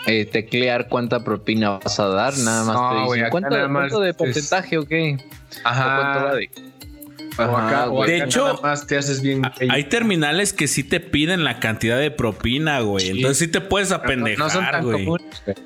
eh, 0.06 0.24
teclear 0.26 0.88
cuánta 0.88 1.24
propina 1.24 1.78
vas 1.78 1.98
a 2.00 2.06
dar, 2.08 2.36
nada 2.38 2.64
más 2.64 2.74
No, 2.74 2.90
te 3.06 3.14
dicen, 3.14 3.30
¿cuánto, 3.30 3.50
nada 3.50 3.68
más 3.68 3.82
cuánto 3.90 4.00
de 4.00 4.10
es- 4.10 4.16
porcentaje 4.16 4.78
o 4.78 4.84
qué? 4.86 5.16
¿O 5.18 5.62
cuánto 5.62 5.68
Ajá. 5.68 6.24
va 6.24 6.34
de? 6.34 6.50
O 7.38 7.42
acá, 7.42 7.56
Ajá, 7.68 7.86
o 7.88 7.90
güey. 7.92 8.10
De 8.10 8.16
acá 8.16 8.24
hecho, 8.26 8.44
nada 8.46 8.58
más 8.62 8.86
te 8.86 8.96
haces 8.98 9.22
bien. 9.22 9.42
Hay 9.70 9.84
terminales 9.84 10.52
que 10.52 10.66
sí 10.66 10.82
te 10.82 10.98
piden 11.00 11.44
la 11.44 11.60
cantidad 11.60 11.98
de 11.98 12.10
propina, 12.10 12.80
güey. 12.80 13.10
Entonces 13.10 13.38
sí 13.38 13.48
te 13.48 13.60
puedes 13.60 13.90
no 13.90 13.96
son 13.96 14.04
apendejar, 14.04 14.72
tan 14.72 14.84
güey. 14.84 15.04
comunes, 15.04 15.42
güey. 15.46 15.56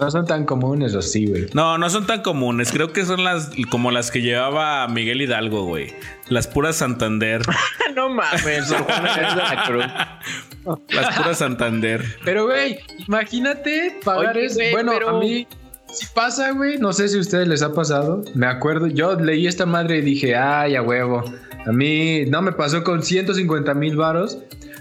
No 0.00 0.10
son 0.12 0.26
tan 0.26 0.44
comunes, 0.44 0.94
o 0.94 1.02
sí, 1.02 1.26
güey. 1.26 1.46
No, 1.54 1.76
no 1.76 1.90
son 1.90 2.06
tan 2.06 2.22
comunes. 2.22 2.70
Creo 2.70 2.92
que 2.92 3.04
son 3.04 3.24
las 3.24 3.50
como 3.70 3.90
las 3.90 4.10
que 4.12 4.20
llevaba 4.22 4.86
Miguel 4.86 5.22
Hidalgo, 5.22 5.64
güey. 5.64 5.92
Las 6.28 6.46
puras 6.46 6.76
Santander. 6.76 7.42
no 7.96 8.08
mames, 8.10 8.66
Sor 8.68 8.82
Juana 8.82 9.14
es 9.14 9.34
de 9.34 9.42
la 9.42 9.64
Cruz. 9.66 10.84
Las 10.94 11.16
puras 11.16 11.38
Santander. 11.38 12.04
Pero, 12.24 12.46
güey, 12.46 12.78
imagínate 13.06 13.98
pagar 14.04 14.36
Oye, 14.36 14.46
eso. 14.46 14.60
Bueno, 14.72 14.92
pero- 14.92 15.16
a 15.16 15.20
mí 15.20 15.46
sí 15.92 16.06
pasa, 16.14 16.50
güey. 16.52 16.78
No 16.78 16.92
sé 16.92 17.08
si 17.08 17.16
a 17.16 17.20
ustedes 17.20 17.48
les 17.48 17.62
ha 17.62 17.72
pasado. 17.72 18.22
Me 18.34 18.46
acuerdo, 18.46 18.86
yo 18.88 19.14
leí 19.18 19.46
esta 19.46 19.66
madre 19.66 19.98
y 19.98 20.02
dije, 20.02 20.36
ay, 20.36 20.76
a 20.76 20.82
huevo. 20.82 21.24
A 21.66 21.72
mí 21.72 22.24
no 22.26 22.40
me 22.42 22.52
pasó 22.52 22.82
con 22.84 23.02
150 23.02 23.74
mil 23.74 23.96
varos, 23.96 24.38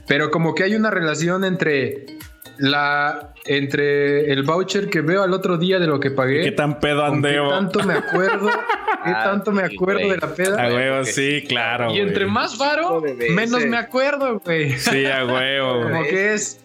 pero 0.08 0.32
como 0.32 0.54
que 0.56 0.64
hay 0.64 0.76
una 0.76 0.90
relación 0.90 1.44
entre 1.44 2.06
la 2.58 3.34
entre 3.46 4.32
el 4.34 4.44
voucher 4.44 4.90
que 4.90 5.02
veo 5.02 5.24
al 5.24 5.32
otro 5.34 5.58
día 5.58 5.80
de 5.80 5.88
lo 5.88 6.00
que 6.00 6.12
pagué. 6.12 6.44
¿Qué 6.44 6.52
tan 6.52 6.80
pedo 6.80 7.02
qué 7.02 7.08
andeo? 7.08 7.50
tanto 7.50 7.84
me 7.84 7.94
acuerdo, 7.94 8.50
qué 9.04 9.12
Ah, 9.12 9.24
tanto 9.24 9.52
me 9.52 9.64
acuerdo 9.64 10.00
güey. 10.06 10.12
de 10.12 10.18
la 10.18 10.34
peda. 10.34 10.64
A 10.64 10.68
huevo, 10.74 11.04
sí, 11.06 11.44
claro. 11.48 11.94
y 11.94 12.00
entre 12.00 12.26
más 12.26 12.58
varo, 12.58 13.04
menos 13.30 13.66
me 13.66 13.78
acuerdo, 13.78 14.40
güey. 14.44 14.78
Sí, 14.78 15.06
a 15.06 15.26
huevo. 15.26 15.84
Como 15.84 16.04
que 16.04 16.34
es. 16.34 16.60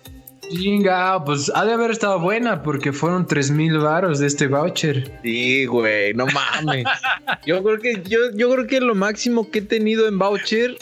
Chinga, 0.51 1.25
pues 1.25 1.51
ha 1.55 1.65
de 1.65 1.73
haber 1.73 1.93
estado 1.93 2.19
buena 2.19 2.63
porque 2.63 2.93
fueron 2.93 3.27
3 3.27 3.53
mil 3.53 3.79
varos 3.79 4.19
de 4.19 4.27
este 4.27 4.49
voucher. 4.49 5.11
Sí, 5.23 5.65
güey, 5.65 6.13
no 6.13 6.27
mames. 6.27 6.85
Yo 7.47 7.63
creo 7.63 7.79
que 7.79 8.03
yo, 8.07 8.19
yo 8.35 8.51
creo 8.51 8.67
que 8.67 8.81
lo 8.81 8.95
máximo 8.95 9.51
que 9.51 9.61
he 9.61 9.63
tenido 9.63 10.07
en 10.09 10.19
voucher 10.19 10.77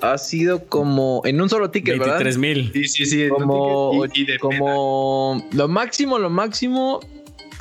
ha 0.00 0.16
sido 0.16 0.64
como 0.66 1.20
en 1.24 1.40
un 1.42 1.48
solo 1.50 1.70
ticket, 1.70 1.98
23 1.98 2.38
mil. 2.38 2.70
Sí, 2.72 2.84
sí, 2.84 3.06
sí. 3.06 3.28
Como, 3.28 4.04
y, 4.14 4.20
y 4.22 4.24
de 4.24 4.38
como 4.38 5.44
lo 5.52 5.68
máximo, 5.68 6.18
lo 6.18 6.30
máximo, 6.30 7.00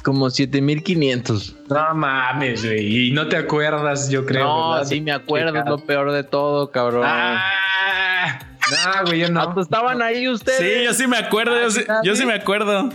como 0.07 0.29
7500. 0.29 1.51
peda. 1.67 1.89
No 1.89 1.95
mames, 1.95 2.63
güey. 2.65 3.07
Y 3.09 3.11
no 3.11 3.27
te 3.27 3.35
acuerdas, 3.35 4.09
yo 4.09 4.25
creo. 4.25 4.45
No, 4.45 4.71
¿verdad? 4.71 4.85
sí 4.87 5.01
me 5.01 5.11
acuerdo, 5.11 5.59
es 5.59 5.65
lo 5.65 5.79
peor 5.79 6.13
de 6.13 6.23
todo, 6.23 6.71
cabrón. 6.71 7.03
Ah, 7.05 8.39
no, 8.71 9.05
güey, 9.07 9.19
yo 9.19 9.29
no. 9.29 9.41
Hasta 9.41 9.59
estaban 9.61 10.01
ahí 10.01 10.29
ustedes. 10.29 10.59
Sí, 10.59 10.85
yo 10.85 10.93
sí 10.93 11.07
me 11.07 11.17
acuerdo. 11.17 11.59
Yo 11.61 11.71
sí, 11.71 11.81
yo 12.03 12.15
sí 12.15 12.25
me 12.25 12.35
acuerdo. 12.35 12.89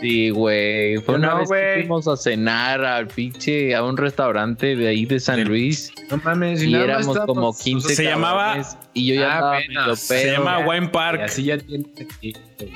Sí, 0.00 0.30
güey. 0.30 0.96
Fue 0.96 1.14
Yo 1.14 1.18
una 1.20 1.28
no, 1.28 1.38
vez 1.38 1.48
que 1.48 1.72
fuimos 1.82 2.06
a 2.08 2.16
cenar 2.16 2.84
al 2.84 3.06
pinche, 3.06 3.74
a 3.74 3.82
un 3.84 3.96
restaurante 3.96 4.74
de 4.76 4.88
ahí 4.88 5.06
de 5.06 5.18
San 5.20 5.44
Luis. 5.44 5.92
No 6.10 6.18
mames, 6.18 6.60
Y 6.62 6.70
nada 6.72 6.86
más 6.98 7.06
éramos 7.06 7.18
como 7.26 7.56
15 7.56 7.94
Se 7.94 8.04
llamaba- 8.04 8.58
Y 8.92 9.06
yo 9.06 9.14
ya 9.22 9.38
Ah, 9.38 9.58
medio 9.66 9.94
se 9.96 10.32
llama. 10.32 10.58
Wine 10.66 10.86
Y 10.86 10.88
Park. 10.88 11.20
así 11.24 11.44
ya 11.44 11.56
tiene 11.56 11.84
sentido, 11.96 12.40
güey. 12.58 12.72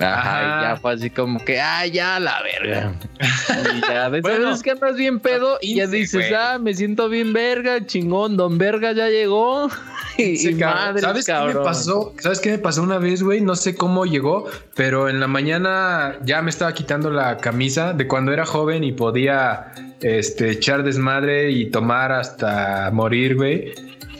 Ajá, 0.00 0.20
Ajá. 0.20 0.60
y 0.60 0.62
ya 0.68 0.76
fue 0.80 0.92
así 0.94 1.10
como 1.10 1.44
que, 1.44 1.60
ah, 1.60 1.86
ya 1.86 2.20
la 2.20 2.40
verga. 2.42 2.92
Y 3.74 3.80
ya, 3.80 4.08
Bueno, 4.08 4.48
veces 4.48 4.62
que 4.62 4.70
andas 4.70 4.96
bien 4.96 5.18
pedo 5.20 5.58
y 5.60 5.74
ya 5.76 5.84
15, 5.84 5.96
dices, 5.96 6.30
güey. 6.30 6.34
ah, 6.34 6.58
me 6.58 6.74
siento 6.74 7.08
bien 7.08 7.32
verga, 7.32 7.84
chingón, 7.84 8.36
don 8.36 8.58
verga 8.58 8.92
ya 8.92 9.08
llegó. 9.08 9.68
y, 10.18 10.36
Sí, 10.36 10.50
y 10.50 10.58
cabrón. 10.58 10.84
madre, 10.84 11.00
¿Sabes 11.00 11.26
qué 11.26 11.32
me 11.32 11.54
pasó? 11.54 12.14
¿Sabes 12.18 12.40
qué 12.40 12.50
me 12.52 12.58
pasó 12.58 12.82
una 12.82 12.98
vez, 12.98 13.22
güey? 13.22 13.40
No 13.40 13.56
sé 13.56 13.74
cómo 13.74 14.04
llegó, 14.06 14.46
pero 14.74 15.08
en 15.08 15.20
la 15.20 15.26
mañana 15.26 16.16
ya 16.24 16.42
me 16.42 16.50
estaba 16.50 16.72
quitando 16.74 17.10
la 17.10 17.38
camisa 17.38 17.92
de 17.92 18.06
cuando 18.06 18.32
era 18.32 18.44
joven 18.46 18.84
y 18.84 18.92
podía 18.92 19.72
este, 20.00 20.50
echar 20.50 20.82
desmadre 20.82 21.50
y 21.50 21.70
tomar 21.70 22.12
hasta 22.12 22.90
morir, 22.92 23.36
güey. 23.36 23.74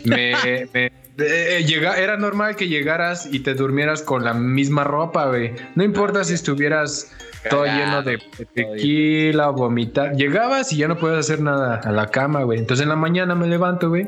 Me, 0.05 0.33
me, 0.73 0.91
eh, 1.21 1.63
llega, 1.65 1.97
era 1.97 2.17
normal 2.17 2.55
que 2.55 2.67
llegaras 2.67 3.27
y 3.31 3.39
te 3.39 3.53
durmieras 3.53 4.01
con 4.01 4.23
la 4.23 4.33
misma 4.33 4.83
ropa, 4.83 5.27
güey. 5.27 5.53
No 5.75 5.83
importa 5.83 6.23
si 6.23 6.33
estuvieras 6.33 7.11
todo 7.49 7.65
lleno 7.65 8.01
de 8.03 8.19
tequila 8.53 9.49
o 9.49 9.53
vomitar. 9.53 10.15
Llegabas 10.15 10.71
y 10.73 10.77
ya 10.77 10.87
no 10.87 10.97
puedes 10.97 11.19
hacer 11.19 11.41
nada 11.41 11.75
a 11.83 11.91
la 11.91 12.07
cama, 12.07 12.43
güey. 12.43 12.59
Entonces 12.59 12.83
en 12.83 12.89
la 12.89 12.95
mañana 12.95 13.35
me 13.35 13.47
levanto, 13.47 13.89
güey. 13.89 14.07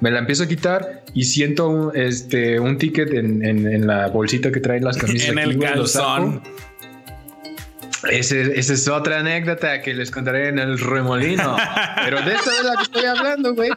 Me 0.00 0.10
la 0.10 0.18
empiezo 0.18 0.44
a 0.44 0.48
quitar 0.48 1.02
y 1.14 1.24
siento 1.24 1.68
un, 1.68 1.92
este, 1.96 2.58
un 2.60 2.78
ticket 2.78 3.12
en, 3.14 3.44
en- 3.44 3.66
en 3.72 3.86
la 3.86 4.08
bolsita 4.08 4.50
que 4.50 4.60
traen 4.60 4.84
las 4.84 4.96
camisas. 4.98 5.30
En 5.30 5.38
aquí, 5.38 5.50
el 5.50 5.58
calzón. 5.58 6.42
Ese- 8.10 8.58
Esa 8.58 8.72
es 8.74 8.88
otra 8.88 9.20
anécdota 9.20 9.80
que 9.82 9.94
les 9.94 10.10
contaré 10.10 10.48
en 10.48 10.58
el 10.58 10.78
remolino. 10.78 11.56
Pero 12.04 12.20
de 12.22 12.34
esta 12.34 12.50
es 12.50 12.64
la 12.64 12.76
que 12.76 12.82
estoy 12.82 13.04
hablando, 13.04 13.54
güey. 13.54 13.70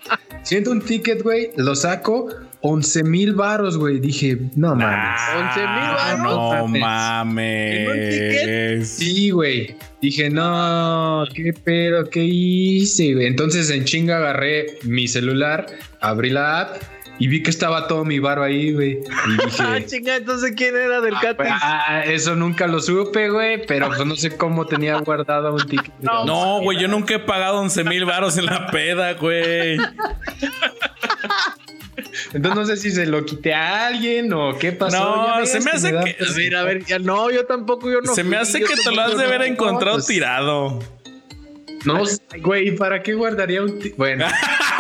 Siento 0.44 0.72
un 0.72 0.82
ticket, 0.82 1.22
güey, 1.24 1.50
lo 1.58 1.76
saco, 1.76 2.30
11 2.62 3.04
mil 3.04 3.34
baros, 3.34 3.78
güey. 3.78 4.00
Dije, 4.00 4.38
no 4.56 4.76
mames. 4.76 5.20
11,000 5.36 5.66
varos. 5.66 6.22
No 6.24 6.50
mames. 6.68 6.82
¿En 6.82 7.88
un 7.88 7.90
mames. 7.90 8.90
Sí, 8.90 9.30
güey. 9.32 9.76
Dije, 10.02 10.30
no, 10.30 11.24
qué 11.34 11.54
pedo, 11.54 12.10
qué 12.10 12.24
hice, 12.24 13.14
güey. 13.14 13.26
Entonces 13.28 13.70
en 13.70 13.84
chinga 13.86 14.18
agarré 14.18 14.78
mi 14.84 15.08
celular, 15.08 15.66
abrí 16.02 16.30
la 16.30 16.62
app 16.62 16.78
y 17.20 17.28
vi 17.28 17.42
que 17.44 17.50
estaba 17.50 17.88
todo 17.88 18.06
mi 18.06 18.20
baro 18.20 18.44
ahí, 18.44 18.74
güey. 18.74 18.92
Y 19.00 19.02
Ah, 19.60 19.80
chinga, 19.86 20.18
entonces 20.18 20.54
¿quién 20.56 20.76
era 20.76 21.02
del 21.02 21.14
Catis? 21.20 21.48
ah, 21.50 22.04
eso 22.06 22.36
nunca 22.36 22.68
lo 22.68 22.80
supe, 22.80 23.30
güey. 23.30 23.66
Pero 23.66 23.88
pues 23.88 24.06
no 24.06 24.16
sé 24.16 24.38
cómo 24.38 24.66
tenía 24.66 24.98
guardado 25.00 25.54
un 25.54 25.66
ticket. 25.68 25.94
No, 26.00 26.60
güey, 26.62 26.80
yo 26.80 26.88
nunca 26.88 27.16
he 27.16 27.20
pagado 27.20 27.60
11 27.60 27.84
mil 27.84 28.06
varos 28.06 28.38
en 28.38 28.46
la 28.46 28.68
peda, 28.68 29.14
güey. 29.14 29.78
Entonces 32.34 32.56
no 32.60 32.66
sé 32.66 32.78
si 32.78 32.92
se 32.92 33.06
lo 33.06 33.26
quité 33.26 33.54
a 33.54 33.88
alguien 33.88 34.32
o 34.34 34.58
qué 34.58 34.72
pasó. 34.72 35.28
No, 35.40 35.46
se 35.46 35.60
me 35.62 35.72
hace 35.72 35.92
que- 35.92 36.14
pena. 36.20 36.32
Mira, 36.36 36.60
a 36.62 36.64
ver, 36.64 36.84
ya 36.86 37.00
no, 37.00 37.32
yo 37.32 37.46
tampoco, 37.46 37.90
yo 37.92 38.02
no. 38.02 38.14
Se 38.14 38.24
me 38.24 38.38
hace 38.38 38.60
que 38.62 38.76
te 38.76 38.92
lo 38.92 39.02
has 39.02 39.18
de 39.18 39.24
haber 39.26 39.40
no. 39.42 39.46
encontrado 39.46 39.98
pues- 39.98 40.08
tirado. 40.08 40.80
No, 41.86 42.04
güey, 42.42 42.76
¿para 42.76 43.02
qué 43.02 43.14
guardaría 43.14 43.62
un 43.64 43.80
ti- 43.80 43.94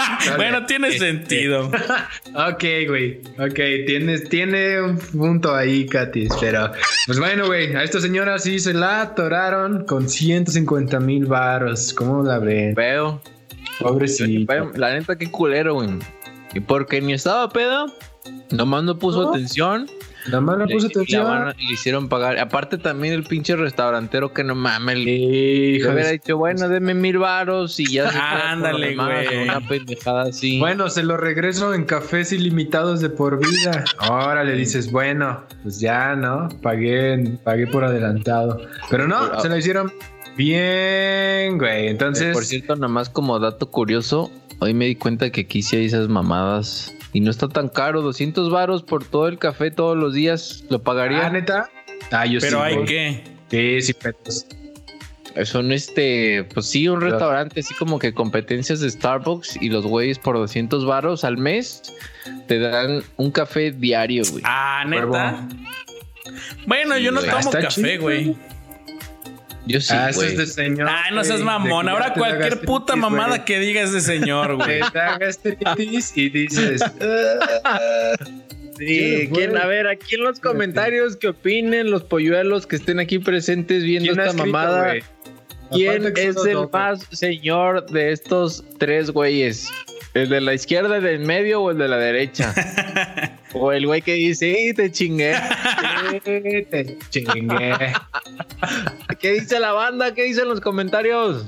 Bueno. 0.25 0.37
bueno, 0.37 0.65
tiene 0.65 0.87
Este. 0.89 0.99
sentido. 0.99 1.69
Ok, 2.33 2.63
güey. 2.87 3.21
Ok, 3.39 3.55
tienes, 3.87 4.27
tiene 4.29 4.81
un 4.81 4.97
punto 4.97 5.55
ahí, 5.55 5.85
Katis. 5.87 6.29
Pero, 6.39 6.71
pues 7.07 7.19
bueno, 7.19 7.47
güey, 7.47 7.75
a 7.75 7.83
esta 7.83 7.99
señora 7.99 8.37
sí 8.37 8.59
se 8.59 8.73
la 8.73 9.01
atoraron 9.01 9.85
con 9.85 10.07
150 10.07 10.99
mil 10.99 11.25
varos. 11.25 11.93
¿Cómo 11.93 12.23
la 12.23 12.37
ven? 12.39 12.75
Veo. 12.75 13.21
Pobrecito. 13.79 14.71
La 14.75 14.93
neta, 14.93 15.17
qué 15.17 15.29
culero, 15.31 15.75
güey. 15.75 15.89
Y 16.53 16.59
porque 16.59 17.01
ni 17.01 17.13
estaba 17.13 17.49
pedo, 17.49 17.87
nomás 18.51 18.83
no 18.83 18.97
puso 18.99 19.23
No. 19.23 19.29
atención. 19.29 19.87
Nada 20.27 20.41
más 20.41 20.57
le 20.59 20.65
Le, 20.67 20.73
puse 20.75 20.87
la 20.87 20.91
atención. 20.91 21.23
van 21.25 21.47
a- 21.49 21.53
le 21.53 21.73
hicieron 21.73 22.09
pagar. 22.09 22.37
Aparte, 22.39 22.77
también 22.77 23.13
el 23.13 23.23
pinche 23.23 23.55
restaurantero 23.55 24.33
que 24.33 24.43
no 24.43 24.55
mames. 24.55 24.97
Le 24.99 25.11
Hijo 25.11 25.87
de 25.87 25.93
hubiera 25.93 26.09
dicho, 26.11 26.37
bueno, 26.37 26.67
denme 26.69 26.93
mil 26.93 27.17
varos 27.17 27.79
y 27.79 27.91
ya. 27.91 28.11
se 28.11 28.17
Ándale, 28.17 28.79
lo 28.79 28.85
demás", 29.03 29.25
güey. 29.25 29.43
Una 29.43 29.61
pendejada 29.67 30.23
así. 30.23 30.59
Bueno, 30.59 30.89
se 30.89 31.03
lo 31.03 31.17
regreso 31.17 31.73
en 31.73 31.85
cafés 31.85 32.31
ilimitados 32.33 33.01
de 33.01 33.09
por 33.09 33.39
vida. 33.39 33.83
Ahora 33.99 34.43
le 34.43 34.53
dices, 34.53 34.91
bueno, 34.91 35.41
pues 35.63 35.79
ya, 35.79 36.15
¿no? 36.15 36.49
Pagué, 36.61 37.37
pagué 37.43 37.67
por 37.67 37.83
adelantado. 37.83 38.61
Pero 38.89 39.07
no, 39.07 39.27
Pero- 39.29 39.41
se 39.41 39.49
lo 39.49 39.57
hicieron 39.57 39.91
bien, 40.35 41.57
güey. 41.57 41.87
Eh, 41.87 41.89
Entonces, 41.89 42.33
Por 42.33 42.45
cierto, 42.45 42.75
nomás 42.75 43.09
como 43.09 43.39
dato 43.39 43.69
curioso, 43.69 44.31
hoy 44.59 44.73
me 44.73 44.85
di 44.85 44.95
cuenta 44.95 45.29
que 45.31 45.41
aquí 45.41 45.61
sí 45.61 45.75
hay 45.77 45.85
esas 45.85 46.07
mamadas. 46.09 46.93
Y 47.13 47.21
no 47.21 47.31
está 47.31 47.47
tan 47.47 47.69
caro, 47.69 48.01
200 48.01 48.49
varos 48.49 48.83
por 48.83 49.05
todo 49.05 49.27
el 49.27 49.39
café 49.39 49.71
todos 49.71 49.97
los 49.97 50.13
días. 50.13 50.65
¿Lo 50.69 50.77
ah, 50.77 50.83
pagaría? 50.83 51.29
neta. 51.29 51.69
Ah, 52.11 52.25
yo 52.25 52.39
Pero 52.39 52.59
sí, 52.59 52.63
hay 52.63 52.85
que. 52.85 53.23
Sí, 53.49 53.81
sí, 53.81 53.93
petos. 53.93 54.45
Son 55.43 55.71
este, 55.71 56.45
pues 56.53 56.65
sí, 56.65 56.87
un 56.87 56.99
restaurante 56.99 57.59
así 57.59 57.73
como 57.75 57.99
que 57.99 58.13
competencias 58.13 58.79
de 58.79 58.89
Starbucks 58.89 59.61
y 59.61 59.69
los 59.69 59.85
güeyes 59.85 60.17
por 60.17 60.35
200 60.35 60.85
varos 60.85 61.23
al 61.23 61.37
mes 61.37 61.93
te 62.47 62.57
dan 62.57 63.03
un 63.17 63.29
café 63.29 63.71
diario, 63.71 64.23
güey. 64.31 64.43
Ah, 64.45 64.83
neta. 64.87 65.47
Bueno, 66.65 66.97
yo 66.97 67.11
no 67.11 67.21
tomo 67.21 67.37
Está 67.37 67.61
café, 67.61 67.97
güey. 67.97 68.35
Yo 69.67 69.81
sí, 69.81 69.93
ah, 69.93 70.09
eso 70.09 70.19
güey. 70.19 70.31
es 70.31 70.37
de 70.37 70.47
señor. 70.47 70.87
Ay, 70.89 71.13
no 71.13 71.23
seas 71.23 71.41
mamón. 71.41 71.89
Ahora 71.89 72.13
cualquier 72.13 72.61
puta 72.61 72.95
mamada 72.95 73.45
que 73.45 73.59
diga 73.59 73.81
es 73.81 73.91
de 73.91 74.01
señor, 74.01 74.55
güey. 74.55 74.79
Te 74.91 74.97
da 74.97 75.17
gastritis 75.17 76.15
y 76.15 76.29
dices. 76.29 76.81
Sí, 78.77 79.27
¿quién? 79.33 79.57
A 79.57 79.65
ver, 79.65 79.87
aquí 79.87 80.15
en 80.15 80.23
los 80.23 80.39
comentarios 80.39 81.15
que 81.15 81.29
opinen 81.29 81.89
los 81.89 82.03
polluelos 82.03 82.67
que 82.67 82.75
estén 82.75 82.99
aquí 82.99 83.17
presentes 83.17 83.83
viendo 83.83 84.09
¿Quién 84.13 84.19
ha 84.19 84.23
esta 84.25 84.35
escrito, 84.37 84.55
mamada. 84.55 84.87
güey? 84.89 85.03
¿Quién 85.71 86.13
es 86.15 86.35
el 86.45 86.69
más 86.71 86.99
señor 87.11 87.87
de 87.87 88.11
estos 88.11 88.63
tres 88.77 89.09
güeyes? 89.09 89.67
¿El 90.13 90.29
de 90.29 90.41
la 90.41 90.53
izquierda, 90.53 90.97
el 90.97 91.03
del 91.03 91.19
medio 91.21 91.63
o 91.63 91.71
el 91.71 91.79
de 91.79 91.87
la 91.87 91.97
derecha? 91.97 92.53
o 93.53 93.71
el 93.71 93.85
güey 93.85 94.01
que 94.01 94.13
dice, 94.13 94.55
"Sí, 94.55 94.73
te 94.73 94.91
chingué. 94.91 95.35
Sí, 96.23 96.65
te 96.69 96.97
chingué. 97.09 97.93
¿Qué 99.19 99.31
dice 99.33 99.59
la 99.59 99.71
banda? 99.73 100.13
¿Qué 100.13 100.23
dicen 100.23 100.47
los 100.47 100.61
comentarios? 100.61 101.45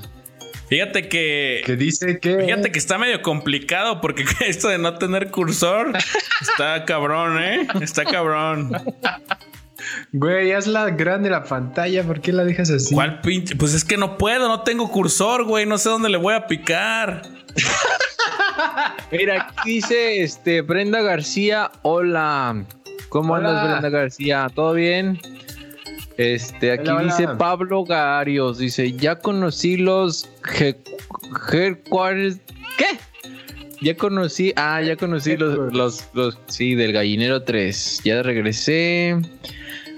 Fíjate 0.68 1.08
que. 1.08 1.62
Que 1.66 1.74
dice 1.74 2.20
que. 2.20 2.44
Fíjate 2.44 2.70
que 2.70 2.78
está 2.78 2.96
medio 2.96 3.20
complicado 3.22 4.00
porque 4.00 4.24
esto 4.46 4.68
de 4.68 4.78
no 4.78 4.96
tener 4.98 5.30
cursor 5.30 5.92
está 6.40 6.84
cabrón, 6.84 7.42
¿eh? 7.42 7.66
Está 7.80 8.04
cabrón. 8.04 8.70
Güey, 10.12 10.52
hazla 10.52 10.90
grande 10.90 11.30
la 11.30 11.44
pantalla. 11.44 12.02
¿Por 12.04 12.20
qué 12.20 12.32
la 12.32 12.44
dejas 12.44 12.70
así? 12.70 12.94
¿Cuál 12.94 13.20
pinche? 13.20 13.56
Pues 13.56 13.74
es 13.74 13.84
que 13.84 13.96
no 13.96 14.18
puedo, 14.18 14.48
no 14.48 14.62
tengo 14.62 14.90
cursor, 14.90 15.44
güey. 15.44 15.66
No 15.66 15.78
sé 15.78 15.88
dónde 15.88 16.08
le 16.08 16.16
voy 16.16 16.34
a 16.34 16.46
picar. 16.46 17.22
Mira, 19.12 19.48
aquí 19.56 19.74
dice 19.76 20.22
este 20.22 20.60
Brenda 20.62 21.00
García, 21.02 21.70
hola. 21.82 22.64
¿Cómo 23.08 23.34
Hola. 23.34 23.48
andas, 23.48 23.80
Brenda 23.80 23.88
García? 23.98 24.46
¿Todo 24.54 24.74
bien? 24.74 25.18
Este, 26.16 26.72
aquí 26.72 26.82
Hola, 26.88 26.96
hola. 27.00 27.16
dice 27.16 27.28
Pablo 27.38 27.84
Garios, 27.84 28.58
dice, 28.58 28.92
ya 28.92 29.16
conocí 29.16 29.76
los 29.76 30.28
he- 30.60 30.76
headquarters. 31.52 32.38
¿Qué? 32.76 32.86
Ya 33.80 33.96
conocí, 33.96 34.52
ah, 34.56 34.82
ya 34.82 34.96
conocí 34.96 35.36
los, 35.38 35.72
los, 35.72 36.08
los, 36.12 36.38
sí, 36.46 36.74
del 36.74 36.92
gallinero 36.92 37.42
3. 37.42 38.02
Ya 38.04 38.22
regresé. 38.22 39.16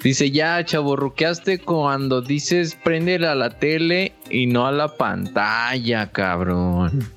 Dice, 0.02 0.30
ya 0.30 0.64
chaborruqueaste 0.64 1.58
cuando 1.60 2.22
dices 2.22 2.76
prende 2.82 3.14
a 3.26 3.34
la 3.36 3.50
tele 3.50 4.12
y 4.30 4.46
no 4.46 4.66
a 4.66 4.72
la 4.72 4.96
pantalla, 4.96 6.10
cabrón. 6.10 7.08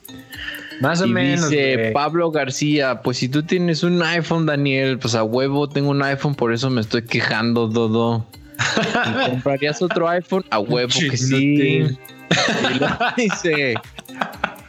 Más 0.82 1.02
o 1.02 1.06
Y 1.08 1.12
menos. 1.12 1.50
dice 1.50 1.76
güey. 1.76 1.94
Pablo 1.94 2.32
García, 2.32 3.02
pues 3.02 3.18
si 3.18 3.30
tú 3.30 3.44
tienes 3.44 3.82
un 3.84 4.04
iPhone, 4.04 4.46
Daniel, 4.46 5.00
pues 5.00 5.16
a 5.16 5.24
huevo 5.24 5.68
tengo 5.70 5.90
un 5.90 6.04
iPhone, 6.04 6.36
por 6.36 6.54
eso 6.54 6.70
me 6.70 6.82
estoy 6.82 7.04
quejando, 7.06 7.68
Dodo. 7.68 8.26
¿Y 9.26 9.30
¿Comprarías 9.32 9.82
otro 9.82 10.08
iPhone? 10.08 10.46
A 10.52 10.60
huevo 10.60 10.92
que 11.10 11.18
sí. 11.18 11.36
Y 11.36 12.80
luego 12.80 12.98
dice, 13.18 13.76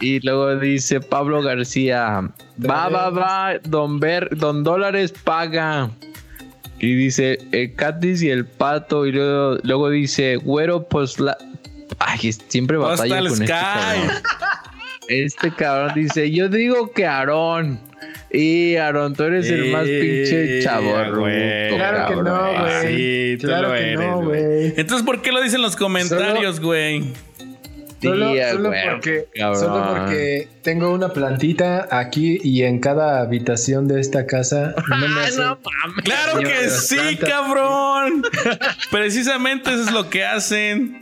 y 0.01 0.21
luego 0.21 0.57
dice 0.59 1.01
Pablo 1.01 1.43
García, 1.43 2.31
va, 2.65 2.89
va, 2.89 3.11
va, 3.11 3.59
don, 3.65 3.99
Ver, 4.01 4.37
don 4.37 4.63
Dólares 4.63 5.13
paga. 5.25 5.91
Y 6.79 6.95
dice 6.95 7.39
el 7.53 7.75
Catis 7.75 8.23
y 8.23 8.31
el 8.31 8.45
pato. 8.47 9.07
Y 9.07 9.13
luego, 9.13 9.59
luego 9.63 9.91
dice, 9.91 10.37
güero, 10.37 10.87
pues 10.89 11.19
la. 11.21 11.37
Ay, 11.99 12.33
siempre 12.49 12.77
batalla 12.77 13.03
Hasta 13.03 13.19
el 13.19 13.29
con 13.29 13.33
este 13.43 13.47
Sky. 13.47 13.53
cabrón. 13.53 14.23
Este 15.09 15.51
cabrón 15.55 15.93
dice, 15.95 16.31
yo 16.33 16.49
digo 16.49 16.91
que 16.93 17.07
Aarón. 17.07 17.81
Y 18.33 18.75
Aarón, 18.77 19.15
tú 19.15 19.23
eres 19.23 19.49
el 19.49 19.71
más 19.71 19.85
pinche 19.85 20.61
chavo. 20.63 20.91
güey. 21.21 21.71
Claro 21.77 22.09
que 22.09 22.17
no, 22.23 22.61
güey. 22.61 22.97
Sí, 22.97 23.39
tú 23.41 23.47
Claro 23.47 23.69
lo 23.69 23.75
que 23.75 23.81
eres, 23.81 23.99
no, 24.01 24.17
güey. 24.23 24.43
güey. 24.43 24.75
Entonces, 24.77 25.07
¿por 25.07 25.23
qué 25.23 25.31
lo 25.33 25.41
dicen 25.41 25.57
en 25.59 25.63
los 25.63 25.77
comentarios, 25.77 26.61
güey? 26.61 27.05
Solo, 28.03 28.27
porque, 28.91 29.27
solo 29.35 29.89
porque 29.89 30.49
tengo 30.63 30.93
una 30.93 31.13
plantita 31.13 31.89
aquí 31.91 32.39
y 32.43 32.63
en 32.65 32.79
cada 32.81 33.21
habitación 33.21 33.89
de 33.89 34.01
esta 34.01 34.27
casa 34.27 34.75
no 34.89 35.09
me 35.09 35.21
Ah, 35.21 35.25
hace- 35.27 35.41
no 35.41 35.59
mames. 35.65 36.05
Claro 36.05 36.39
que 36.41 36.69
sí, 36.71 36.97
plantas. 36.97 37.29
cabrón. 37.31 38.23
Precisamente 38.91 39.71
eso 39.73 39.83
es 39.85 39.93
lo 39.93 40.09
que 40.11 40.25
hacen. 40.25 41.01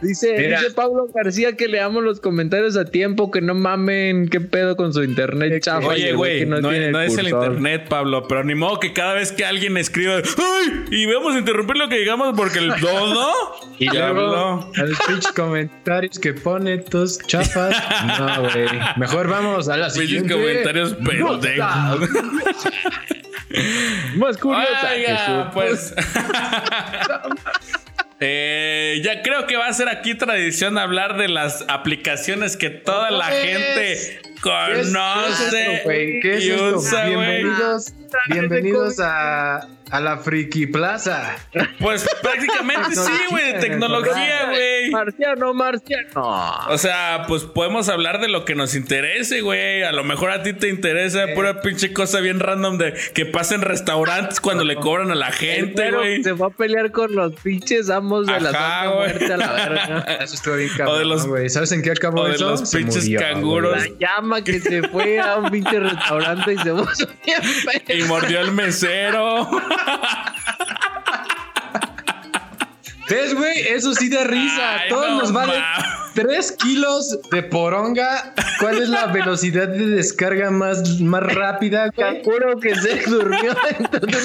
Dice, 0.00 0.32
dice 0.38 0.70
Pablo 0.76 1.08
García 1.12 1.56
que 1.56 1.66
leamos 1.66 2.04
los 2.04 2.20
comentarios 2.20 2.76
a 2.76 2.84
tiempo, 2.84 3.30
que 3.32 3.40
no 3.40 3.54
mamen, 3.54 4.28
qué 4.28 4.40
pedo 4.40 4.76
con 4.76 4.92
su 4.92 5.02
internet 5.02 5.60
chafa. 5.62 5.86
Oye, 5.88 6.10
el 6.10 6.16
güey, 6.16 6.38
que 6.40 6.46
no, 6.46 6.60
tiene 6.60 6.92
no 6.92 7.00
es 7.00 7.18
el 7.18 7.28
internet, 7.28 7.86
Pablo, 7.88 8.26
pero 8.28 8.44
ni 8.44 8.54
modo 8.54 8.78
que 8.78 8.92
cada 8.92 9.14
vez 9.14 9.32
que 9.32 9.44
alguien 9.44 9.76
escriba, 9.76 10.14
¡ay! 10.16 10.84
Y 10.92 11.06
vamos 11.12 11.34
a 11.34 11.38
interrumpir 11.40 11.76
lo 11.76 11.88
que 11.88 11.96
digamos 11.98 12.34
porque 12.36 12.58
el 12.60 12.72
todo. 12.80 13.28
Y 13.80 13.92
ya 13.92 14.10
luego, 14.10 14.72
los 14.76 14.98
pinches 15.06 15.32
comentarios 15.32 16.18
que 16.18 16.32
pone 16.34 16.78
tus 16.78 17.18
chafas. 17.18 17.76
No, 18.18 18.42
güey. 18.42 18.66
Mejor 18.96 19.28
vamos 19.28 19.68
a 19.68 19.76
la 19.76 19.86
Pinches 19.86 20.02
siguiente. 20.02 20.34
comentarios 20.34 20.94
pendejos. 20.94 22.10
Más 24.16 24.36
curiosa 24.36 24.88
que 24.94 24.96
Oiga, 25.06 25.46
su- 25.46 25.54
pues. 25.54 25.94
Eh, 28.20 29.00
ya 29.04 29.22
creo 29.22 29.46
que 29.46 29.56
va 29.56 29.68
a 29.68 29.72
ser 29.72 29.88
aquí 29.88 30.14
tradición 30.16 30.76
hablar 30.76 31.16
de 31.16 31.28
las 31.28 31.64
aplicaciones 31.68 32.56
que 32.56 32.68
toda 32.70 33.10
la 33.12 33.28
¿Qué 33.30 33.36
gente 33.42 33.92
es? 33.92 34.18
conoce? 34.40 35.82
¿Qué 36.20 36.34
es 36.36 36.44
y 36.44 36.50
esto? 36.50 36.76
usa, 36.78 37.08
güey. 37.08 37.16
Bienvenidos, 37.44 37.92
bienvenidos 38.28 39.00
a, 39.00 39.68
a 39.90 40.00
la 40.00 40.18
Friki 40.18 40.66
Plaza. 40.66 41.36
Pues 41.80 42.06
prácticamente 42.22 42.94
sí, 42.94 43.10
güey, 43.30 43.52
de 43.54 43.58
tecnología, 43.60 44.46
güey. 44.50 44.90
Marciano, 44.90 45.54
marciano. 45.54 46.66
O 46.68 46.78
sea, 46.78 47.24
pues 47.28 47.44
podemos 47.44 47.88
hablar 47.88 48.20
de 48.20 48.28
lo 48.28 48.44
que 48.44 48.54
nos 48.54 48.74
interese, 48.74 49.40
güey. 49.40 49.82
A 49.82 49.92
lo 49.92 50.04
mejor 50.04 50.30
a 50.30 50.42
ti 50.42 50.52
te 50.52 50.68
interesa 50.68 51.26
pura 51.34 51.60
pinche 51.62 51.92
cosa 51.92 52.20
bien 52.20 52.40
random 52.40 52.78
de 52.78 52.94
que 53.14 53.26
pasa 53.26 53.54
en 53.54 53.62
restaurantes 53.62 54.40
cuando 54.40 54.64
le 54.64 54.76
cobran 54.76 55.10
a 55.10 55.14
la 55.14 55.30
gente, 55.32 55.90
güey. 55.90 56.22
se 56.22 56.32
va 56.32 56.46
a 56.46 56.50
pelear 56.50 56.90
con 56.90 57.14
los 57.14 57.34
pinches 57.34 57.90
amos 57.90 58.26
de 58.26 58.40
la 58.40 58.50
Ajá, 58.50 58.58
Santa 58.82 58.86
güey. 58.88 58.98
Muerte 59.08 59.32
a 59.32 59.36
la 59.36 59.52
verga. 59.52 59.98
Eso 60.20 60.34
estuvo 60.34 60.54
bien 60.56 60.68
O 60.70 60.72
de 60.72 60.78
cabrón, 60.78 61.08
los- 61.08 61.26
güey. 61.26 61.48
¿Sabes 61.48 61.72
en 61.72 61.82
qué 61.82 61.90
acabó 61.92 62.22
o 62.22 62.28
de 62.28 62.34
eso? 62.34 62.50
los 62.50 62.68
Se 62.68 62.78
pinches 62.78 63.04
murió, 63.04 63.20
canguros. 63.20 63.76
La 63.76 63.98
llama 63.98 64.42
que 64.42 64.60
se 64.60 64.82
fue 64.88 65.18
a 65.18 65.36
un 65.36 65.50
pinche 65.50 65.78
restaurante 65.80 66.54
y 66.54 66.58
se 66.58 66.72
puso 66.72 67.08
bien 67.24 68.00
Y 68.00 68.02
mordió 68.04 68.40
al 68.40 68.52
mesero. 68.52 69.48
¿Ves, 73.08 73.34
güey? 73.34 73.58
Eso 73.68 73.94
sí 73.94 74.10
da 74.10 74.24
risa. 74.24 74.80
Ay, 74.80 74.88
Todos 74.90 75.08
no 75.08 75.18
nos 75.20 75.32
vale 75.32 75.58
mames. 75.58 75.86
3 76.14 76.52
kilos 76.58 77.18
de 77.30 77.42
poronga. 77.42 78.34
¿Cuál 78.60 78.82
es 78.82 78.88
la 78.90 79.06
velocidad 79.06 79.68
de 79.68 79.86
descarga 79.86 80.50
más, 80.50 81.00
más 81.00 81.22
rápida, 81.22 81.90
güey? 81.94 82.22
Juro 82.22 82.58
que 82.60 82.74
se 82.74 82.96
durmió 83.08 83.56
dentro 83.78 84.00
de 84.00 84.18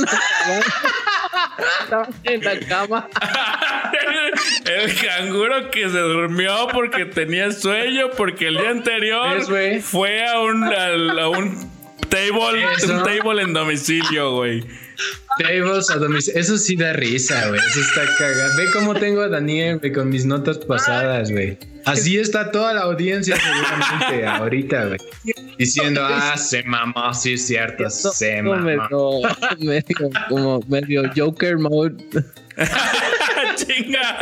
en 2.23 2.43
la 2.43 2.59
cama. 2.67 3.07
El 4.65 4.95
canguro 4.99 5.69
que 5.71 5.89
se 5.89 5.99
durmió 5.99 6.67
porque 6.73 7.05
tenía 7.05 7.51
sueño, 7.51 8.09
porque 8.17 8.47
el 8.47 8.57
día 8.57 8.69
anterior 8.71 9.37
fue 9.81 10.25
a 10.27 10.39
un, 10.41 10.63
al- 10.63 11.19
a 11.19 11.29
un 11.29 11.69
table, 12.09 12.65
Eso. 12.77 12.93
un 12.97 13.03
table 13.03 13.41
en 13.43 13.53
domicilio, 13.53 14.31
güey. 14.35 14.65
Tables 15.39 15.89
a 15.89 15.95
domicilio. 15.95 16.39
Eso 16.39 16.57
sí 16.57 16.75
da 16.75 16.93
risa, 16.93 17.47
güey. 17.49 17.59
Eso 17.59 17.79
está 17.79 18.01
cagado. 18.17 18.57
Ve 18.57 18.71
cómo 18.71 18.93
tengo 18.93 19.21
a 19.21 19.29
Daniel, 19.29 19.79
güey, 19.79 19.91
con 19.91 20.09
mis 20.09 20.25
notas 20.25 20.57
pasadas, 20.59 21.31
güey. 21.31 21.57
Así 21.85 22.17
está 22.17 22.51
toda 22.51 22.73
la 22.73 22.81
audiencia 22.81 23.35
seguramente 23.35 24.25
ahorita, 24.27 24.85
güey. 24.85 24.99
Diciendo, 25.57 26.01
ah, 26.03 26.37
se 26.37 26.63
mamó, 26.63 27.13
sí 27.13 27.33
es 27.33 27.45
cierto, 27.45 27.89
se 27.89 28.41
mamó. 28.41 28.61
medio, 28.61 29.21
medio, 29.59 30.09
como 30.29 30.59
medio 30.67 31.03
Joker 31.15 31.57
mode. 31.57 32.03
Chinga. 33.55 34.17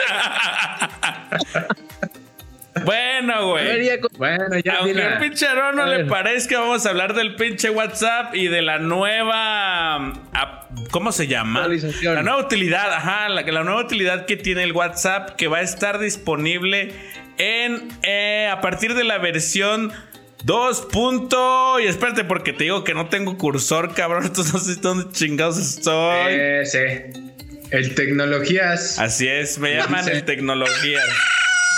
Bueno, 2.86 3.48
güey. 3.50 3.90
Bueno, 4.18 4.58
ya 4.64 4.74
Aunque 4.78 4.94
dile. 4.94 5.04
al 5.04 5.18
pinche 5.20 5.48
Aaron 5.48 5.76
no 5.76 5.86
le 5.86 6.06
parezca, 6.06 6.60
vamos 6.60 6.86
a 6.86 6.90
hablar 6.90 7.14
del 7.14 7.36
pinche 7.36 7.70
WhatsApp 7.70 8.36
y 8.36 8.48
de 8.48 8.62
la 8.62 8.80
nueva. 8.80 9.98
um, 9.98 10.86
¿Cómo 10.92 11.12
se 11.12 11.28
llama? 11.28 11.68
La 11.68 12.24
nueva 12.24 12.38
utilidad, 12.40 12.92
ajá, 12.94 13.30
la, 13.30 13.42
la 13.42 13.64
nueva 13.64 13.82
utilidad 13.82 14.26
que 14.26 14.38
tiene 14.38 14.64
el 14.64 14.72
WhatsApp 14.74 15.36
que 15.36 15.48
va 15.48 15.58
a 15.58 15.62
estar 15.62 16.00
disponible 16.00 16.94
en. 17.38 17.90
eh, 18.04 18.50
a 18.52 18.62
partir 18.62 18.94
de 18.96 19.04
la 19.04 19.18
versión. 19.18 19.92
2. 20.44 20.88
punto- 20.92 21.80
Y 21.80 21.86
espérate, 21.86 22.24
porque 22.24 22.52
te 22.52 22.64
digo 22.64 22.84
que 22.84 22.96
no 22.96 23.10
tengo 23.10 23.38
cursor, 23.38 23.94
cabrón. 23.94 24.24
Entonces 24.26 24.52
no 24.54 24.60
sé 24.60 24.76
dónde 24.82 25.12
chingados 25.12 25.60
estoy. 25.60 26.26
Eh, 26.30 26.62
sí. 26.66 26.80
El 27.70 27.94
tecnologías. 27.96 28.98
Así 29.00 29.28
es, 29.28 29.58
me 29.60 29.76
llaman 29.76 30.08
el 30.10 30.24
tecnología. 30.26 31.00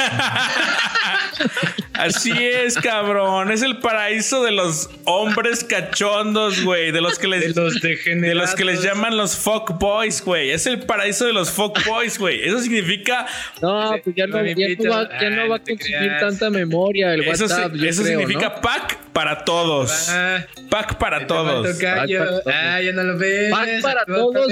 Así 1.93 2.31
es, 2.31 2.75
cabrón. 2.75 3.51
Es 3.51 3.61
el 3.61 3.77
paraíso 3.77 4.43
de 4.43 4.51
los 4.51 4.89
hombres 5.05 5.63
cachondos, 5.63 6.63
güey. 6.63 6.91
De 6.91 7.01
los 7.01 7.19
que 7.19 7.27
De 7.27 7.39
les, 7.39 7.55
los 7.55 7.73
de 7.81 8.35
los 8.35 8.55
que 8.55 8.65
les 8.65 8.81
llaman 8.81 9.15
los 9.15 9.35
fuck 9.37 9.77
boys, 9.77 10.23
güey. 10.23 10.49
Es 10.51 10.65
el 10.65 10.79
paraíso 10.79 11.25
de 11.25 11.33
los 11.33 11.51
fuck 11.51 11.85
boys, 11.85 12.17
güey. 12.17 12.43
Eso 12.47 12.59
significa, 12.59 13.27
No, 13.61 13.93
pues 14.03 14.15
ya 14.15 14.25
no, 14.27 14.43
ya 14.43 14.67
no 14.77 14.89
va, 14.89 15.09
ya 15.21 15.29
no 15.29 15.49
va 15.49 15.55
a 15.55 15.59
Ah, 15.59 15.63
te 15.63 15.77
consumir 15.77 16.11
tanta 16.19 16.49
memoria 16.49 17.13
el 17.13 17.21
eso, 17.21 17.43
WhatsApp. 17.45 17.73
eso 17.75 18.03
creo, 18.03 18.19
significa 18.19 18.49
¿no? 18.55 18.61
pack 18.61 18.97
para 19.13 19.43
todos. 19.45 20.09
Ah, 20.09 20.43
Pack 20.69 20.97
para 20.97 21.27
todos. 21.27 21.67
Pack 21.77 21.81
para. 21.83 22.41
Ah, 22.47 22.81
ya 22.81 22.91
no 22.93 23.03
lo 23.03 23.17
ves. 23.17 23.51
Pack 23.51 23.81
para 23.81 24.05
todos. 24.05 24.47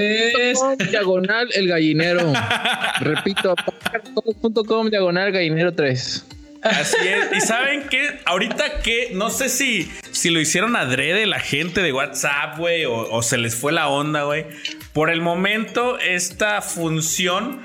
com, 0.54 0.76
diagonal 0.90 1.48
el 1.54 1.66
gallinero. 1.68 2.32
Repito, 3.00 3.56
packparatodos.com 3.56 4.90
diagonal 4.90 5.32
gallinero 5.32 5.74
3. 5.74 6.26
Así 6.62 6.96
es. 7.08 7.36
Y 7.36 7.40
saben 7.40 7.88
que 7.88 8.20
ahorita 8.24 8.80
que 8.80 9.10
no 9.12 9.30
sé 9.30 9.48
si, 9.48 9.90
si 10.12 10.30
lo 10.30 10.40
hicieron 10.40 10.76
adrede 10.76 11.26
la 11.26 11.40
gente 11.40 11.82
de 11.82 11.92
WhatsApp, 11.92 12.56
güey, 12.58 12.84
o, 12.84 12.94
o 13.10 13.22
se 13.22 13.36
les 13.38 13.54
fue 13.56 13.72
la 13.72 13.88
onda, 13.88 14.22
güey. 14.22 14.46
Por 14.92 15.10
el 15.10 15.20
momento, 15.20 15.98
esta 15.98 16.62
función 16.62 17.64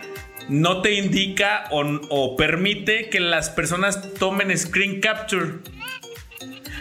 no 0.49 0.81
te 0.81 0.93
indica 0.93 1.65
o, 1.71 1.81
o 2.09 2.35
permite 2.37 3.09
que 3.09 3.19
las 3.19 3.49
personas 3.49 4.13
tomen 4.13 4.57
screen 4.57 4.99
capture. 5.01 5.59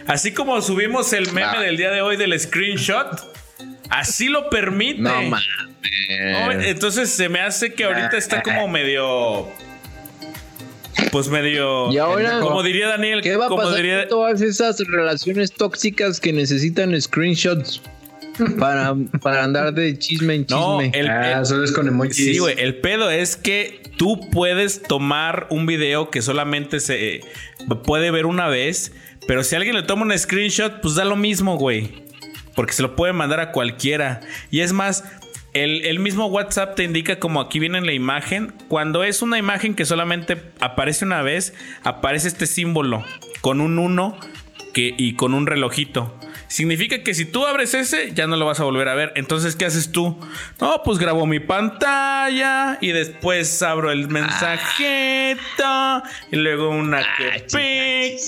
Así 0.07 0.33
como 0.33 0.61
subimos 0.63 1.13
el 1.13 1.27
meme 1.33 1.43
Ah. 1.57 1.61
del 1.61 1.77
día 1.77 1.91
de 1.91 2.01
hoy 2.01 2.17
del 2.17 2.39
screenshot, 2.39 3.09
así 3.91 4.29
lo 4.29 4.49
permite. 4.51 5.01
No 5.03 5.21
mames. 5.23 5.49
No, 6.33 6.53
entonces 6.53 7.11
se 7.11 7.29
me 7.29 7.41
hace 7.41 7.75
que 7.75 7.85
ahorita 7.85 8.17
está 8.17 8.43
como 8.43 8.69
medio. 8.69 9.49
Pues 11.13 11.29
medio. 11.29 11.93
Y 11.93 11.99
ahora- 11.99 12.41
Como 12.41 12.63
diría 12.63 12.89
Daniel. 12.89 13.21
¿Qué 13.23 13.37
va 13.37 13.47
a 13.47 13.49
pasar 13.51 13.77
diría- 13.77 14.01
con 14.01 14.09
todas 14.09 14.41
esas 14.41 14.79
relaciones 14.89 15.53
tóxicas 15.53 16.21
que 16.21 16.33
necesitan 16.33 16.99
screenshots 17.01 17.81
para, 18.59 18.95
para 19.23 19.45
andar 19.45 19.73
de 19.73 19.99
chisme 19.99 20.35
en 20.35 20.47
No, 20.51 20.81
chisme? 20.81 20.99
el, 20.99 21.09
Ah, 21.09 21.39
el- 21.41 21.47
solo 21.47 21.65
es 21.65 21.73
con 21.73 21.89
emojis. 21.89 22.17
sí, 22.17 22.39
güey. 22.39 22.55
El 22.59 22.77
pedo 22.77 23.11
es 23.11 23.37
que 23.37 23.83
tú 23.97 24.21
puedes 24.31 24.83
tomar 24.83 25.47
un 25.51 25.67
video 25.67 26.11
que 26.11 26.23
solamente 26.23 26.81
se 26.81 27.21
puede 27.85 28.11
ver 28.11 28.27
una 28.27 28.49
vez. 28.49 28.93
Pero 29.27 29.43
si 29.43 29.57
alguien 29.57 29.75
le 29.75 29.83
toma 29.83 30.03
un 30.05 30.17
screenshot, 30.17 30.81
pues 30.81 30.95
da 30.95 31.05
lo 31.05 31.17
mismo, 31.17 31.57
güey. 31.57 32.05
Porque 32.55 32.73
se 32.73 32.83
lo 32.83 32.95
puede 32.97 33.13
mandar 33.13 33.41
a 33.41 33.53
cualquiera. 33.53 34.21
Y 34.51 34.61
es 34.61 34.73
más, 34.73 35.05
el, 35.65 35.99
mismo 35.99 36.27
WhatsApp 36.27 36.75
te 36.75 36.85
indica 36.85 37.19
como 37.19 37.41
aquí 37.41 37.59
viene 37.59 37.79
en 37.79 37.87
la 37.87 37.93
imagen. 37.93 38.53
Cuando 38.69 39.05
es 39.05 39.23
una 39.23 39.39
imagen 39.39 39.75
que 39.75 39.85
solamente 39.85 40.41
aparece 40.61 41.05
una 41.05 41.23
vez, 41.23 41.55
aparece 41.83 42.29
este 42.29 42.47
símbolo 42.47 43.05
con 43.41 43.61
un 43.61 43.79
1 43.79 44.19
que, 44.75 44.95
y 44.97 45.15
con 45.15 45.35
un 45.35 45.47
relojito. 45.47 46.15
Significa 46.49 47.03
que 47.03 47.13
si 47.15 47.25
tú 47.25 47.45
abres 47.47 47.75
ese, 47.75 48.13
ya 48.13 48.27
no 48.27 48.37
lo 48.37 48.47
vas 48.47 48.61
a 48.61 48.65
volver 48.65 48.89
a 48.89 48.95
ver. 48.95 49.13
Entonces, 49.17 49.57
¿qué 49.57 49.65
haces 49.65 49.91
tú? 49.91 50.19
No, 50.61 50.83
pues 50.85 50.99
grabo 50.99 51.27
mi 51.27 51.41
pantalla 51.41 52.79
y 52.81 52.93
después 52.93 53.63
abro 53.63 53.91
el 53.91 54.09
mensajito 54.09 56.03
y 56.31 56.37
luego 56.37 56.71
una 56.71 57.03
que 57.17 57.41
pique 57.41 58.19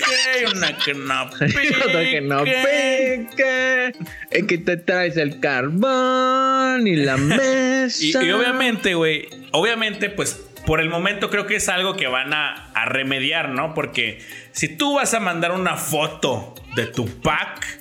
y 0.42 0.44
una 0.56 0.76
que 0.76 0.94
no 0.94 1.30
pique. 1.30 1.76
Otra 1.76 2.04
que 2.04 2.20
no 2.20 2.44
pique, 2.44 3.92
es 4.30 4.44
que 4.46 4.58
te 4.58 4.76
traes 4.76 5.16
el 5.16 5.40
carbón 5.40 6.86
y 6.86 6.96
la 6.96 7.16
mesa. 7.16 7.38
Y, 7.98 8.12
y 8.14 8.32
obviamente, 8.32 8.94
güey, 8.94 9.28
obviamente, 9.52 10.10
pues 10.10 10.34
por 10.66 10.80
el 10.80 10.90
momento 10.90 11.30
creo 11.30 11.46
que 11.46 11.56
es 11.56 11.68
algo 11.70 11.96
que 11.96 12.06
van 12.06 12.34
a, 12.34 12.70
a 12.74 12.84
remediar, 12.84 13.48
¿no? 13.48 13.72
Porque 13.72 14.20
si 14.52 14.68
tú 14.68 14.96
vas 14.96 15.14
a 15.14 15.20
mandar 15.20 15.52
una 15.52 15.76
foto 15.76 16.54
de 16.76 16.86
tu 16.86 17.06
pack, 17.22 17.77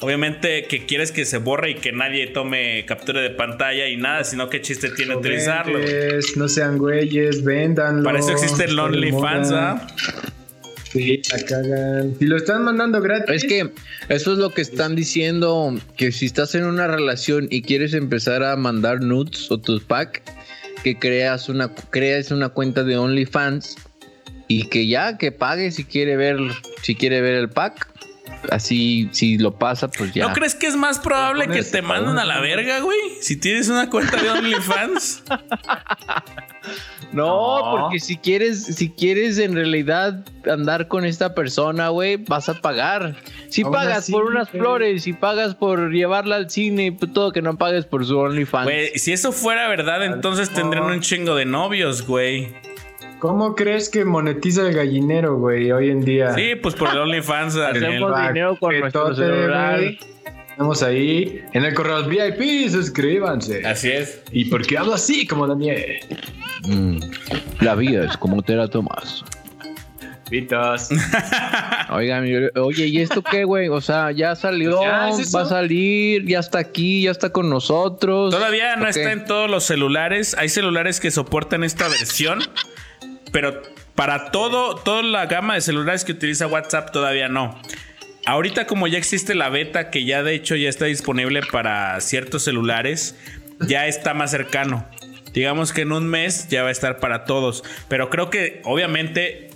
Obviamente 0.00 0.64
que 0.64 0.86
quieres 0.86 1.10
que 1.10 1.24
se 1.24 1.38
borre 1.38 1.70
y 1.70 1.74
que 1.74 1.90
nadie 1.90 2.28
tome 2.28 2.84
captura 2.86 3.20
de 3.20 3.30
pantalla 3.30 3.88
y 3.88 3.96
nada, 3.96 4.22
sino 4.22 4.48
qué 4.48 4.60
chiste 4.60 4.90
tiene 4.90 5.16
utilizarlo. 5.16 5.78
Juguetes, 5.78 6.36
No 6.36 6.48
sean 6.48 6.78
güeyes, 6.78 7.42
véndanlo. 7.42 8.04
Para 8.04 8.20
eso 8.20 8.30
existe 8.30 8.64
el 8.64 8.78
OnlyFans. 8.78 9.50
¿ah? 9.50 9.86
Sí, 10.92 11.20
la 11.32 11.44
cagan. 11.44 12.14
Si 12.18 12.26
lo 12.26 12.36
están 12.36 12.64
mandando 12.64 13.00
gratis. 13.00 13.42
Es 13.42 13.44
que 13.44 13.72
eso 14.08 14.32
es 14.32 14.38
lo 14.38 14.50
que 14.50 14.62
están 14.62 14.94
diciendo, 14.94 15.74
que 15.96 16.12
si 16.12 16.26
estás 16.26 16.54
en 16.54 16.64
una 16.64 16.86
relación 16.86 17.48
y 17.50 17.62
quieres 17.62 17.92
empezar 17.92 18.44
a 18.44 18.54
mandar 18.56 19.02
nudes 19.02 19.50
o 19.50 19.58
tus 19.58 19.82
pack, 19.82 20.22
que 20.84 20.96
creas 20.96 21.48
una, 21.48 21.74
creas 21.90 22.30
una 22.30 22.50
cuenta 22.50 22.84
de 22.84 22.96
OnlyFans 22.96 23.76
y 24.46 24.68
que 24.68 24.86
ya, 24.86 25.18
que 25.18 25.32
pague 25.32 25.70
si 25.72 25.84
quiere 25.84 26.16
ver, 26.16 26.38
si 26.82 26.94
quiere 26.94 27.20
ver 27.20 27.34
el 27.34 27.50
pack. 27.50 27.87
Así, 28.50 29.08
si 29.12 29.38
lo 29.38 29.52
pasa, 29.58 29.88
pues 29.88 30.12
ya. 30.14 30.26
¿No 30.28 30.32
crees 30.34 30.54
que 30.54 30.66
es 30.66 30.76
más 30.76 30.98
probable 30.98 31.48
que 31.48 31.62
te 31.62 31.82
manden 31.82 32.18
a 32.18 32.24
la 32.24 32.40
verga, 32.40 32.80
güey? 32.80 32.98
Si 33.20 33.36
tienes 33.36 33.68
una 33.68 33.90
cuenta 33.90 34.20
de 34.22 34.30
OnlyFans. 34.30 35.22
No, 37.12 37.60
No. 37.60 37.80
porque 37.80 38.00
si 38.00 38.18
quieres, 38.18 38.62
si 38.64 38.90
quieres 38.90 39.38
en 39.38 39.54
realidad 39.54 40.24
andar 40.50 40.86
con 40.88 41.06
esta 41.06 41.34
persona, 41.34 41.88
güey, 41.88 42.16
vas 42.16 42.50
a 42.50 42.54
pagar. 42.60 43.16
Si 43.48 43.62
Aún 43.62 43.72
pagas 43.72 43.98
así, 43.98 44.12
por 44.12 44.24
unas 44.26 44.50
güey. 44.50 44.60
flores, 44.60 45.02
si 45.04 45.14
pagas 45.14 45.54
por 45.54 45.90
llevarla 45.90 46.36
al 46.36 46.50
cine, 46.50 46.92
pues 46.92 47.12
todo 47.14 47.32
que 47.32 47.40
no 47.40 47.56
pagues 47.56 47.86
por 47.86 48.04
su 48.04 48.18
OnlyFans. 48.18 48.64
Güey, 48.64 48.98
si 48.98 49.12
eso 49.12 49.32
fuera 49.32 49.68
verdad, 49.68 50.04
entonces 50.04 50.50
tendrían 50.50 50.84
un 50.86 51.00
chingo 51.00 51.34
de 51.34 51.46
novios, 51.46 52.06
güey. 52.06 52.54
¿Cómo 53.18 53.54
crees 53.56 53.88
que 53.88 54.04
monetiza 54.04 54.62
el 54.68 54.74
gallinero, 54.74 55.36
güey, 55.38 55.72
hoy 55.72 55.90
en 55.90 56.02
día? 56.04 56.34
Sí, 56.34 56.54
pues 56.62 56.74
por 56.74 56.90
el 56.90 56.98
OnlyFans. 56.98 57.54
Daniel. 57.56 57.84
Hacemos 57.86 58.28
dinero 58.28 58.56
con 58.58 58.78
nuestro 58.78 59.14
celular. 59.14 59.80
Estamos 60.50 60.82
ahí 60.82 61.42
en 61.52 61.64
el 61.64 61.74
correo 61.74 62.04
VIP, 62.04 62.68
suscríbanse. 62.68 63.66
Así 63.66 63.90
es. 63.90 64.22
¿Y 64.32 64.46
por 64.46 64.66
qué 64.66 64.78
hablo 64.78 64.94
así 64.94 65.26
como 65.26 65.46
Daniel? 65.46 66.00
Mm, 66.68 66.98
la 67.60 67.74
vida 67.74 68.04
es 68.04 68.16
como 68.16 68.42
te 68.42 68.54
la 68.54 68.68
tomas. 68.68 69.24
Pitos. 70.30 70.88
Oigan, 71.90 72.24
oye, 72.56 72.86
¿y 72.86 73.00
esto 73.00 73.22
qué, 73.22 73.44
güey? 73.44 73.68
O 73.68 73.80
sea, 73.80 74.10
ya 74.12 74.36
salió, 74.36 74.82
Ya, 74.82 75.08
¿es 75.08 75.18
eso? 75.20 75.38
va 75.38 75.44
a 75.44 75.48
salir, 75.48 76.26
ya 76.26 76.40
está 76.40 76.58
aquí, 76.58 77.02
ya 77.02 77.12
está 77.12 77.30
con 77.30 77.48
nosotros. 77.48 78.32
Todavía 78.34 78.76
no 78.76 78.86
está 78.88 79.12
en 79.12 79.24
todos 79.24 79.50
los 79.50 79.64
celulares. 79.64 80.36
Hay 80.38 80.48
celulares 80.50 81.00
que 81.00 81.10
soportan 81.10 81.64
esta 81.64 81.88
versión, 81.88 82.40
pero 83.32 83.62
para 83.94 84.30
todo, 84.30 84.76
toda 84.76 85.02
la 85.02 85.26
gama 85.26 85.54
de 85.54 85.60
celulares 85.60 86.04
que 86.04 86.12
utiliza 86.12 86.46
WhatsApp 86.46 86.92
todavía 86.92 87.28
no. 87.28 87.60
Ahorita 88.26 88.66
como 88.66 88.86
ya 88.86 88.98
existe 88.98 89.34
la 89.34 89.48
beta, 89.48 89.90
que 89.90 90.04
ya 90.04 90.22
de 90.22 90.34
hecho 90.34 90.54
ya 90.54 90.68
está 90.68 90.84
disponible 90.84 91.40
para 91.50 92.00
ciertos 92.00 92.44
celulares, 92.44 93.16
ya 93.60 93.86
está 93.86 94.14
más 94.14 94.30
cercano. 94.30 94.86
Digamos 95.32 95.72
que 95.72 95.82
en 95.82 95.92
un 95.92 96.06
mes 96.06 96.48
ya 96.48 96.62
va 96.62 96.68
a 96.68 96.72
estar 96.72 96.98
para 96.98 97.24
todos. 97.24 97.64
Pero 97.88 98.10
creo 98.10 98.30
que 98.30 98.60
obviamente 98.64 99.50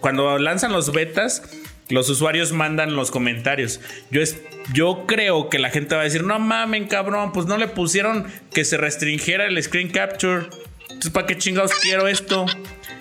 cuando 0.00 0.38
lanzan 0.38 0.72
los 0.72 0.92
betas, 0.92 1.42
los 1.88 2.08
usuarios 2.08 2.52
mandan 2.52 2.96
los 2.96 3.10
comentarios. 3.10 3.80
Yo, 4.10 4.20
es, 4.20 4.40
yo 4.72 5.04
creo 5.06 5.48
que 5.48 5.58
la 5.58 5.70
gente 5.70 5.94
va 5.94 6.02
a 6.02 6.04
decir, 6.04 6.24
no 6.24 6.38
mamen, 6.38 6.86
cabrón, 6.86 7.32
pues 7.32 7.46
no 7.46 7.56
le 7.56 7.68
pusieron 7.68 8.26
que 8.52 8.64
se 8.64 8.76
restringiera 8.76 9.46
el 9.46 9.62
screen 9.62 9.90
capture. 9.90 10.46
Entonces, 10.82 11.10
¿para 11.10 11.26
qué 11.26 11.36
chingados 11.36 11.72
quiero 11.74 12.08
esto? 12.08 12.46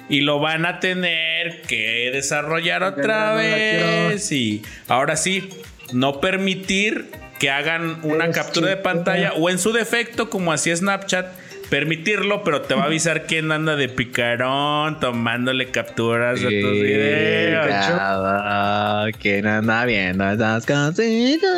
Y 0.10 0.22
lo 0.22 0.40
van 0.40 0.66
a 0.66 0.80
tener 0.80 1.62
que 1.64 2.12
desarrollar 2.14 2.84
otra 2.84 3.32
no 3.32 3.38
vez. 3.38 4.32
Y 4.32 4.62
ahora 4.88 5.16
sí, 5.16 5.50
no 5.94 6.22
permitir 6.22 7.10
que 7.40 7.50
hagan 7.50 8.00
una 8.04 8.26
Es 8.26 8.36
captura 8.36 8.70
de 8.70 8.78
pantalla 8.78 9.34
o 9.34 9.50
en 9.50 9.60
su 9.60 9.74
defecto, 9.74 10.30
como 10.30 10.54
hacía 10.54 10.76
Snapchat, 10.76 11.28
permitirlo, 11.70 12.44
pero 12.44 12.62
te 12.62 12.74
va 12.76 12.84
a 12.84 12.86
avisar 12.86 13.26
quién 13.26 13.52
anda 13.52 13.76
de 13.76 13.90
picarón 13.90 15.00
tomándole 15.00 15.72
capturas 15.72 16.40
de 16.42 16.62
tus 16.62 16.72
videos. 16.74 17.68
Cada 17.68 19.12
quien 19.14 19.48
anda 19.48 19.86
viendo 19.86 20.30
esas 20.30 20.66
cositas. 20.66 21.52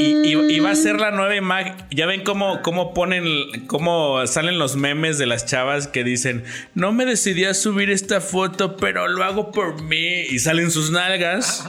Y, 0.00 0.14
y- 0.32 0.52
y 0.56 0.60
va 0.60 0.70
a 0.70 0.74
ser 0.74 1.00
la 1.00 1.10
nueva 1.10 1.34
imagen. 1.36 1.74
Ya 1.90 2.06
ven 2.06 2.22
cómo, 2.24 2.62
cómo 2.62 2.94
ponen, 2.94 3.24
cómo 3.66 4.26
salen 4.26 4.58
los 4.58 4.76
memes 4.76 5.18
de 5.18 5.26
las 5.26 5.46
chavas 5.46 5.86
que 5.88 6.04
dicen, 6.04 6.44
no 6.74 6.92
me 6.92 7.04
decidí 7.06 7.44
a 7.44 7.54
subir 7.54 7.90
esta 7.90 8.20
foto, 8.20 8.76
pero 8.76 9.08
lo 9.08 9.24
hago 9.24 9.52
por 9.52 9.82
mí. 9.82 10.22
Y 10.30 10.38
salen 10.38 10.70
sus 10.70 10.90
nalgas. 10.90 11.68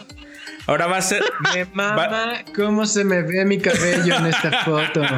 Ahora 0.67 0.85
va 0.87 0.97
a 0.97 1.01
ser... 1.01 1.23
Me 1.55 1.63
va- 1.65 1.95
mama 1.95 2.33
cómo 2.55 2.85
se 2.85 3.03
me 3.03 3.23
ve 3.23 3.43
mi 3.45 3.57
cabello 3.57 4.15
en 4.15 4.27
esta 4.27 4.51
foto. 4.63 5.01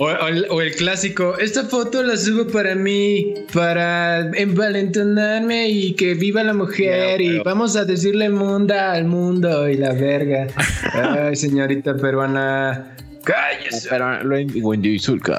O, 0.00 0.06
o 0.06 0.28
el, 0.28 0.46
o 0.48 0.62
el 0.62 0.74
clásico, 0.76 1.36
esta 1.38 1.64
foto 1.64 2.02
la 2.02 2.16
subo 2.16 2.46
para 2.50 2.74
mí, 2.74 3.34
para 3.52 4.20
envalentonarme 4.34 5.68
y 5.68 5.92
que 5.94 6.14
viva 6.14 6.42
la 6.42 6.54
mujer 6.54 7.20
y 7.20 7.38
vamos 7.40 7.76
a 7.76 7.84
decirle 7.84 8.30
munda 8.30 8.92
al 8.92 9.04
mundo 9.04 9.68
y 9.68 9.76
la 9.76 9.92
verga. 9.92 10.46
Ay, 10.94 11.36
señorita 11.36 11.96
peruana, 11.96 12.96
cállese. 13.24 13.88
Pero 13.90 14.22
lo 14.24 14.38
in- 14.38 14.52
Wendy 14.62 14.98
Zulka. 14.98 15.38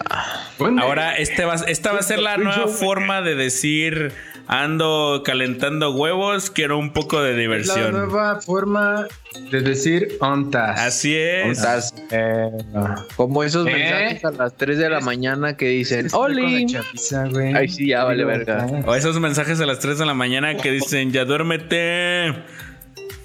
Ahora 0.79 1.15
este 1.15 1.43
va, 1.43 1.55
esta 1.67 1.91
va 1.91 1.99
a 1.99 2.03
ser 2.03 2.19
la 2.19 2.37
nueva 2.37 2.67
forma 2.67 3.23
de 3.23 3.33
decir, 3.35 4.11
ando 4.51 5.23
calentando 5.25 5.91
huevos, 5.95 6.51
quiero 6.51 6.77
un 6.77 6.91
poco 6.91 7.21
de 7.21 7.29
es 7.31 7.35
la 7.37 7.41
diversión. 7.41 7.91
nueva 7.93 8.41
forma 8.41 9.07
de 9.49 9.61
decir 9.61 10.17
ontas. 10.19 10.77
Así 10.77 11.15
es. 11.15 11.57
Estás 11.57 11.95
Eh, 12.11 12.49
como 13.15 13.43
esos 13.43 13.65
¿Eh? 13.65 13.71
mensajes 13.71 14.25
a 14.25 14.31
las 14.31 14.57
3 14.57 14.77
de 14.77 14.89
la 14.89 14.99
mañana 14.99 15.55
que 15.55 15.69
dicen, 15.69 16.09
la 16.11 16.17
¡Oli! 16.17 16.65
chaviza. 16.65 17.29
Ay, 17.55 17.69
sí, 17.69 17.87
ya 17.87 18.03
vale 18.03 18.25
verga. 18.25 18.67
O 18.85 18.93
esos 18.93 19.17
mensajes 19.21 19.59
a 19.61 19.65
las 19.65 19.79
3 19.79 19.97
de 19.97 20.05
la 20.05 20.13
mañana 20.13 20.57
que 20.57 20.69
dicen, 20.71 21.11
ya 21.13 21.23
duérmete. 21.23 22.33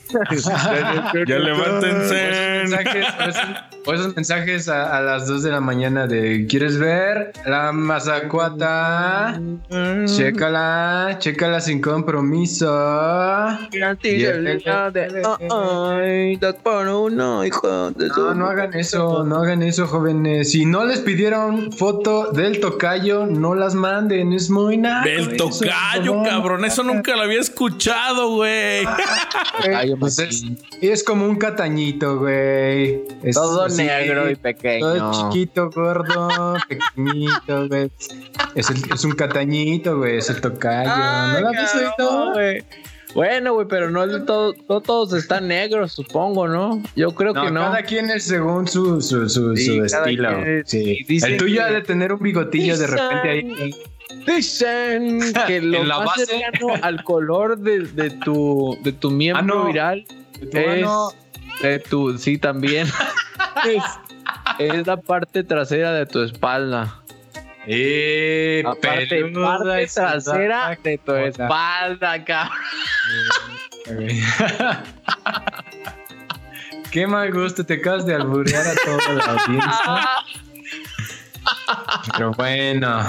Ya 1.26 1.38
levántense. 1.38 2.16
O 2.26 2.32
esos 2.32 2.70
mensajes, 2.70 3.07
o 3.18 3.22
esos- 3.28 3.57
o 3.88 3.92
esos 3.94 4.16
mensajes 4.16 4.68
a, 4.68 4.96
a 4.96 5.00
las 5.00 5.28
2 5.28 5.44
de 5.44 5.50
la 5.52 5.61
mañana 5.61 6.07
de 6.09 6.46
¿Quieres 6.48 6.76
ver 6.78 7.32
la 7.46 7.70
mazacuata? 7.72 9.40
Chécala, 10.07 11.16
chécala 11.20 11.61
sin 11.61 11.80
compromiso. 11.80 12.66
Ay, 15.50 16.36
das 16.36 16.54
por 16.57 16.88
uno, 16.88 17.44
hijo 17.44 17.90
de 17.92 18.09
su- 18.09 18.20
No, 18.26 18.34
no 18.34 18.46
hagan 18.46 18.74
eso, 18.74 19.22
no 19.24 19.36
hagan 19.36 19.62
eso, 19.62 19.86
jóvenes. 19.86 20.50
Si 20.50 20.64
no 20.66 20.84
les 20.84 20.98
pidieron 21.00 21.70
foto 21.72 22.32
del 22.32 22.59
tocayo, 22.61 23.26
no 23.26 23.54
las 23.54 23.74
manden. 23.74 24.32
Es 24.32 24.50
muy 24.50 24.76
nada. 24.78 25.04
Del 25.04 25.36
tocayo, 25.36 26.22
cabrón. 26.24 26.64
Eso 26.64 26.82
nunca 26.82 27.14
lo 27.16 27.22
había 27.22 27.40
escuchado, 27.40 28.30
güey. 28.30 28.84
Pues 29.99 30.18
es, 30.18 30.44
es 30.80 31.03
como 31.05 31.26
un 31.26 31.36
catañito, 31.36 32.18
güey. 32.18 33.03
Es 33.22 33.34
Todo 33.34 33.64
así, 33.64 33.82
negro 33.84 34.30
y 34.30 34.36
pequeño. 34.36 34.80
Todo 34.94 35.30
chiquito, 35.32 35.70
gordo, 35.70 36.57
pequeñito, 36.68 37.68
güey. 37.68 37.90
Es, 38.55 38.70
el- 38.70 38.92
es 38.92 39.05
un 39.05 39.12
catañito, 39.12 39.99
güey. 39.99 40.18
Es 40.18 40.30
el 40.30 40.40
tocayo. 40.40 40.90
¿No 40.90 41.40
lo 41.40 41.49
has 41.49 41.61
visto? 41.74 41.92
cabrón, 41.97 42.32
güey. 42.34 42.64
Bueno, 43.14 43.55
güey, 43.55 43.66
pero 43.66 43.90
no, 43.90 44.05
es 44.05 44.12
de 44.12 44.20
todo, 44.20 44.53
no 44.68 44.82
todos 44.82 45.14
están 45.14 45.49
negros, 45.49 45.92
supongo, 45.92 46.49
¿no? 46.49 46.82
Yo 46.97 47.12
creo 47.14 47.32
No, 47.32 47.44
que 47.47 47.51
no. 47.51 47.61
cada 47.62 47.82
quien 47.82 48.11
es 48.11 48.24
según 48.24 48.68
su, 48.68 49.01
su, 49.01 49.26
su, 49.30 49.57
Sí, 49.57 49.76
su 49.78 49.86
cada 49.90 50.05
estilo. 50.05 50.38
es- 50.44 50.68
Sí. 50.68 50.99
El 51.09 51.38
tuyo 51.38 51.55
que- 51.57 51.62
ha 51.62 51.70
de 51.72 51.80
tener 51.80 52.12
un 52.12 52.20
bigotillo 52.20 52.76
de 52.76 52.86
repente 52.86 53.30
ahí. 53.30 53.72
Dicen 54.26 55.20
que 55.46 55.60
lo 55.62 55.84
la 55.84 55.98
más 55.98 56.06
base. 56.16 56.26
cercano 56.26 56.74
al 56.82 57.02
color 57.04 57.58
de, 57.58 57.80
de 57.80 58.10
tu 58.10 58.78
de 58.82 58.92
tu 58.92 59.10
miembro 59.10 59.42
Ah, 59.42 59.46
no. 59.46 59.64
viral 59.66 60.04
Tu 60.50 60.58
es 60.58 60.80
mano. 60.82 61.08
de 61.62 61.78
tu 61.80 62.16
sí 62.18 62.38
también 62.38 62.86
es, 63.66 63.82
es 64.58 64.86
la 64.86 64.96
parte 64.96 65.42
trasera 65.44 65.92
de 65.92 66.06
tu 66.06 66.22
espalda. 66.22 67.02
Eh, 67.68 68.62
parte 68.80 69.18
y 69.18 69.32
trasera 69.32 70.78
de 70.82 70.98
tu 70.98 71.12
espalda, 71.14 72.24
cabrón. 72.24 72.58
Qué 76.90 77.06
mal 77.06 77.32
gusto, 77.32 77.64
te 77.66 77.74
acabas 77.74 78.06
de 78.06 78.14
alburear 78.14 78.64
a 78.66 78.74
toda 78.84 79.12
la 79.14 79.24
audiencia. 79.24 80.08
Pero 82.16 82.32
bueno, 82.32 83.04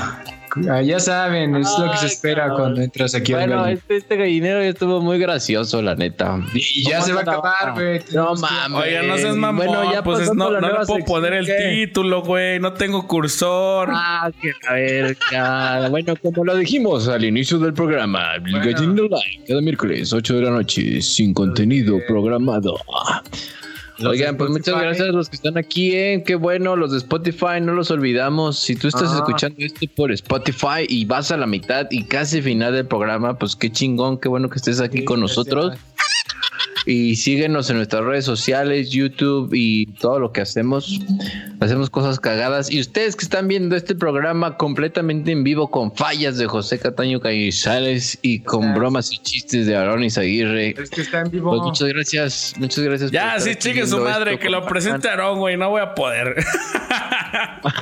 Ah, 0.69 0.81
ya 0.81 0.99
saben, 0.99 1.55
es 1.55 1.67
lo 1.79 1.91
que 1.91 1.97
se 1.97 2.05
espera 2.07 2.43
cabrón. 2.47 2.57
cuando 2.59 2.81
entras 2.81 3.13
aquí 3.15 3.33
al 3.33 3.39
Bueno, 3.39 3.55
gallinero. 3.63 3.79
este, 3.79 3.97
este 3.97 4.15
gallinero 4.17 4.61
ya 4.63 4.69
estuvo 4.69 5.01
muy 5.01 5.19
gracioso, 5.19 5.81
la 5.81 5.95
neta. 5.95 6.39
Y 6.53 6.83
ya 6.83 6.95
¿Cómo 6.97 7.05
se 7.05 7.13
va 7.13 7.19
a 7.19 7.23
acabar, 7.23 7.73
güey. 7.75 8.01
No 8.13 8.35
mames. 8.35 8.79
Oiga, 8.83 9.01
no 9.03 9.17
seas 9.17 9.35
mamón. 9.35 9.65
Bueno, 9.67 9.91
ya 9.91 10.03
pues 10.03 10.33
no, 10.33 10.47
a 10.47 10.51
la 10.51 10.61
no 10.61 10.79
le 10.79 10.85
puedo 10.85 11.05
poner 11.05 11.33
el 11.33 11.47
título, 11.47 12.21
güey. 12.21 12.59
No 12.59 12.73
tengo 12.73 13.07
cursor. 13.07 13.89
Ah, 13.91 14.31
que 14.41 14.51
la 14.65 14.73
verga. 14.73 15.89
Bueno, 15.89 16.15
como 16.21 16.43
lo 16.43 16.55
dijimos 16.55 17.07
al 17.07 17.25
inicio 17.25 17.59
del 17.59 17.73
programa, 17.73 18.35
el 18.35 18.41
Bueno. 18.41 18.59
Gallinero 18.59 19.03
Live, 19.07 19.45
cada 19.47 19.61
miércoles, 19.61 20.13
8 20.13 20.35
de 20.35 20.41
la 20.41 20.51
noche, 20.51 21.01
sin 21.01 21.33
contenido 21.33 21.97
programado. 22.07 22.75
Los 23.99 24.11
Oigan, 24.13 24.37
pues 24.37 24.49
muchas 24.51 24.79
gracias 24.79 25.09
a 25.09 25.11
los 25.11 25.27
que 25.29 25.35
están 25.37 25.57
aquí, 25.57 25.95
¿eh? 25.95 26.23
Qué 26.25 26.35
bueno, 26.35 26.75
los 26.75 26.91
de 26.91 26.97
Spotify, 26.99 27.59
no 27.61 27.73
los 27.73 27.89
olvidamos. 27.89 28.59
Si 28.59 28.75
tú 28.75 28.87
estás 28.87 29.11
Ah. 29.11 29.15
escuchando 29.17 29.55
esto 29.59 29.85
por 29.95 30.11
Spotify 30.11 30.85
y 30.87 31.05
vas 31.05 31.31
a 31.31 31.37
la 31.37 31.47
mitad 31.47 31.87
y 31.89 32.03
casi 32.03 32.41
final 32.41 32.73
del 32.73 32.85
programa, 32.85 33.37
pues 33.39 33.55
qué 33.55 33.71
chingón, 33.71 34.19
qué 34.19 34.29
bueno 34.29 34.49
que 34.49 34.57
estés 34.57 34.79
aquí 34.81 34.99
Sí, 34.99 35.05
con 35.05 35.19
nosotros. 35.19 35.77
Y 36.85 37.17
síguenos 37.17 37.69
en 37.69 37.75
nuestras 37.77 38.03
redes 38.05 38.23
sociales, 38.23 38.91
YouTube 38.91 39.49
y 39.53 39.87
todo 39.99 40.19
lo 40.19 40.31
que 40.31 40.39
hacemos. 40.39 41.01
Hacemos 41.59 41.89
cosas 41.89 42.17
cagadas. 42.17 42.71
Y 42.71 42.79
ustedes 42.79 43.17
que 43.17 43.25
están 43.25 43.49
viendo 43.49 43.75
este 43.75 43.93
programa 43.93 44.55
completamente 44.55 45.33
en 45.33 45.43
vivo 45.43 45.69
con 45.69 45.93
fallas 45.93 46.37
de 46.37 46.47
José 46.47 46.79
Cataño 46.79 47.19
Caizales 47.19 48.17
y 48.21 48.39
con 48.39 48.61
Gracias. 48.61 48.79
bromas 48.79 49.11
y 49.11 49.17
chistes 49.17 49.67
de 49.67 49.75
Aronis 49.75 50.17
Aguirre. 50.17 50.75
Es 50.81 50.89
que 50.89 51.01
está 51.01 51.19
en 51.21 51.31
vivo. 51.31 51.49
Pues 51.49 51.61
muchas 51.61 51.89
gracias, 51.89 52.53
muchas 52.57 52.79
gracias. 52.85 53.11
por 53.11 53.15
Ya, 53.19 53.37
sí, 53.39 53.55
chique 53.55 53.85
su 53.85 53.97
madre, 53.99 54.39
que 54.39 54.49
lo 54.49 54.65
presente 54.65 55.09
Aarón, 55.09 55.39
güey. 55.39 55.57
No 55.57 55.69
voy 55.69 55.81
a 55.81 55.93
poder. 55.93 56.35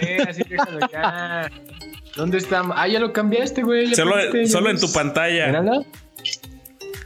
Eh, 0.01 0.17
así 0.27 0.41
déjalo 0.49 0.79
ya. 0.91 1.51
¿Dónde 2.15 2.39
está? 2.39 2.63
Ah, 2.73 2.87
ya 2.87 2.99
lo 2.99 3.13
cambiaste, 3.13 3.61
güey. 3.61 3.93
solo 3.93 4.69
en 4.69 4.79
tu 4.79 4.91
pantalla. 4.91 5.47
Míralo. 5.47 5.85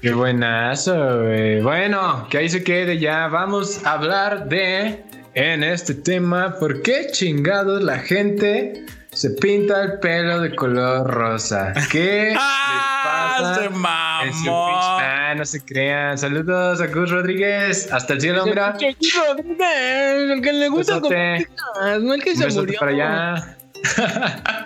Qué 0.02 0.14
buenazo, 0.14 1.24
güey. 1.24 1.62
Bueno, 1.62 2.26
que 2.30 2.38
ahí 2.38 2.50
se 2.50 2.64
quede 2.64 2.98
ya. 3.00 3.28
Vamos 3.28 3.86
a 3.86 3.94
hablar 3.94 4.48
de, 4.48 5.04
en 5.34 5.62
este 5.62 5.94
tema, 5.94 6.56
¿por 6.58 6.82
qué 6.82 7.08
chingados 7.12 7.84
la 7.84 8.00
gente 8.00 8.86
se 9.12 9.32
pinta 9.32 9.84
el 9.84 10.00
pelo 10.00 10.40
de 10.40 10.56
color 10.56 11.06
rosa? 11.06 11.74
¿Qué 11.92 12.34
¡Ah! 12.40 13.36
les 13.42 13.50
pasa? 13.50 13.62
Se 13.62 13.70
mamó. 13.70 14.68
Ah, 15.02 15.34
no 15.36 15.44
se 15.44 15.66
crean. 15.66 16.18
Saludos 16.18 16.80
a 16.80 16.88
Gus 16.88 17.12
Rodríguez. 17.12 17.92
Hasta 17.92 18.14
el 18.14 18.22
cielo, 18.22 18.46
mira. 18.46 18.78
El 18.80 20.42
que 20.42 20.54
le 20.54 20.70
gusta 20.70 21.02
como 21.02 21.14
no 22.02 22.14
el 22.14 22.24
que 22.24 22.38
se 22.38 22.48
murió. 22.48 22.80
para 22.80 22.92
allá. 22.92 23.58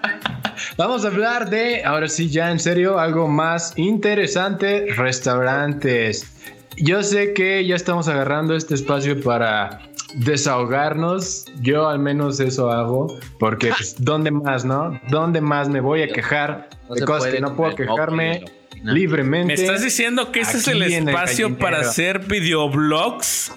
Vamos 0.77 1.05
a 1.05 1.07
hablar 1.07 1.49
de, 1.49 1.83
ahora 1.83 2.07
sí, 2.07 2.29
ya 2.29 2.51
en 2.51 2.59
serio, 2.59 2.99
algo 2.99 3.27
más 3.27 3.73
interesante, 3.77 4.87
restaurantes. 4.95 6.33
Yo 6.77 7.03
sé 7.03 7.33
que 7.33 7.65
ya 7.65 7.75
estamos 7.75 8.07
agarrando 8.07 8.55
este 8.55 8.73
espacio 8.73 9.21
para 9.21 9.81
desahogarnos. 10.15 11.45
Yo 11.61 11.87
al 11.87 11.99
menos 11.99 12.39
eso 12.39 12.71
hago, 12.71 13.19
porque 13.39 13.69
pues, 13.69 13.95
¿dónde 13.99 14.31
más, 14.31 14.65
no? 14.65 14.99
¿Dónde 15.09 15.41
más 15.41 15.69
me 15.69 15.81
voy 15.81 16.03
a 16.03 16.07
quejar 16.07 16.69
No 16.89 16.95
de 16.95 17.05
cosas 17.05 17.33
que 17.33 17.41
no 17.41 17.55
puedo 17.55 17.75
quejarme 17.75 18.45
libremente? 18.83 19.55
¿Me 19.55 19.61
estás 19.61 19.81
diciendo 19.81 20.31
que 20.31 20.41
este 20.41 20.57
es 20.57 20.67
el 20.67 20.83
espacio 20.83 21.57
para 21.57 21.79
hacer 21.79 22.19
videoblogs? 22.19 23.51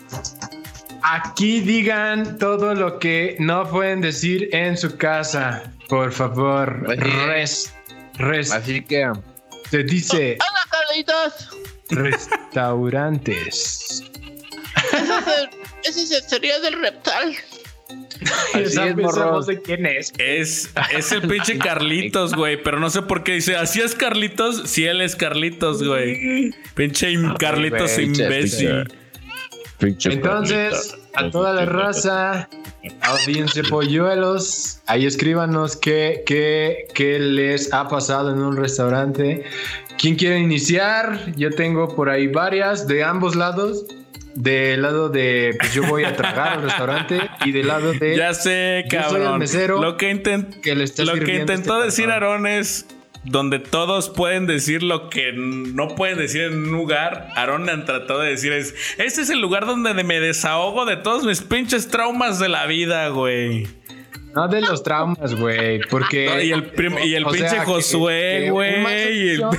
Aquí 1.03 1.61
digan 1.61 2.39
todo 2.39 2.75
lo 2.75 2.99
que 2.99 3.37
no 3.39 3.65
pueden 3.65 4.01
decir 4.01 4.49
en 4.53 4.77
su 4.77 4.97
casa. 4.97 5.73
Por 5.89 6.13
favor, 6.13 6.83
res, 6.99 7.73
res, 8.19 8.53
Así 8.53 8.83
que. 8.83 9.11
se 9.71 9.83
dice 9.85 10.37
¡Hola, 10.41 10.61
Carlitos! 10.71 11.49
restaurantes. 11.91 14.03
Ese 15.85 16.07
sería 16.29 16.59
del 16.61 16.81
reptal. 16.81 17.35
Así 18.55 18.79
es, 18.81 18.97
morro. 18.97 19.41
de 19.43 19.61
quién 19.63 19.87
es. 19.87 20.13
Es, 20.19 20.71
es 20.93 21.13
el 21.13 21.23
pinche 21.29 21.59
Carlitos, 21.59 22.35
güey. 22.35 22.61
Pero 22.63 22.81
no 22.81 22.91
sé 22.91 23.03
por 23.03 23.23
qué 23.23 23.35
dice, 23.35 23.55
así 23.57 23.81
es 23.81 23.95
Carlitos, 23.95 24.69
si 24.69 24.85
él 24.87 25.01
es 25.01 25.15
Carlitos, 25.15 25.85
güey. 25.85 26.53
Pinche 26.75 27.11
im- 27.13 27.37
Carlitos 27.39 27.97
imbécil. 27.99 28.89
Entonces, 29.81 30.97
a 31.15 31.31
toda 31.31 31.53
la 31.53 31.65
raza, 31.67 32.49
audiencia 33.03 33.63
polluelos, 33.69 34.81
ahí 34.87 35.07
escríbanos 35.07 35.77
qué, 35.77 36.23
qué, 36.27 36.87
qué 36.95 37.19
les 37.19 37.73
ha 37.73 37.89
pasado 37.89 38.33
en 38.33 38.41
un 38.41 38.57
restaurante. 38.57 39.45
¿Quién 39.99 40.17
quiere 40.17 40.39
iniciar? 40.39 41.33
Yo 41.37 41.51
tengo 41.51 41.95
por 41.95 42.11
ahí 42.11 42.27
varias 42.27 42.87
de 42.87 43.05
ambos 43.05 43.35
lados. 43.37 43.85
Del 44.35 44.83
lado 44.83 45.09
de, 45.09 45.57
pues 45.59 45.73
yo 45.73 45.83
voy 45.85 46.05
a 46.05 46.15
tragar 46.15 46.59
al 46.59 46.63
restaurante 46.65 47.19
y 47.47 47.53
del 47.53 47.69
lado 47.69 47.95
de 47.95 48.15
Ya 48.19 48.35
sé, 48.35 48.85
Yo 48.91 49.03
soy 49.05 49.17
el 49.17 49.23
cabrón. 49.23 49.39
mesero 49.39 49.81
Lo 49.81 49.97
que, 49.97 50.11
intent- 50.15 50.61
que 50.61 50.75
le 50.75 50.85
está 50.85 51.05
lo 51.05 51.15
que 51.15 51.21
sirviendo 51.21 51.55
intentó 51.55 51.77
este 51.79 51.87
decir 51.87 52.05
cabrón. 52.11 52.45
Aarón 52.45 52.47
es 52.47 52.87
donde 53.27 53.59
todos 53.59 54.09
pueden 54.09 54.47
decir 54.47 54.83
lo 54.83 55.11
que 55.11 55.33
no 55.33 55.95
pueden 55.95 56.19
decir 56.19 56.43
en 56.43 56.55
un 56.55 56.71
lugar. 56.71 57.29
Aarón 57.35 57.69
han 57.69 57.85
tratado 57.85 58.21
de 58.21 58.31
decir 58.31 58.53
es, 58.53 58.75
este 58.99 59.23
es 59.23 59.31
el 59.31 59.41
lugar 59.41 59.67
donde 59.67 59.95
me 60.05 60.21
desahogo 60.21 60.87
de 60.87 60.97
todos 60.97 61.25
mis 61.25 61.43
pinches 61.43 61.89
traumas 61.89 62.39
de 62.39 62.49
la 62.49 62.67
vida, 62.67 63.09
güey. 63.09 63.67
No 64.35 64.49
de 64.49 64.61
los 64.61 64.83
traumas, 64.83 65.35
güey, 65.35 65.81
porque... 65.91 66.27
No, 66.27 66.41
y 66.43 66.53
el 66.53 66.65
prim- 66.65 66.99
y 67.03 67.15
el 67.15 67.25
pinche 67.25 67.49
sea, 67.49 67.65
Josué, 67.65 68.51
güey, 68.51 68.83
y 69.15 69.29
el- 69.31 69.37
servicio- 69.39 69.51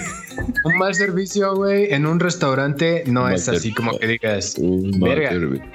Un 0.63 0.77
mal 0.77 0.93
servicio, 0.93 1.55
güey, 1.55 1.91
en 1.93 2.05
un 2.05 2.19
restaurante 2.19 3.03
no 3.07 3.23
Un 3.23 3.31
es 3.31 3.49
así 3.49 3.57
servicio. 3.71 3.75
como 3.75 3.97
que 3.97 4.05
digas, 4.07 4.55
verga, 4.59 5.31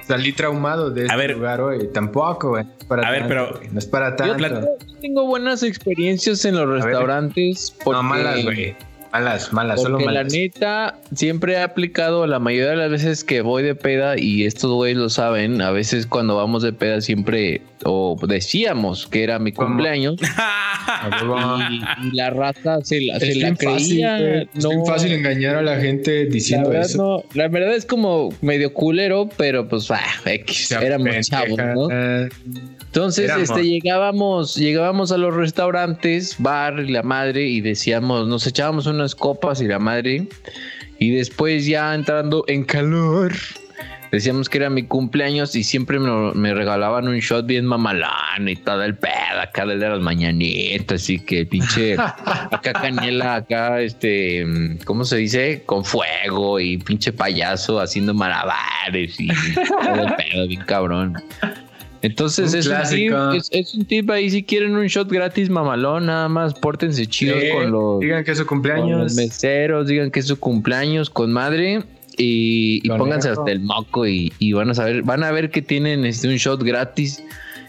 salí 0.07 0.33
traumado 0.33 0.91
de 0.91 1.03
este 1.07 1.17
ver. 1.17 1.33
lugar 1.37 1.61
hoy. 1.61 1.89
Tampoco, 1.93 2.51
güey. 2.51 2.65
no 2.87 3.05
A 3.05 3.11
ver, 3.11 3.27
tanto, 3.27 3.59
pero- 3.59 3.73
No 3.73 3.79
es 3.81 3.87
para 3.87 4.11
Yo 4.11 4.17
tanto. 4.17 4.37
plat- 4.39 4.69
tengo 5.01 5.27
buenas 5.27 5.65
experiencias 5.65 6.45
en 6.45 6.55
los 6.55 6.69
ver. 6.69 6.85
restaurantes. 6.85 7.75
Porque, 7.83 7.97
No, 7.97 8.03
malas, 8.05 8.45
güey. 8.45 8.77
Malas, 9.13 9.53
malas, 9.53 9.83
solo 9.83 9.97
Porque 9.99 10.07
la 10.07 10.21
malas. 10.21 10.33
neta, 10.33 10.99
siempre 11.15 11.53
he 11.53 11.61
aplicado 11.61 12.27
la 12.27 12.39
mayoría 12.39 12.71
de 12.71 12.77
las 12.77 12.91
veces 12.91 13.25
que 13.25 13.43
voy 13.43 13.63
de 13.63 13.75
peda, 13.75 14.19
y 14.19 14.45
estos 14.45 14.71
güeyes 14.73 14.97
lo 14.97 15.11
saben, 15.11 15.61
a 15.61 15.71
veces 15.71 16.07
cuando 16.07 16.35
vamos 16.37 16.63
de 16.63 16.73
peda 16.73 17.01
siempre, 17.03 17.61
o 17.85 18.19
decíamos 18.27 19.07
que 19.07 19.23
era 19.23 19.39
mi 19.39 19.53
¿Cómo? 19.53 19.69
cumpleaños, 19.69 20.17
y, 20.21 22.07
y 22.09 22.11
la 22.17 22.31
raza 22.31 22.81
se 22.83 23.01
la, 23.03 23.19
se 23.21 23.31
Es 23.31 23.37
la 23.37 23.51
bien 23.51 23.57
fácil, 23.59 23.89
creía. 23.89 24.19
güey. 24.19 24.49
Es 24.55 24.65
bien 24.67 24.79
no, 24.79 24.87
fácil 24.87 25.13
engañar 25.13 25.57
a 25.57 25.63
la 25.63 25.77
gente 25.81 26.27
diciendo 26.27 26.73
eso. 26.73 26.99
no, 26.99 27.25
la 27.35 27.49
verdad 27.49 27.75
es 27.75 27.85
como 27.85 28.31
medio 28.41 28.73
culero, 28.73 29.29
pero 29.37 29.69
pues, 29.69 29.91
ah, 29.91 30.01
X, 30.25 30.71
éramos 30.73 31.29
chavos, 31.29 31.59
¿no? 31.59 31.89
Entonces, 32.87 33.25
Éramos. 33.25 33.49
este, 33.49 33.65
llegábamos, 33.65 34.55
llegábamos 34.55 35.13
a 35.13 35.17
los 35.17 35.35
restaurantes, 35.35 36.37
bar 36.39 36.79
y 36.81 36.91
la 36.93 37.03
madre, 37.03 37.47
y 37.47 37.63
decíamos, 37.63 38.29
nos 38.29 38.47
echábamos 38.47 38.87
unas 39.03 39.15
copas 39.17 39.61
y 39.61 39.67
la 39.67 39.81
madre, 39.81 40.29
y 40.99 41.11
después 41.11 41.67
ya 41.67 41.93
entrando 41.93 42.45
en 42.47 42.63
calor, 42.63 43.33
decíamos 44.13 44.49
que 44.49 44.59
era 44.59 44.71
mi 44.71 44.85
cumpleaños 44.85 45.57
y 45.57 45.65
siempre 45.65 45.99
me, 45.99 46.33
me 46.35 46.55
regalaban 46.55 47.09
un 47.09 47.19
shot 47.19 47.47
bien 47.47 47.67
mamalán 47.67 48.49
y 48.49 48.55
todo 48.55 48.85
el 48.85 48.95
pedo, 48.95 49.41
acá 49.43 49.67
de 49.67 49.77
las 49.77 49.99
mañanitas, 49.99 51.03
así 51.03 51.19
que 51.19 51.45
pinche, 51.45 51.95
acá 51.99 52.73
canela, 52.75 53.35
acá, 53.37 53.81
este, 53.81 54.47
¿cómo 54.85 55.05
se 55.05 55.17
dice? 55.17 55.65
Con 55.67 55.85
fuego 55.85 56.61
y 56.61 56.79
pinche 56.79 57.13
payaso 57.13 57.81
haciendo 57.81 58.15
malabares 58.15 59.19
y 59.19 59.27
todo 59.29 60.07
el 60.07 60.15
pedo, 60.15 60.47
bien 60.47 60.63
cabrón. 60.65 61.17
Entonces 62.03 62.53
es 62.53 62.67
un, 62.67 62.89
tip, 62.91 63.13
es, 63.37 63.49
es 63.53 63.75
un 63.75 63.85
tip 63.85 64.11
ahí 64.11 64.29
si 64.29 64.43
quieren 64.43 64.75
un 64.75 64.87
shot 64.87 65.09
gratis 65.11 65.49
mamalón, 65.49 66.07
nada 66.07 66.29
más 66.29 66.53
pórtense 66.55 67.07
chidos 67.07 67.41
Sí, 67.41 67.49
con 67.51 67.71
los, 67.71 68.01
Digan 68.01 68.25
que 68.25 68.33
es 68.33 68.39
su 68.39 68.45
con 68.45 68.59
los 68.59 68.67
cumpleaños. 68.67 69.15
meseros, 69.15 69.87
digan 69.87 70.11
que 70.11 70.21
es 70.21 70.27
su 70.27 70.39
cumpleaños 70.39 71.11
con 71.11 71.33
madre 71.33 71.85
y, 72.19 72.81
y 72.83 72.89
pónganse 72.89 73.29
hasta 73.29 73.51
el 73.53 73.61
moco 73.61 74.07
y, 74.07 74.33
y 74.41 74.53
van 74.53 74.71
a 74.71 74.75
saber, 74.75 75.03
van 75.03 75.23
a 75.23 75.31
ver 75.31 75.51
que 75.51 75.63
tienen 75.63 76.05
este 76.05 76.29
un 76.29 76.35
shot 76.37 76.63
gratis. 76.63 77.23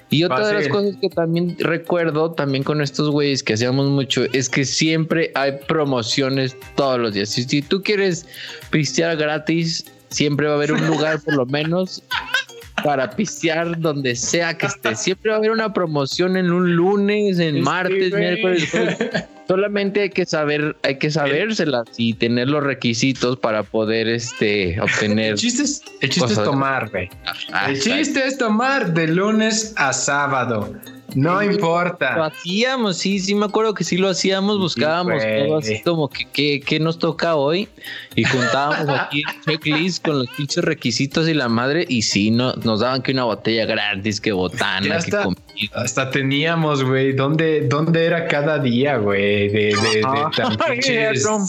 Y 0.09 0.23
otra 0.23 0.47
de 0.47 0.53
las 0.53 0.67
cosas 0.67 0.95
que 1.01 1.09
también 1.09 1.55
recuerdo, 1.59 2.31
también 2.31 2.63
con 2.63 2.81
estos 2.81 3.09
güeyes 3.09 3.41
que 3.41 3.53
hacíamos 3.53 3.89
mucho, 3.89 4.25
es 4.31 4.47
que 4.47 4.63
siempre 4.63 5.31
hay 5.33 5.53
promociones 5.67 6.55
todos 6.75 6.99
los 6.99 7.13
días. 7.13 7.29
Si, 7.29 7.43
si 7.43 7.63
tú 7.63 7.81
quieres 7.81 8.27
pistear 8.69 9.17
gratis, 9.17 9.85
siempre 10.09 10.45
va 10.45 10.53
a 10.53 10.55
haber 10.57 10.73
un 10.73 10.85
lugar 10.85 11.19
por 11.19 11.35
lo 11.35 11.45
menos 11.47 12.03
para 12.83 13.09
pistear 13.09 13.79
donde 13.79 14.15
sea 14.15 14.57
que 14.57 14.67
esté. 14.67 14.95
Siempre 14.95 15.29
va 15.29 15.35
a 15.35 15.39
haber 15.39 15.51
una 15.51 15.73
promoción 15.73 16.37
en 16.37 16.51
un 16.51 16.75
lunes, 16.75 17.39
en 17.39 17.55
Sí, 17.55 17.61
martes, 17.61 18.13
miércoles, 18.13 18.69
jueves. 18.69 18.97
Solamente 19.47 20.01
hay 20.01 20.09
que 20.09 20.25
saber, 20.25 20.77
hay 20.83 20.97
que 20.97 21.11
sabérselas 21.11 21.85
y 21.97 22.13
tener 22.13 22.47
los 22.47 22.63
requisitos 22.63 23.37
para 23.37 23.63
poder 23.63 24.07
este 24.07 24.79
obtener. 24.79 25.31
El 25.31 25.37
chiste 25.37 25.63
es, 25.63 25.81
el 25.99 26.09
chiste 26.09 26.33
es 26.33 26.43
tomar, 26.43 26.89
güey. 26.89 27.09
Ah, 27.51 27.69
El 27.69 27.81
chiste 27.81 28.25
es 28.25 28.37
tomar 28.37 28.93
de 28.93 29.07
lunes 29.07 29.73
a 29.75 29.91
sábado. 29.91 30.73
No 31.15 31.35
Lo 31.35 31.43
importa. 31.43 32.25
hacíamos, 32.25 32.97
sí, 32.97 33.19
sí 33.19 33.35
me 33.35 33.45
acuerdo 33.45 33.73
que 33.73 33.83
sí 33.83 33.97
lo 33.97 34.09
hacíamos, 34.09 34.57
buscábamos 34.57 35.21
todo 35.23 35.57
así 35.57 35.81
como 35.81 36.09
que 36.09 36.25
qué, 36.25 36.61
qué 36.61 36.79
nos 36.79 36.97
toca 36.99 37.35
hoy 37.35 37.67
y 38.15 38.23
juntábamos 38.23 38.89
aquí 38.89 39.23
el 39.27 39.41
checklist 39.45 40.05
con 40.05 40.19
los 40.19 40.29
pinches 40.29 40.63
requisitos 40.63 41.27
y 41.27 41.33
la 41.33 41.49
madre 41.49 41.85
y 41.87 42.01
sí, 42.01 42.31
no, 42.31 42.53
nos 42.63 42.79
daban 42.79 43.01
que 43.01 43.11
una 43.11 43.25
botella 43.25 43.65
gratis, 43.65 44.19
que 44.19 44.31
botana, 44.31 44.99
que 44.99 45.11
comida. 45.11 45.41
Hasta 45.73 46.09
teníamos, 46.09 46.83
güey, 46.83 47.13
¿dónde, 47.13 47.67
¿dónde 47.67 48.05
era 48.05 48.27
cada 48.27 48.59
día, 48.59 48.97
güey? 48.97 49.49
De, 49.49 49.75
de, 49.75 49.95
de 49.95 50.01
tan 50.01 50.49
no. 51.23 51.45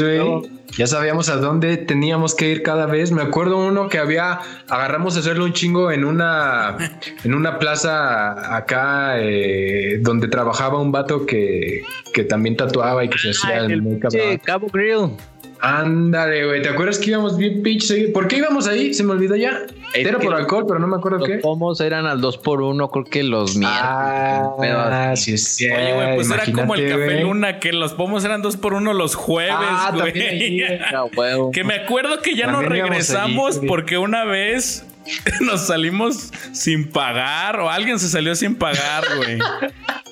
güey. 0.00 0.60
Ya 0.76 0.86
sabíamos 0.86 1.28
a 1.28 1.36
dónde 1.36 1.76
teníamos 1.76 2.34
que 2.34 2.48
ir 2.48 2.62
cada 2.62 2.86
vez. 2.86 3.10
Me 3.10 3.22
acuerdo 3.22 3.56
uno 3.58 3.88
que 3.88 3.98
había, 3.98 4.40
agarramos 4.68 5.16
a 5.16 5.20
hacerle 5.20 5.44
un 5.44 5.52
chingo 5.52 5.90
en 5.90 6.04
una, 6.04 6.76
en 7.24 7.34
una 7.34 7.58
plaza 7.58 8.56
acá, 8.56 9.14
eh, 9.18 9.98
donde 10.00 10.28
trabajaba 10.28 10.80
un 10.80 10.92
vato 10.92 11.26
que, 11.26 11.82
que 12.14 12.24
también 12.24 12.56
tatuaba 12.56 13.04
y 13.04 13.08
que 13.08 13.18
se 13.18 13.30
hacía 13.30 13.58
el 13.58 13.82
muy 13.82 13.94
Che, 13.96 14.00
cabrón. 14.00 14.38
Cabo 14.44 14.66
Grill. 14.72 15.16
Ándale, 15.62 16.46
güey. 16.46 16.62
¿Te 16.62 16.68
acuerdas 16.70 16.98
que 16.98 17.10
íbamos 17.10 17.36
bien 17.36 17.62
pinche? 17.62 18.08
¿Por 18.08 18.28
qué 18.28 18.36
íbamos 18.38 18.66
ahí? 18.66 18.94
Se 18.94 19.02
me 19.02 19.12
olvidó 19.12 19.36
ya. 19.36 19.62
Es 19.92 20.06
Era 20.06 20.18
por 20.18 20.32
alcohol, 20.34 20.64
pero 20.66 20.78
no 20.78 20.86
me 20.86 20.96
acuerdo 20.96 21.18
Los 21.18 21.28
qué. 21.28 21.38
pomos 21.38 21.80
eran 21.80 22.06
al 22.06 22.20
2 22.20 22.38
por 22.38 22.62
1 22.62 22.90
creo 22.90 23.04
que 23.04 23.22
los 23.24 23.56
miércoles. 23.56 23.82
Ah, 23.84 25.12
sí. 25.16 25.34
Oye, 25.68 25.92
güey, 25.94 26.14
pues 26.16 26.30
era 26.30 26.44
como 26.52 26.74
el 26.76 26.88
Café. 26.88 27.20
Luna, 27.22 27.58
que 27.58 27.72
los 27.72 27.92
pomos 27.92 28.24
eran 28.24 28.40
dos 28.40 28.56
por 28.56 28.72
uno 28.74 28.92
los 28.94 29.14
jueves, 29.16 29.54
Ah, 29.58 29.90
güey. 29.92 30.62
huevo. 31.16 31.50
Que 31.50 31.64
me 31.64 31.74
acuerdo 31.74 32.20
que 32.22 32.36
ya 32.36 32.46
no 32.46 32.60
También 32.60 32.76
íbamos 32.76 32.90
regresamos 32.90 33.58
allí, 33.58 33.66
porque 33.66 33.98
una 33.98 34.24
vez 34.24 34.86
nos 35.40 35.66
salimos 35.66 36.32
sin 36.52 36.88
pagar 36.90 37.58
o 37.60 37.68
alguien 37.68 37.98
se 37.98 38.08
salió 38.08 38.34
sin 38.36 38.54
pagar, 38.54 39.04
güey. 39.16 39.38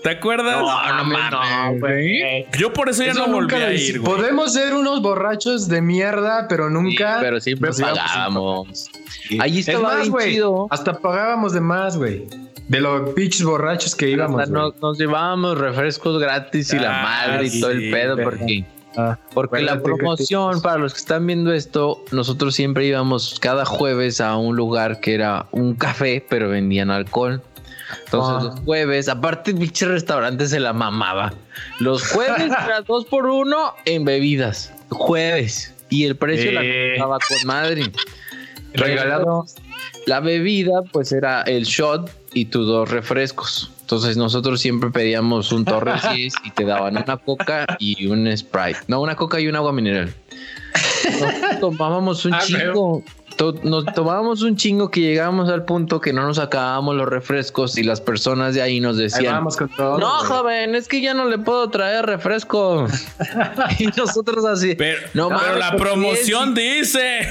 ¿Te 0.03 0.11
acuerdas? 0.11 0.61
No, 0.61 0.97
no 0.97 1.05
mames, 1.05 1.81
güey. 1.81 2.47
Yo 2.59 2.73
por 2.73 2.89
eso 2.89 3.03
ya 3.05 3.13
Eso 3.13 3.27
no 3.27 3.33
volví 3.33 3.55
a 3.55 3.73
ir, 3.73 4.01
güey. 4.01 4.17
Podemos 4.17 4.53
ser 4.53 4.75
unos 4.75 5.03
borrachos 5.03 5.69
de 5.69 5.81
mierda, 5.83 6.47
pero 6.49 6.71
nunca. 6.71 7.19
Pero 7.21 7.41
siempre 7.41 7.71
pagábamos. 7.73 8.89
pagar. 8.91 9.43
Allí 9.45 9.61
Es 9.61 9.69
estaba 9.69 9.89
más, 9.89 10.01
bien 10.01 10.11
güey, 10.13 10.31
chido. 10.33 10.67
Hasta 10.71 10.99
pagábamos 10.99 11.53
de 11.53 11.61
más, 11.61 11.97
güey. 11.97 12.27
De 12.69 12.81
los 12.81 13.11
pinches 13.11 13.45
borrachos 13.45 13.95
que 13.95 14.11
íbamos. 14.11 14.41
Hasta 14.43 14.53
nos, 14.53 14.81
nos 14.81 14.99
llevábamos 14.99 15.59
refrescos 15.59 16.21
gratis 16.21 16.73
y 16.73 16.79
la 16.79 17.01
Ah, 17.01 17.03
madre 17.03 17.47
y 17.47 17.61
todo 17.61 17.73
sí, 17.73 17.85
el 17.85 17.91
pedo 17.91 18.17
porque 18.23 18.65
Ah, 18.97 19.17
porque 19.33 19.61
la 19.63 19.81
promoción 19.81 20.61
para 20.61 20.77
los 20.79 20.93
que 20.93 20.99
están 20.99 21.25
viendo 21.27 21.53
esto 21.53 22.03
nosotros 22.11 22.55
siempre 22.55 22.85
íbamos 22.87 23.39
cada 23.41 23.65
jueves 23.65 24.21
a 24.21 24.37
un 24.37 24.57
lugar 24.57 24.99
que 25.01 25.15
era 25.15 25.47
un 25.53 25.75
café 25.75 26.25
pero 26.29 26.49
vendían 26.49 26.91
alcohol 26.91 27.41
entonces 28.05 28.35
Ah. 28.39 28.43
los 28.45 28.61
jueves 28.61 29.09
aparte 29.09 29.51
el 29.53 29.59
pinche 29.59 29.87
restaurante 29.87 30.47
se 30.47 30.61
la 30.61 30.73
mamaba 30.73 31.33
los 31.81 32.07
jueves 32.11 32.45
era 32.47 32.81
dos 32.87 33.05
por 33.07 33.27
uno 33.27 33.75
en 33.85 34.05
bebidas 34.05 34.73
jueves 34.91 35.75
y 35.91 36.05
el 36.05 36.17
precio 36.17 36.53
la 36.53 36.63
estaba 36.63 37.19
con 37.19 37.37
madre 37.47 37.91
Regalado. 38.75 39.47
la 40.07 40.21
bebida, 40.21 40.83
pues 40.93 41.11
era 41.13 41.43
el 41.43 41.65
shot 41.65 42.11
y 42.35 42.45
tus 42.45 42.67
dos 42.67 42.91
refrescos. 42.91 43.71
Entonces 43.81 44.17
nosotros 44.19 44.61
siempre 44.61 44.91
pedíamos 44.91 45.51
un 45.53 45.65
Torre 45.65 45.95
10 46.15 46.35
y 46.45 46.51
te 46.51 46.65
daban 46.65 46.97
una 46.99 47.17
coca 47.17 47.65
y 47.79 48.07
un 48.07 48.35
Sprite. 48.37 48.79
No, 48.89 49.01
una 49.01 49.17
coca 49.17 49.41
y 49.41 49.49
un 49.49 49.57
agua 49.57 49.73
mineral. 49.73 50.13
Nos 51.21 51.61
tomábamos 51.61 52.25
un 52.27 52.35
Ah, 52.35 52.41
chingo. 52.45 53.03
To- 53.39 53.55
Nos 53.63 53.85
tomábamos 53.95 54.43
un 54.43 54.57
chingo 54.57 54.91
que 54.91 55.01
llegábamos 55.01 55.49
al 55.49 55.65
punto 55.65 56.01
que 56.01 56.13
no 56.13 56.27
nos 56.27 56.39
acabábamos 56.39 56.97
los 56.97 57.09
refrescos 57.09 57.79
y 57.79 57.85
las 57.85 58.01
personas 58.01 58.55
de 58.55 58.63
ahí 58.63 58.81
nos 58.81 58.97
Ahí 58.97 59.05
decían, 59.05 59.33
vamos 59.35 59.57
con 59.57 59.69
todo. 59.69 59.97
no, 59.99 60.09
joven, 60.25 60.75
es 60.75 60.89
que 60.89 61.01
ya 61.01 61.15
no 61.15 61.25
le 61.25 61.39
puedo 61.39 61.71
traer 61.71 62.05
refresco. 62.05 62.87
y 63.79 63.87
nosotros 63.97 64.45
así, 64.45 64.75
Pero, 64.75 64.99
No 65.15 65.29
pero 65.29 65.41
mames, 65.41 65.59
la 65.59 65.77
promoción 65.77 66.55
dice. 66.55 67.29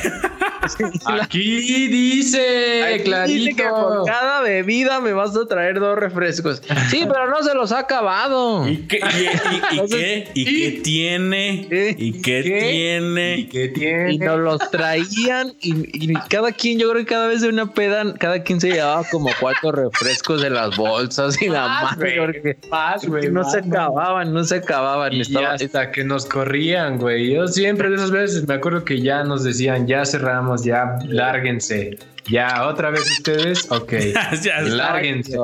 Aquí 1.05 1.88
dice, 1.88 2.84
Aquí 2.84 3.03
clarito. 3.03 3.34
dice 3.45 3.55
que 3.55 3.64
por 3.70 4.05
cada 4.05 4.41
bebida 4.41 4.99
me 4.99 5.14
vas 5.14 5.36
a 5.36 5.45
traer 5.45 5.80
dos 5.80 5.97
refrescos. 5.97 6.62
Sí, 6.89 7.05
pero 7.08 7.30
no 7.30 7.41
se 7.43 7.53
los 7.53 7.72
ha 7.72 7.80
acabado. 7.80 8.68
¿Y 8.68 8.78
qué, 8.88 8.97
y, 8.99 9.24
y- 9.24 9.28
y 9.28 9.62
Entonces, 9.72 9.97
qué, 9.99 10.32
y 10.34 10.41
¿y? 10.41 10.45
qué 10.45 10.80
tiene? 10.82 11.68
¿Qué? 11.70 11.95
¿Y 11.97 12.12
qué, 12.22 12.41
¿Qué? 12.43 12.60
tiene? 12.72 13.38
¿Y 13.39 13.45
qué 13.47 13.68
tiene? 13.70 14.14
Y 14.14 14.18
nos 14.20 14.39
los 14.39 14.72
traían 14.72 15.53
y, 15.62 15.97
y 16.00 16.14
cada 16.30 16.52
quien, 16.52 16.80
yo 16.80 16.89
creo 16.91 17.04
que 17.04 17.10
cada 17.10 17.28
vez 17.28 17.41
de 17.41 17.50
una 17.50 17.72
peda, 17.74 18.14
cada 18.16 18.43
quien 18.43 18.60
se 18.62 18.72
llevaba 18.72 19.04
como 19.12 19.30
cuatro 19.39 19.72
refrescos 19.72 20.41
de 20.41 20.50
las 20.50 20.76
bolsas 20.78 21.41
y 21.41 21.50
la 21.50 21.68
madre, 21.68 22.16
porque, 22.20 22.58
Más, 22.70 23.06
porque 23.06 23.30
no 23.30 23.41
más, 23.41 23.52
se 23.52 23.60
acababan, 23.60 24.34
no 24.34 24.43
se 24.43 24.56
acababan. 24.56 25.14
Y 25.14 25.22
Estaba- 25.22 25.54
hasta 25.54 25.91
que 25.91 26.04
nos 26.04 26.26
corrían, 26.26 26.98
güey. 26.98 27.34
Yo 27.34 27.48
siempre 27.48 27.89
de 27.89 27.95
esas 27.95 28.12
veces 28.12 28.48
me 28.48 28.54
acuerdo 28.56 28.84
que 28.86 29.02
ya 29.02 29.24
nos 29.24 29.43
decían, 29.43 29.88
ya 29.88 30.06
cerramos, 30.06 30.64
ya 30.64 30.98
lárguense. 31.06 31.98
Ya, 32.30 32.68
otra 32.68 32.89
vez 32.89 33.10
ustedes, 33.10 33.72
ok. 33.72 33.93
Ya 34.43 34.62
lárguense. 34.62 35.38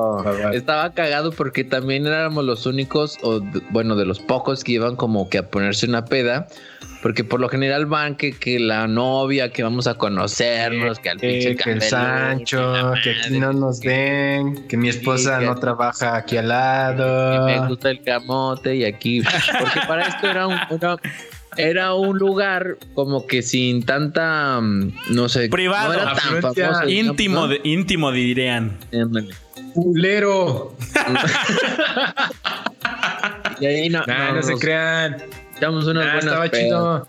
Estaba 0.53 0.93
cagado 0.93 1.31
porque 1.31 1.63
también 1.63 2.05
éramos 2.05 2.43
los 2.43 2.65
únicos, 2.65 3.17
o 3.21 3.39
bueno, 3.69 3.95
de 3.95 4.05
los 4.05 4.19
pocos 4.19 4.63
que 4.63 4.73
iban 4.73 4.95
como 4.97 5.29
que 5.29 5.37
a 5.37 5.47
ponerse 5.49 5.85
una 5.85 6.05
peda. 6.05 6.47
Porque 7.03 7.23
por 7.25 7.39
lo 7.41 7.49
general 7.49 7.85
van 7.85 8.15
que, 8.15 8.31
que 8.31 8.59
la 8.59 8.87
novia, 8.87 9.51
que 9.51 9.61
vamos 9.61 9.85
a 9.87 9.95
conocernos, 9.95 10.97
que 10.99 11.09
al 11.09 11.19
pinche 11.19 11.51
Eh, 11.51 11.55
que 11.57 11.71
el 11.73 11.81
Sancho, 11.81 12.93
que 13.03 13.11
aquí 13.11 13.39
no 13.39 13.51
nos 13.51 13.81
den, 13.81 14.65
que 14.69 14.77
mi 14.77 14.87
esposa 14.87 15.39
que- 15.39 15.45
no 15.45 15.55
trabaja 15.55 16.15
aquí 16.15 16.37
al 16.37 16.43
que 16.45 16.47
lado. 16.47 17.45
me 17.45 17.67
gusta 17.67 17.89
el 17.91 18.01
camote 18.01 18.75
y 18.77 18.85
aquí. 18.85 19.21
Porque 19.59 19.81
para 19.85 20.07
esto 20.07 20.27
era 20.29 20.47
un, 20.47 20.55
era, 20.71 20.95
era 21.57 21.93
un 21.93 22.17
lugar 22.17 22.77
como 22.93 23.27
que 23.27 23.41
sin 23.41 23.83
tanta, 23.85 24.61
mm, 24.61 24.93
no 25.09 25.27
sé, 25.27 25.49
Privado, 25.49 25.93
no 25.93 25.99
era 26.01 26.13
tan 26.15 26.41
famoso. 26.41 26.87
Íntimo, 26.87 27.35
¿no? 27.41 27.47
de- 27.49 27.59
íntimo 27.65 28.11
dirían. 28.13 28.77
Culero. 29.73 30.73
Y 33.59 33.65
ahí 33.65 33.89
no, 33.89 34.03
Nah, 34.07 34.29
no, 34.29 34.35
nos 34.37 34.47
se 34.47 34.55
crean. 34.55 35.17
Echamos 35.57 35.85
unas 35.87 36.23
estaba 36.23 36.45
pedas. 36.49 36.51
chido. 36.65 37.07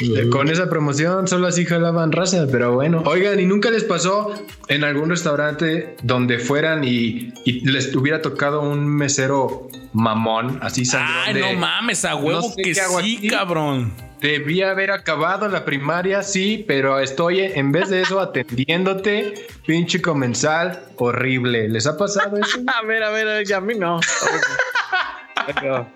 Eh, 0.00 0.28
Con 0.30 0.48
esa 0.48 0.68
promoción 0.68 1.28
solo 1.28 1.46
así 1.46 1.64
jalaban 1.64 2.10
raza, 2.10 2.46
pero 2.50 2.72
bueno. 2.74 3.02
Oigan, 3.06 3.38
¿y 3.38 3.46
nunca 3.46 3.70
les 3.70 3.84
pasó 3.84 4.34
en 4.66 4.82
algún 4.82 5.10
restaurante 5.10 5.94
donde 6.02 6.40
fueran 6.40 6.82
y, 6.82 7.32
y 7.44 7.60
les 7.70 7.94
hubiera 7.94 8.20
tocado 8.20 8.62
un 8.62 8.84
mesero 8.88 9.68
mamón, 9.92 10.58
así 10.60 10.84
sangrón 10.84 11.16
Ay, 11.24 11.34
de- 11.34 11.40
no 11.40 11.52
mames, 11.60 12.04
a 12.04 12.16
huevo 12.16 12.40
no 12.40 12.48
sé 12.48 12.62
que 12.62 12.74
sí, 12.74 12.80
aquí. 13.16 13.28
cabrón. 13.28 13.92
Debía 14.20 14.72
haber 14.72 14.90
acabado 14.90 15.48
la 15.48 15.64
primaria, 15.64 16.22
sí, 16.24 16.64
pero 16.66 16.98
estoy 16.98 17.40
en 17.40 17.70
vez 17.70 17.90
de 17.90 18.02
eso 18.02 18.18
atendiéndote, 18.20 19.46
pinche 19.66 20.02
comensal 20.02 20.82
horrible. 20.96 21.68
¿Les 21.68 21.86
ha 21.86 21.96
pasado 21.96 22.36
eso? 22.38 22.58
A 22.76 22.82
ver, 22.84 23.04
a 23.04 23.10
ver, 23.10 23.46
ya 23.46 23.58
a 23.58 23.60
mí 23.60 23.74
no. 23.78 24.00
Pero, 25.60 25.88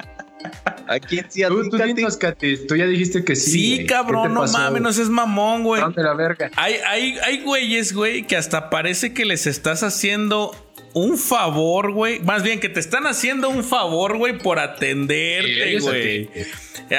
Aquí 0.86 1.20
sí, 1.28 1.42
a 1.42 1.49
Tú, 1.49 1.68
tú 1.70 1.78
Katy. 1.78 1.92
dinos, 1.95 2.16
Katy, 2.16 2.66
tú 2.66 2.76
ya 2.76 2.86
dijiste 2.86 3.24
que 3.24 3.36
sí. 3.36 3.51
Sí, 3.51 3.68
güey. 3.76 3.86
¿Qué 3.86 3.86
cabrón, 3.86 4.34
no 4.34 4.40
pasó? 4.42 4.59
mames, 4.59 4.82
no 4.82 4.92
seas 4.92 5.09
mamón, 5.09 5.62
güey. 5.64 5.80
¿Dónde 5.80 6.03
la 6.03 6.14
verga? 6.14 6.51
Hay, 6.57 6.74
hay, 6.86 7.16
hay 7.24 7.40
güeyes, 7.42 7.92
güey, 7.95 8.26
que 8.26 8.36
hasta 8.36 8.68
parece 8.70 9.14
que 9.14 9.24
les 9.24 9.47
estás 9.47 9.82
haciendo 9.82 10.55
un 10.92 11.18
favor, 11.18 11.90
güey. 11.92 12.20
Más 12.20 12.42
bien 12.42 12.61
que 12.61 12.68
te 12.68 12.78
están 12.80 13.07
haciendo 13.07 13.49
un 13.49 13.64
favor, 13.64 14.16
güey, 14.18 14.38
por 14.38 14.59
atenderte, 14.59 15.76
a 15.76 15.80
güey. 15.80 16.30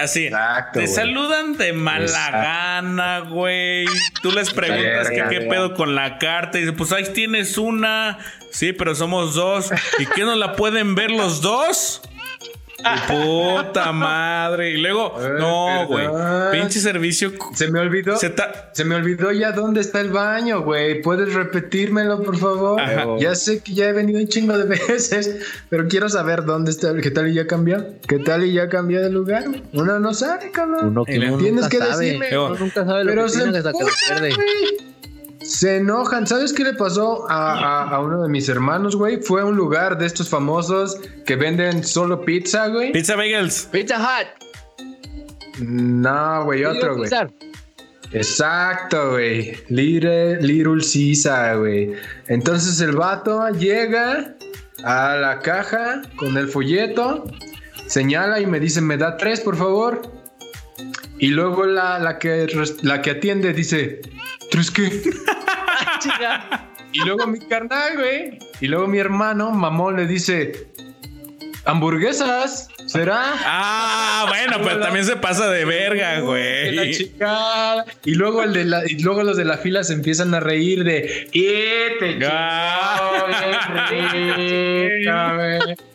Así. 0.01 0.25
Exacto, 0.25 0.79
te 0.79 0.85
güey. 0.85 0.93
saludan 0.95 1.55
de 1.57 1.71
mala 1.73 2.05
Exacto. 2.05 2.37
gana, 2.37 3.19
güey. 3.19 3.85
Tú 4.21 4.31
les 4.31 4.51
preguntas 4.51 5.09
que 5.09 5.15
qué 5.15 5.39
verga. 5.39 5.49
pedo 5.49 5.73
con 5.75 5.93
la 5.95 6.17
carta. 6.17 6.57
Y 6.57 6.61
dices, 6.61 6.75
pues 6.77 6.91
ahí 6.91 7.05
tienes 7.13 7.57
una. 7.57 8.17
Sí, 8.51 8.73
pero 8.73 8.95
somos 8.95 9.35
dos. 9.35 9.69
¿Y 9.99 10.05
qué 10.07 10.23
no 10.23 10.35
la 10.35 10.55
pueden 10.55 10.95
ver 10.95 11.11
los 11.11 11.41
dos? 11.41 12.01
Puta 13.07 13.91
madre. 13.91 14.71
Y 14.71 14.77
luego, 14.77 15.13
Eh, 15.19 15.29
no, 15.39 15.87
güey. 15.87 16.07
Pinche 16.51 16.79
servicio. 16.79 17.31
Se 17.53 17.69
me 17.69 17.79
olvidó. 17.79 18.15
Se 18.17 18.29
ta- 18.29 18.69
Se 18.73 18.83
me 18.85 18.95
olvidó 18.95 19.31
ya 19.31 19.51
dónde 19.51 19.81
está 19.81 20.01
el 20.01 20.09
baño, 20.11 20.61
güey. 20.61 21.01
¿Puedes 21.01 21.33
repetírmelo, 21.33 22.21
por 22.23 22.37
favor? 22.37 22.79
Ajá. 22.81 23.05
Ya 23.19 23.35
sé 23.35 23.61
que 23.61 23.73
ya 23.73 23.89
he 23.89 23.93
venido 23.93 24.19
un 24.19 24.27
chingo 24.27 24.57
de 24.57 24.65
veces, 24.87 25.37
pero 25.69 25.87
quiero 25.87 26.09
saber 26.09 26.43
dónde 26.45 26.71
está. 26.71 26.93
¿Qué 26.95 27.11
tal 27.11 27.27
y 27.29 27.33
ya 27.33 27.47
cambió? 27.47 27.85
¿Qué 28.07 28.19
tal 28.19 28.43
y 28.43 28.53
ya 28.53 28.69
cambió 28.69 29.01
de 29.01 29.09
lugar? 29.09 29.45
Uno 29.73 29.99
no 29.99 30.13
sabe, 30.13 30.51
cabrón. 30.51 30.87
Uno 30.89 31.05
que 31.05 31.17
uno 31.19 31.37
Tienes 31.37 31.53
nunca 31.63 31.69
que 31.69 31.77
sabe. 31.77 32.05
decirme. 32.05 32.37
Uno 32.37 32.55
nunca 32.55 32.85
sabe 32.85 33.03
lo 33.03 33.09
Pero 33.11 33.23
que 33.25 33.29
se 33.29 33.41
tiene 33.43 33.57
hasta 33.57 33.71
que 33.71 33.79
lo 33.79 33.87
emputan, 33.87 34.19
pierde. 34.19 34.94
Se 35.47 35.77
enojan. 35.77 36.25
¿Sabes 36.27 36.51
qué 36.53 36.63
le 36.63 36.73
pasó 36.73 37.29
a, 37.29 37.53
a- 37.53 37.89
a 37.95 37.99
uno 38.01 38.23
de 38.23 38.29
mis 38.29 38.49
hermanos, 38.49 38.95
güey? 38.95 39.21
Fue 39.21 39.41
a 39.41 39.45
un 39.45 39.55
lugar 39.55 39.97
de 39.97 40.05
estos 40.07 40.27
famosos 40.29 40.97
que 41.25 41.35
venden 41.35 41.83
solo 41.83 42.21
pizza, 42.25 42.67
güey. 42.67 42.91
Pizza 42.91 43.15
Bagels. 43.15 43.69
Pizza 43.71 43.97
Hut. 43.99 45.59
No, 45.59 46.43
güey, 46.45 46.65
otro, 46.65 46.97
güey. 46.97 47.09
Exacto, 48.11 49.11
güey. 49.11 49.53
Little, 49.69 50.41
Little 50.41 50.81
Caesar, 50.81 51.59
güey. 51.59 51.93
Entonces 52.27 52.79
el 52.81 52.93
vato 52.95 53.47
llega 53.49 54.35
a 54.83 55.15
la 55.15 55.39
caja 55.39 56.01
con 56.15 56.37
el 56.37 56.47
folleto, 56.47 57.25
señala 57.87 58.39
y 58.39 58.45
me 58.45 58.59
dice, 58.59 58.81
me 58.81 58.97
da 58.97 59.17
tres, 59.17 59.41
por 59.41 59.57
favor. 59.57 60.01
Y 61.17 61.27
luego 61.29 61.65
la, 61.65 61.97
la 61.99 62.19
que, 62.19 62.47
la 62.81 63.01
que 63.01 63.11
atiende 63.11 63.53
dice, 63.53 64.01
¿tres 64.55 64.71
qué? 64.71 64.85
Y 66.93 66.99
luego 66.99 67.27
mi 67.27 67.39
carnal, 67.39 67.97
güey. 67.97 68.39
Y 68.61 68.67
luego 68.67 68.87
mi 68.87 68.99
hermano, 68.99 69.51
mamón, 69.51 69.97
le 69.97 70.07
dice, 70.07 70.67
hamburguesas, 71.65 72.69
¿será? 72.85 73.21
Ah, 73.43 74.25
bueno, 74.29 74.59
pero 74.63 74.79
también 74.79 75.03
se 75.05 75.17
pasa 75.17 75.49
de 75.49 75.65
verga, 75.65 76.21
De 76.21 76.71
la 76.71 76.83
güey. 76.83 76.93
chingada. 76.93 77.85
Y 78.05 78.15
luego 78.15 78.43
el 78.43 78.53
de 78.53 78.63
la, 78.63 78.89
y 78.89 78.97
luego 78.99 79.23
los 79.23 79.35
de 79.35 79.43
la 79.43 79.57
fila 79.57 79.83
se 79.83 79.91
empiezan 79.93 80.33
a 80.35 80.39
reír 80.39 80.85
de 80.85 81.27
"Y 81.33 81.99
te 81.99 82.17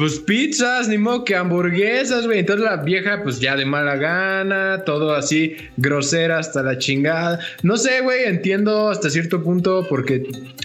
Pues 0.00 0.18
pizzas, 0.18 0.88
ni 0.88 0.96
modo 0.96 1.26
que 1.26 1.36
hamburguesas, 1.36 2.24
güey. 2.24 2.38
Entonces 2.38 2.64
la 2.64 2.76
vieja, 2.76 3.22
pues 3.22 3.38
ya 3.38 3.54
de 3.54 3.66
mala 3.66 3.96
gana, 3.96 4.82
todo 4.86 5.14
así, 5.14 5.56
grosera 5.76 6.38
hasta 6.38 6.62
la 6.62 6.78
chingada. 6.78 7.38
No 7.62 7.76
sé, 7.76 8.00
güey, 8.00 8.24
entiendo 8.24 8.88
hasta 8.88 9.10
cierto 9.10 9.42
punto 9.42 9.84
porque 9.90 10.22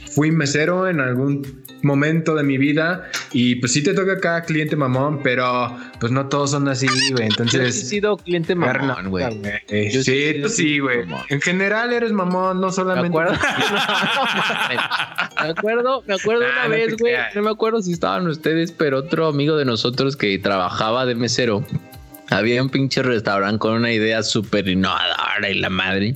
fui 0.09 0.31
mesero 0.31 0.87
en 0.87 1.01
algún 1.01 1.65
momento 1.81 2.33
de 2.33 2.43
mi 2.43 2.57
vida 2.57 3.11
y 3.31 3.55
pues 3.55 3.73
sí 3.73 3.83
te 3.83 3.93
toca 3.93 4.19
cada 4.19 4.41
cliente 4.43 4.75
mamón, 4.77 5.21
pero 5.21 5.77
pues 5.99 6.11
no 6.11 6.27
todos 6.29 6.51
son 6.51 6.67
así, 6.69 6.87
güey. 6.87 7.09
Yo 7.11 7.17
sí 7.17 7.21
he 7.21 7.25
Entonces... 7.25 7.89
sido 7.89 8.17
cliente 8.17 8.55
mamón, 8.55 9.09
güey. 9.09 9.25
Yo 9.91 10.01
sí 10.01 10.35
tú 10.41 10.47
sí, 10.49 10.79
güey. 10.79 10.99
En 11.29 11.41
general 11.41 11.91
eres 11.93 12.11
mamón, 12.13 12.61
no 12.61 12.67
Me 12.67 12.73
solamente. 12.73 13.09
acuerdo. 13.09 13.33
me 15.43 15.49
acuerdo, 15.49 16.03
me 16.07 16.13
acuerdo 16.15 16.45
Ah, 16.45 16.49
una 16.53 16.63
no 16.63 16.69
vez, 16.69 16.97
güey. 16.97 17.13
No 17.35 17.41
me 17.43 17.49
acuerdo 17.51 17.81
si 17.81 17.91
estaban 17.91 18.25
ustedes, 18.27 18.71
pero 18.71 18.99
otro 18.99 19.24
amigo 19.27 19.57
de 19.57 19.65
nosotros 19.65 20.15
que 20.15 20.37
trabajaba 20.39 21.05
de 21.05 21.15
mesero. 21.15 21.65
Había 22.29 22.61
un 22.61 22.69
pinche 22.69 23.03
restaurante 23.03 23.59
con 23.59 23.73
una 23.73 23.91
idea 23.91 24.23
súper 24.23 24.67
innovadora 24.67 25.49
y 25.49 25.55
la 25.55 25.69
madre. 25.69 26.15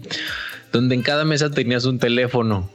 Donde 0.72 0.94
en 0.94 1.02
cada 1.02 1.26
mesa 1.26 1.50
tenías 1.50 1.86
un 1.86 1.98
teléfono. 1.98 2.70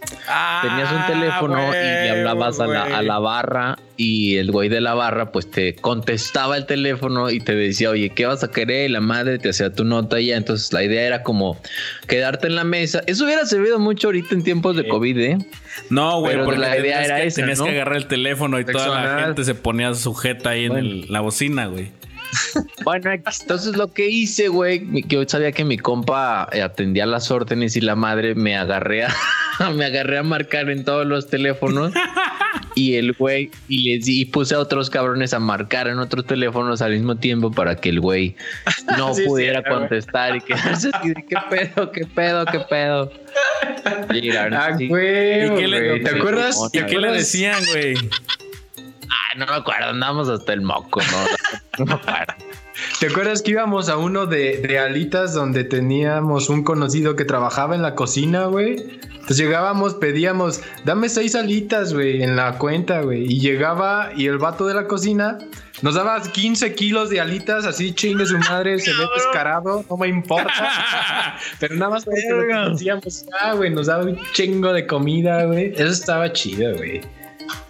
Tenías 0.62 0.92
un 0.92 1.06
teléfono 1.06 1.68
y 1.68 1.76
le 1.76 2.10
hablabas 2.10 2.58
a 2.58 2.66
la, 2.66 2.82
a 2.84 3.02
la 3.02 3.18
barra 3.18 3.76
y 3.96 4.36
el 4.36 4.50
güey 4.50 4.68
de 4.68 4.80
la 4.80 4.94
barra 4.94 5.30
pues 5.30 5.48
te 5.48 5.76
contestaba 5.76 6.56
el 6.56 6.66
teléfono 6.66 7.30
y 7.30 7.38
te 7.38 7.54
decía, 7.54 7.90
oye, 7.90 8.10
¿qué 8.10 8.26
vas 8.26 8.42
a 8.42 8.50
querer? 8.50 8.90
Y 8.90 8.92
la 8.92 9.00
madre 9.00 9.38
te 9.38 9.50
hacía 9.50 9.72
tu 9.72 9.84
nota 9.84 10.18
y 10.20 10.26
ya. 10.26 10.36
Entonces 10.36 10.72
la 10.72 10.82
idea 10.82 11.06
era 11.06 11.22
como 11.22 11.60
quedarte 12.08 12.48
en 12.48 12.56
la 12.56 12.64
mesa. 12.64 13.02
Eso 13.06 13.24
hubiera 13.24 13.46
servido 13.46 13.78
mucho 13.78 14.08
ahorita 14.08 14.34
en 14.34 14.42
tiempos 14.42 14.76
de 14.76 14.88
COVID, 14.88 15.18
¿eh? 15.18 15.38
No, 15.90 16.20
güey, 16.20 16.32
Pero 16.34 16.44
porque 16.44 16.60
la 16.60 16.68
idea 16.78 16.82
tenías 16.82 17.04
era 17.06 17.16
que, 17.16 17.26
esa, 17.26 17.40
tenías 17.40 17.58
¿no? 17.58 17.64
que 17.64 17.70
agarrar 17.72 17.96
el 17.96 18.06
teléfono 18.06 18.58
y 18.60 18.64
toda 18.64 18.88
la 18.88 19.24
gente 19.26 19.44
se 19.44 19.54
ponía 19.54 19.94
sujeta 19.94 20.50
ahí 20.50 20.66
en 20.66 20.76
el- 20.76 21.12
la 21.12 21.20
bocina, 21.20 21.66
güey. 21.66 21.88
Bueno, 22.84 23.10
entonces 23.12 23.76
lo 23.76 23.92
que 23.92 24.08
hice, 24.08 24.48
güey, 24.48 25.02
que 25.02 25.16
yo 25.16 25.24
sabía 25.28 25.52
que 25.52 25.64
mi 25.64 25.78
compa 25.78 26.48
eh, 26.52 26.62
atendía 26.62 27.06
las 27.06 27.30
órdenes 27.30 27.76
y 27.76 27.80
la 27.80 27.94
madre 27.96 28.34
me 28.34 28.56
agarré 28.56 29.04
a, 29.04 29.14
me 29.74 29.84
agarré 29.86 30.18
a 30.18 30.22
marcar 30.22 30.70
en 30.70 30.84
todos 30.84 31.06
los 31.06 31.28
teléfonos 31.28 31.92
y 32.74 32.94
el 32.94 33.12
güey 33.12 33.50
y 33.68 33.96
les 33.96 34.08
y 34.08 34.24
puse 34.24 34.54
a 34.54 34.58
otros 34.58 34.90
cabrones 34.90 35.32
a 35.32 35.38
marcar 35.38 35.86
en 35.88 35.98
otros 35.98 36.26
teléfonos 36.26 36.82
al 36.82 36.92
mismo 36.92 37.16
tiempo 37.16 37.50
para 37.50 37.76
que 37.76 37.88
el 37.90 38.00
güey 38.00 38.36
no 38.98 39.14
Sí, 39.14 39.24
pudiera 39.26 39.60
sí, 39.62 39.68
contestar 39.70 40.36
y 40.36 40.40
quedarse 40.40 40.90
así 40.92 41.08
de 41.10 41.24
qué 41.28 41.36
pedo, 41.50 41.92
qué 41.92 42.04
pedo, 42.06 42.44
qué 42.46 42.60
pedo. 42.60 43.12
Y 44.12 44.30
la 44.32 44.44
verdad, 44.44 44.68
Ah, 44.72 44.78
sí. 44.78 44.88
güey, 44.88 45.46
¿Y 45.46 45.54
qué 45.56 45.68
le- 45.68 45.88
güey. 45.88 46.02
¿Te 46.02 46.10
acuerdas? 46.10 46.56
sí, 46.72 46.78
¿Y 46.78 46.80
¿Te 46.80 46.86
qué 46.86 46.98
le 46.98 47.12
decían, 47.12 47.62
güey? 47.72 47.94
No 49.36 49.46
me 49.46 49.52
acuerdo, 49.52 49.86
andamos 49.90 50.28
hasta 50.28 50.52
el 50.52 50.62
moco, 50.62 51.00
no, 51.00 51.84
no 51.84 51.86
me 51.86 51.94
acuerdo. 51.94 52.34
¿Te 53.00 53.06
acuerdas 53.06 53.42
que 53.42 53.52
íbamos 53.52 53.88
a 53.88 53.96
uno 53.96 54.26
de, 54.26 54.58
de 54.58 54.78
alitas 54.78 55.32
donde 55.32 55.64
teníamos 55.64 56.48
un 56.48 56.64
conocido 56.64 57.14
que 57.14 57.24
trabajaba 57.24 57.74
en 57.74 57.82
la 57.82 57.94
cocina, 57.94 58.46
güey? 58.46 59.00
Entonces 59.24 59.36
llegábamos, 59.38 59.94
pedíamos, 59.94 60.60
dame 60.84 61.08
seis 61.08 61.34
alitas, 61.34 61.94
güey, 61.94 62.22
en 62.22 62.36
la 62.36 62.58
cuenta, 62.58 63.00
güey. 63.02 63.24
Y 63.24 63.40
llegaba 63.40 64.10
y 64.16 64.26
el 64.26 64.38
vato 64.38 64.66
de 64.66 64.74
la 64.74 64.86
cocina 64.86 65.38
nos 65.82 65.94
daba 65.94 66.20
15 66.20 66.74
kilos 66.74 67.10
de 67.10 67.20
alitas, 67.20 67.64
así 67.64 67.94
chingue 67.94 68.26
su 68.26 68.38
madre, 68.38 68.78
se 68.78 68.90
ve 68.90 69.06
descarado, 69.14 69.84
no 69.88 69.96
me 69.96 70.08
importa. 70.08 70.52
Pero 71.60 71.74
nada 71.76 71.90
más 71.92 72.04
porque 72.04 72.22
lo 72.28 72.74
ah, 73.40 73.54
güey, 73.54 73.70
nos 73.70 73.86
daba 73.86 74.04
un 74.04 74.18
chingo 74.32 74.72
de 74.72 74.86
comida, 74.86 75.44
güey. 75.44 75.72
Eso 75.72 75.90
estaba 75.90 76.32
chido, 76.32 76.74
güey. 76.76 77.00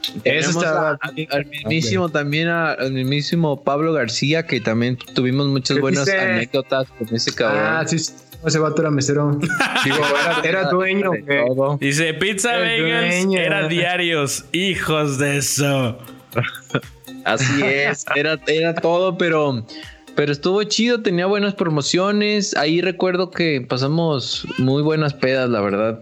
Eso 0.08 0.20
Tenemos 0.22 0.56
estaba 0.56 0.90
a- 0.90 0.98
al 1.30 1.46
mismísimo 1.46 2.08
también 2.08 2.48
a- 2.48 2.72
al 2.72 2.92
mismísimo 2.92 3.62
Pablo 3.62 3.92
García 3.92 4.46
que 4.46 4.60
también 4.60 4.96
tuvimos 5.14 5.46
muchas 5.46 5.76
¿Qué 5.76 5.80
buenas 5.80 6.04
dice? 6.06 6.18
anécdotas 6.18 6.86
con 6.98 7.14
ese 7.14 7.34
cabrón. 7.34 7.60
Ah, 7.64 7.84
sí, 7.86 7.98
sí, 7.98 8.12
ese 8.46 8.58
vato 8.58 8.82
era 8.82 8.90
mesero. 8.90 9.38
Digo, 9.84 9.96
era, 9.96 10.40
era 10.60 10.68
dueño, 10.70 11.10
De 11.12 11.20
güey. 11.22 11.46
todo. 11.46 11.78
Dice, 11.80 12.14
pizza 12.14 12.56
dueño. 12.56 13.38
era 13.38 13.68
diarios. 13.68 14.44
Hijos 14.52 15.18
de 15.18 15.38
eso. 15.38 15.98
Así 17.24 17.62
es, 17.62 18.04
era, 18.14 18.38
era 18.46 18.74
todo, 18.74 19.16
pero, 19.16 19.64
pero 20.14 20.30
estuvo 20.32 20.62
chido, 20.64 21.00
tenía 21.02 21.24
buenas 21.26 21.54
promociones. 21.54 22.54
Ahí 22.56 22.80
recuerdo 22.82 23.30
que 23.30 23.64
pasamos 23.66 24.46
muy 24.58 24.82
buenas 24.82 25.14
pedas, 25.14 25.48
la 25.48 25.60
verdad. 25.62 26.00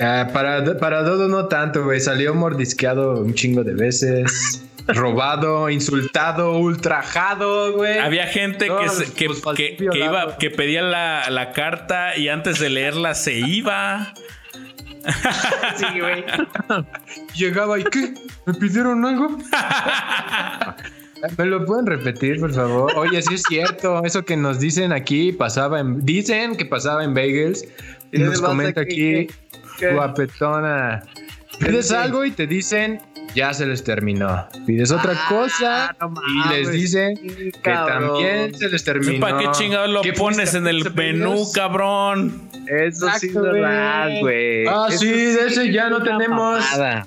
Ah, 0.00 0.28
para, 0.32 0.78
para 0.78 1.02
Dodo 1.02 1.28
no 1.28 1.46
tanto, 1.46 1.84
güey. 1.84 2.00
Salió 2.00 2.34
mordisqueado 2.34 3.22
un 3.22 3.34
chingo 3.34 3.62
de 3.64 3.74
veces. 3.74 4.62
robado, 4.88 5.68
insultado, 5.70 6.58
ultrajado, 6.58 7.74
güey. 7.74 7.98
Había 7.98 8.26
gente 8.26 8.66
No, 8.66 8.78
que, 8.80 8.88
se- 8.88 9.12
que, 9.12 9.26
pues, 9.26 9.42
que- 9.56 9.76
iba, 9.94 10.36
que 10.38 10.50
pedía 10.50 10.82
la, 10.82 11.28
la 11.30 11.52
carta 11.52 12.16
y 12.16 12.28
antes 12.28 12.58
de 12.58 12.70
leerla 12.70 13.14
se 13.14 13.34
iba. 13.34 14.12
Sí, 15.76 16.00
güey. 16.00 16.24
Llegaba 17.36 17.78
y 17.78 17.84
¿qué? 17.84 18.14
¿Me 18.46 18.54
pidieron 18.54 19.04
algo? 19.04 19.38
¿Me 21.38 21.44
lo 21.44 21.64
pueden 21.66 21.86
repetir, 21.86 22.40
por 22.40 22.52
favor? 22.52 22.92
Oye, 22.96 23.20
sí 23.22 23.34
es 23.34 23.42
cierto. 23.48 24.02
Eso 24.04 24.24
que 24.24 24.36
nos 24.36 24.58
dicen 24.58 24.92
aquí 24.92 25.32
pasaba 25.32 25.80
en. 25.80 26.04
Dicen 26.04 26.56
que 26.56 26.64
pasaba 26.64 27.04
en 27.04 27.14
Bagels. 27.14 27.64
Y 28.12 28.18
¿Qué 28.18 28.24
nos 28.24 28.40
comenta 28.40 28.80
aquí? 28.80 29.28
Guapetona. 29.88 31.02
Pides 31.58 31.90
algo 31.92 32.24
y 32.24 32.30
te 32.30 32.46
dicen. 32.46 33.00
Ya 33.34 33.54
se 33.54 33.64
les 33.64 33.84
terminó. 33.84 34.48
Pides 34.66 34.90
otra 34.90 35.14
cosa 35.28 35.94
no 36.00 36.12
y 36.26 36.48
les 36.48 36.72
dicen 36.72 37.16
sí, 37.16 37.52
que 37.62 37.70
también 37.70 38.52
se 38.56 38.68
les 38.68 38.82
terminó. 38.82 39.20
¿Para 39.20 39.38
qué 39.38 39.48
chingados 39.52 39.88
lo 39.88 40.02
¿Qué 40.02 40.12
pones 40.14 40.54
en 40.54 40.66
el 40.66 40.92
menú, 40.94 41.44
cabrón? 41.54 42.50
Eso 42.66 43.06
sí 43.06 43.14
es 43.16 43.22
Exacto, 43.36 43.42
verdad, 43.42 44.08
güey. 44.20 44.66
Ah, 44.66 44.86
Eso 44.88 44.98
sí, 44.98 45.10
de 45.12 45.46
ese 45.46 45.72
ya 45.72 45.88
no 45.90 46.02
tenemos. 46.02 46.58
mamada. 46.60 47.06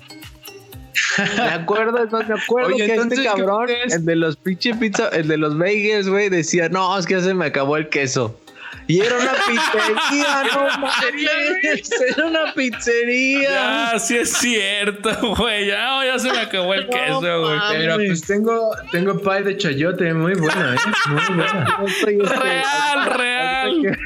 Me 1.36 1.42
acuerdo, 1.42 2.02
entonces, 2.02 2.28
me 2.28 2.40
acuerdo 2.40 2.68
Oye, 2.74 2.86
que 2.86 2.92
entonces, 2.94 3.18
este 3.18 3.30
¿qué 3.30 3.36
cabrón, 3.42 3.68
el 3.90 4.04
de 4.04 4.16
los 4.16 4.36
pinche 4.36 4.74
pizza, 4.74 5.08
el 5.10 5.28
de 5.28 5.36
los 5.36 5.58
bagels, 5.58 6.08
güey, 6.08 6.28
decía, 6.30 6.68
no, 6.70 6.98
es 6.98 7.04
que 7.06 7.14
ya 7.14 7.20
se 7.20 7.34
me 7.34 7.44
acabó 7.46 7.76
el 7.76 7.88
queso. 7.88 8.40
Y 8.86 9.00
era 9.00 9.16
una 9.16 9.32
pizzería, 9.32 10.42
no 10.54 10.78
mames, 10.78 11.90
era 12.08 12.26
una 12.26 12.54
pizzería. 12.54 13.50
Ya, 13.92 13.98
sí 13.98 14.16
es 14.16 14.32
cierto, 14.32 15.34
güey. 15.36 15.68
Ya, 15.68 15.98
oh, 15.98 16.04
ya 16.04 16.18
se 16.18 16.30
me 16.30 16.38
acabó 16.38 16.74
el 16.74 16.86
No 16.86 16.90
queso, 16.90 17.40
güey. 17.40 17.58
Pero 17.70 17.96
pues 17.96 18.22
tengo, 18.22 18.70
tengo 18.92 19.18
pie 19.18 19.42
de 19.42 19.56
chayote, 19.56 20.12
muy 20.12 20.34
buena, 20.34 20.74
¿eh? 20.74 20.78
Muy 21.08 21.36
buena. 21.36 21.78
Este, 21.86 22.36
Real, 22.36 23.14
real. 23.16 23.98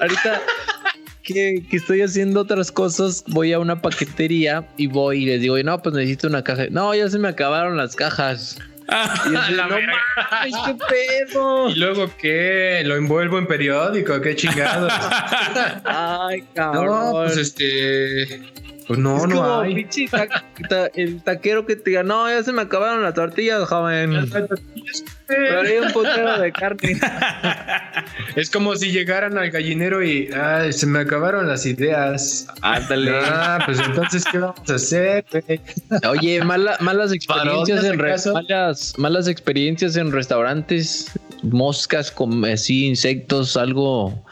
Ahorita 0.00 0.40
que, 1.22 1.62
que 1.68 1.76
estoy 1.76 2.00
haciendo 2.00 2.40
otras 2.40 2.72
cosas, 2.72 3.22
voy 3.26 3.52
a 3.52 3.58
una 3.58 3.82
paquetería 3.82 4.66
y 4.78 4.86
voy 4.86 5.24
y 5.24 5.26
les 5.26 5.42
digo, 5.42 5.58
no, 5.62 5.82
pues 5.82 5.94
necesito 5.94 6.28
una 6.28 6.42
caja. 6.42 6.68
No, 6.70 6.94
ya 6.94 7.08
se 7.10 7.18
me 7.18 7.28
acabaron 7.28 7.76
las 7.76 7.96
cajas. 7.96 8.56
Y 8.88 9.32
yo, 9.32 9.32
La 9.50 9.66
no 9.66 9.76
mames, 9.76 10.54
qué 10.66 10.74
pedo. 10.88 11.68
¿Y 11.70 11.74
luego 11.74 12.10
qué? 12.16 12.82
¿Lo 12.84 12.96
envuelvo 12.96 13.38
en 13.38 13.46
periódico? 13.46 14.20
¿Qué 14.20 14.34
chingados? 14.34 14.92
Ay, 15.84 16.40
no, 16.40 16.72
cabrón. 16.72 17.12
pues 17.12 17.36
este... 17.36 18.40
Pues 18.88 18.98
no, 18.98 19.18
es 19.18 19.22
no 19.28 19.36
como 19.36 19.60
hay. 19.60 19.74
pinche 19.74 20.08
ta- 20.08 20.26
ta- 20.68 20.86
el 20.94 21.22
taquero 21.22 21.66
que 21.66 21.76
te 21.76 21.90
diga, 21.90 22.02
no, 22.02 22.28
ya 22.28 22.42
se 22.42 22.52
me 22.52 22.62
acabaron 22.62 23.02
las 23.02 23.14
tortillas, 23.14 23.68
joven. 23.68 24.30
Pero 25.26 25.60
hay 25.60 25.76
un 25.76 25.92
putero 25.92 26.40
de 26.40 26.50
carne. 26.52 26.98
Es 28.36 28.50
como 28.50 28.74
si 28.76 28.92
llegaran 28.92 29.36
al 29.36 29.50
gallinero 29.50 30.02
y... 30.04 30.30
Ay, 30.32 30.72
se 30.72 30.86
me 30.86 31.00
acabaron 31.00 31.48
las 31.48 31.66
ideas. 31.66 32.46
Ándale. 32.62 33.10
Ah, 33.24 33.58
pues 33.66 33.78
entonces, 33.80 34.24
¿qué 34.30 34.38
vamos 34.38 34.70
a 34.70 34.74
hacer? 34.74 35.24
Oye, 36.08 36.42
mala- 36.44 36.76
malas 36.80 37.12
experiencias 37.12 37.80
¿Parodia, 37.80 37.90
en 37.90 37.98
re- 37.98 38.32
malas, 38.32 38.94
malas 38.96 39.28
experiencias 39.28 39.96
en 39.96 40.12
restaurantes, 40.12 41.10
moscas 41.42 42.10
con 42.12 42.44
así 42.44 42.86
insectos, 42.86 43.56
algo 43.56 44.24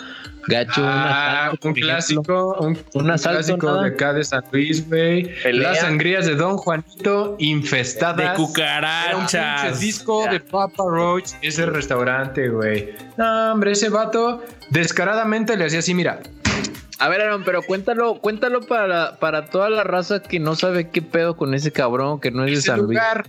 Gacho, 0.48 0.80
un 0.80 0.86
Ah, 0.88 1.46
asalto, 1.46 1.68
un 1.68 1.74
clásico, 1.74 2.56
un, 2.60 2.66
Un 2.94 3.02
un 3.04 3.10
asalto, 3.10 3.38
clásico 3.38 3.66
nada. 3.66 3.82
de 3.82 3.88
acá 3.88 4.12
de 4.12 4.24
San 4.24 4.44
Luis, 4.52 4.88
güey. 4.88 5.30
Las 5.52 5.80
sangrías 5.80 6.26
de 6.26 6.34
Don 6.36 6.56
Juanito 6.56 7.34
infestadas. 7.38 8.16
De 8.16 8.22
Era 8.22 8.32
un 8.32 8.36
pinche 8.36 8.46
cucarachas. 8.52 9.80
disco 9.80 10.24
de 10.30 10.40
Papa 10.40 10.84
Roach, 10.86 11.32
ese 11.42 11.66
restaurante, 11.66 12.48
güey. 12.48 12.94
No, 13.16 13.52
hombre, 13.52 13.72
ese 13.72 13.88
vato 13.88 14.42
descaradamente 14.70 15.56
le 15.56 15.64
hacía 15.66 15.80
así, 15.80 15.94
mira. 15.94 16.20
A 16.98 17.08
ver, 17.08 17.20
Aaron, 17.20 17.42
pero 17.44 17.60
cuéntalo, 17.62 18.14
cuéntalo 18.20 18.60
para, 18.62 19.16
para 19.18 19.46
toda 19.46 19.68
la 19.68 19.84
raza 19.84 20.22
que 20.22 20.40
no 20.40 20.54
sabe 20.54 20.88
qué 20.90 21.02
pedo 21.02 21.36
con 21.36 21.52
ese 21.54 21.70
cabrón 21.70 22.20
que 22.20 22.30
no 22.30 22.44
es 22.44 22.52
de 22.52 22.62
San 22.62 22.78
Luis. 22.78 22.88
lugar 22.98 23.26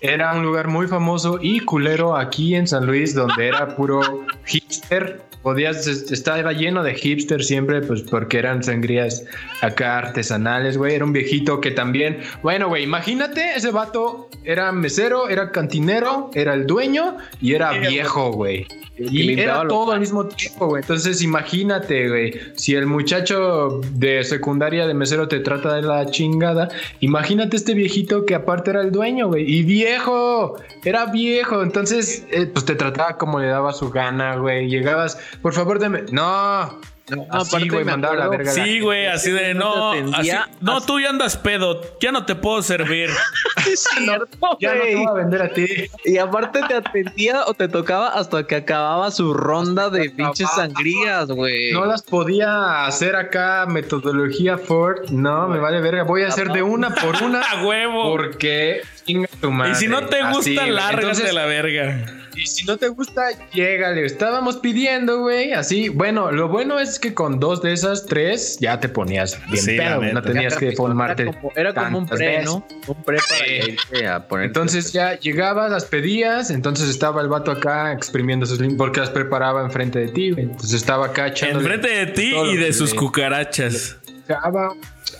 era 0.00 0.32
un 0.34 0.42
lugar 0.42 0.68
muy 0.68 0.86
famoso 0.86 1.38
y 1.40 1.60
culero 1.60 2.16
aquí 2.16 2.54
en 2.54 2.66
San 2.66 2.86
Luis, 2.86 3.14
donde 3.14 3.48
era 3.48 3.74
puro 3.76 4.00
hipster. 4.44 5.22
Podías, 5.44 5.86
es- 5.86 6.10
estaba 6.10 6.52
lleno 6.52 6.82
de 6.82 6.94
hipster 6.94 7.44
siempre, 7.44 7.82
pues 7.82 8.02
porque 8.02 8.38
eran 8.38 8.64
sangrías 8.64 9.24
acá 9.60 9.98
artesanales, 9.98 10.76
güey. 10.76 10.94
Era 10.96 11.04
un 11.04 11.12
viejito 11.12 11.60
que 11.60 11.70
también, 11.70 12.18
bueno, 12.42 12.66
güey, 12.68 12.82
imagínate, 12.82 13.54
ese 13.54 13.70
vato 13.70 14.28
era 14.42 14.72
mesero, 14.72 15.28
era 15.28 15.52
cantinero, 15.52 16.30
era 16.34 16.54
el 16.54 16.66
dueño 16.66 17.18
y 17.40 17.52
era 17.54 17.72
viejo, 17.78 18.32
güey. 18.32 18.66
Y 18.96 19.40
era 19.40 19.66
todo 19.66 19.90
al 19.90 19.98
mismo 19.98 20.24
tiempo, 20.26 20.66
güey. 20.68 20.80
Entonces 20.80 21.20
imagínate, 21.20 22.08
güey, 22.08 22.34
si 22.54 22.76
el 22.76 22.86
muchacho 22.86 23.80
de 23.92 24.22
secundaria 24.22 24.86
de 24.86 24.94
mesero 24.94 25.26
te 25.26 25.40
trata 25.40 25.74
de 25.74 25.82
la 25.82 26.06
chingada, 26.12 26.68
imagínate 27.00 27.56
este 27.56 27.74
viejito 27.74 28.24
que 28.24 28.36
aparte 28.36 28.70
era 28.70 28.82
el 28.82 28.92
dueño, 28.92 29.26
güey. 29.26 29.52
Y 29.52 29.64
viejo, 29.64 30.56
era 30.84 31.06
viejo. 31.06 31.64
Entonces, 31.64 32.24
eh, 32.30 32.46
pues 32.46 32.64
te 32.66 32.76
trataba 32.76 33.18
como 33.18 33.40
le 33.40 33.48
daba 33.48 33.72
su 33.72 33.90
gana, 33.90 34.36
güey. 34.36 34.68
Llegabas, 34.68 35.18
por 35.42 35.52
favor, 35.54 35.78
deme. 35.78 36.04
No. 36.10 36.80
No, 37.10 37.26
Así, 37.30 37.68
güey, 37.68 37.84
me 37.84 37.90
mandaba 37.90 38.14
la 38.16 38.28
verga. 38.28 38.50
Sí, 38.50 38.80
güey, 38.80 39.04
así 39.08 39.30
de 39.30 39.52
no 39.52 39.92
no. 40.02 40.10
te 40.10 40.16
así- 40.16 40.30
no, 40.62 40.80
tú 40.80 40.98
ya 40.98 41.10
andas 41.10 41.36
pedo. 41.36 41.82
Ya 42.00 42.12
no 42.12 42.24
te 42.24 42.34
puedo 42.34 42.62
servir. 42.62 43.10
Cierto, 43.74 44.56
Ya 44.58 44.74
no 44.74 44.82
te 44.82 44.96
voy 44.96 45.06
a 45.06 45.12
vender 45.12 45.42
a 45.42 45.52
ti. 45.52 45.66
Y 46.06 46.16
aparte 46.16 46.60
te 46.66 46.74
atendía 46.74 47.44
o 47.44 47.52
te 47.52 47.68
tocaba 47.68 48.08
hasta 48.08 48.46
que 48.46 48.56
acababa 48.56 49.10
su 49.10 49.34
ronda 49.34 49.90
de 49.90 50.08
pinches 50.10 50.48
sangrías, 50.56 51.28
güey. 51.30 51.72
No 51.72 51.84
las 51.84 52.02
podía 52.02 52.86
hacer 52.86 53.16
acá 53.16 53.66
metodología 53.68 54.56
Ford. 54.56 55.10
No, 55.10 55.46
me 55.48 55.58
vale 55.58 55.82
verga. 55.82 56.04
Voy 56.04 56.22
a 56.22 56.28
hacer 56.28 56.48
de 56.52 56.62
una 56.62 56.94
por 56.94 57.22
una. 57.22 57.42
A 57.50 57.66
huevo. 57.66 58.04
Porque 58.16 58.80
chinga 59.04 59.28
tu 59.42 59.50
madre. 59.50 59.72
Y 59.72 59.74
si 59.74 59.88
no 59.88 60.06
te 60.06 60.20
Así, 60.22 60.34
gusta, 60.54 60.62
güey. 60.62 60.70
lárgate 60.74 61.02
Entonces, 61.02 61.34
la 61.34 61.44
verga. 61.44 62.06
Y 62.36 62.46
si 62.46 62.64
no 62.64 62.76
te 62.76 62.88
gusta, 62.88 63.28
llégale. 63.52 64.04
Estábamos 64.04 64.56
pidiendo, 64.56 65.20
güey. 65.20 65.52
Así, 65.52 65.88
bueno, 65.88 66.30
lo 66.32 66.48
bueno 66.48 66.78
es 66.80 66.98
que 66.98 67.14
con 67.14 67.38
dos 67.40 67.62
de 67.62 67.72
esas 67.72 68.06
tres 68.06 68.58
ya 68.60 68.80
te 68.80 68.88
ponías 68.88 69.38
bien 69.50 69.64
Sí, 69.64 69.76
pedo. 69.76 70.00
No 70.02 70.22
tenías 70.22 70.56
que 70.56 70.72
formarte. 70.72 71.22
Era 71.24 71.32
como, 71.32 71.52
era 71.56 71.74
como 71.74 71.98
un 71.98 72.06
pre, 72.06 72.26
veces. 72.26 72.44
¿no? 72.44 72.66
Un 72.86 73.02
pre 73.04 73.18
para 73.18 73.44
Sí. 73.44 73.70
irte 73.72 74.06
a 74.08 74.26
poner. 74.28 74.46
Entonces 74.46 74.92
ya 74.92 75.18
llegabas, 75.18 75.70
las 75.70 75.84
pedías, 75.84 76.50
entonces 76.50 76.88
estaba 76.88 77.20
el 77.22 77.28
vato 77.28 77.50
acá 77.50 77.92
exprimiendo 77.92 78.46
sus 78.46 78.60
lim- 78.60 78.76
porque 78.76 79.00
las 79.00 79.10
preparaba 79.10 79.62
enfrente 79.62 79.98
de 80.00 80.08
ti, 80.08 80.30
güey. 80.32 80.44
Entonces 80.46 80.72
estaba 80.74 81.06
acá 81.06 81.28
echando. 81.28 81.60
Enfrente 81.60 81.88
de 81.88 82.06
ti 82.06 82.34
y 82.34 82.56
de 82.56 82.72
sus 82.72 82.92
cucarachas. 82.94 83.96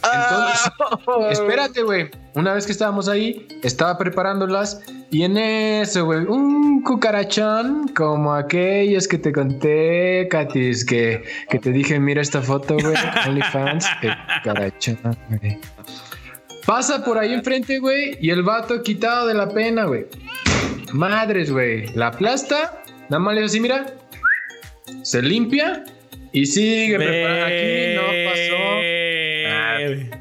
Entonces, 0.02 0.72
espérate, 1.38 1.82
güey. 1.82 2.10
Una 2.34 2.54
vez 2.54 2.66
que 2.66 2.72
estábamos 2.72 3.08
ahí, 3.08 3.46
estaba 3.62 3.96
preparándolas 3.98 4.80
y 5.10 5.22
en 5.22 5.36
eso, 5.36 6.04
güey, 6.04 6.20
un 6.20 6.82
cucarachón 6.82 7.88
como 7.88 8.34
aquellos 8.34 9.06
que 9.08 9.18
te 9.18 9.32
conté, 9.32 10.26
Katis, 10.30 10.84
que, 10.84 11.22
que 11.48 11.58
te 11.58 11.70
dije, 11.70 11.98
mira 12.00 12.20
esta 12.20 12.42
foto, 12.42 12.74
güey, 12.74 12.94
OnlyFans, 13.26 13.86
cucarachón, 14.42 15.16
güey. 15.28 15.58
Pasa 16.66 17.04
por 17.04 17.18
ahí 17.18 17.34
enfrente, 17.34 17.78
güey, 17.78 18.16
y 18.20 18.30
el 18.30 18.42
vato 18.42 18.82
quitado 18.82 19.26
de 19.26 19.34
la 19.34 19.48
pena, 19.48 19.84
güey. 19.84 20.06
Madres, 20.92 21.50
güey. 21.50 21.88
La 21.94 22.06
aplasta, 22.08 22.82
nada 23.08 23.18
más 23.18 23.34
le 23.34 23.42
dice 23.42 23.52
así, 23.52 23.60
mira. 23.60 23.86
Se 25.02 25.20
limpia 25.20 25.84
y 26.32 26.46
sigue 26.46 26.96
preparando. 26.96 27.46
Aquí 27.46 27.94
no 27.96 28.02
pasó. 28.30 30.13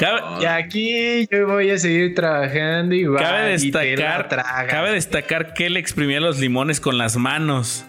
Cabe, 0.00 0.20
Y 0.40 0.46
aquí 0.46 1.28
yo 1.30 1.46
voy 1.46 1.70
a 1.70 1.78
seguir 1.78 2.14
trabajando 2.14 2.94
igual. 2.94 3.22
cabe 3.22 3.54
y 3.56 3.70
te 3.70 3.78
la 3.78 3.82
destacar, 3.84 4.28
tragas. 4.30 4.66
cabe 4.66 4.92
destacar 4.92 5.52
que 5.52 5.66
él 5.66 5.76
exprimía 5.76 6.20
los 6.20 6.38
limones 6.38 6.80
con 6.80 6.96
las 6.96 7.18
manos. 7.18 7.84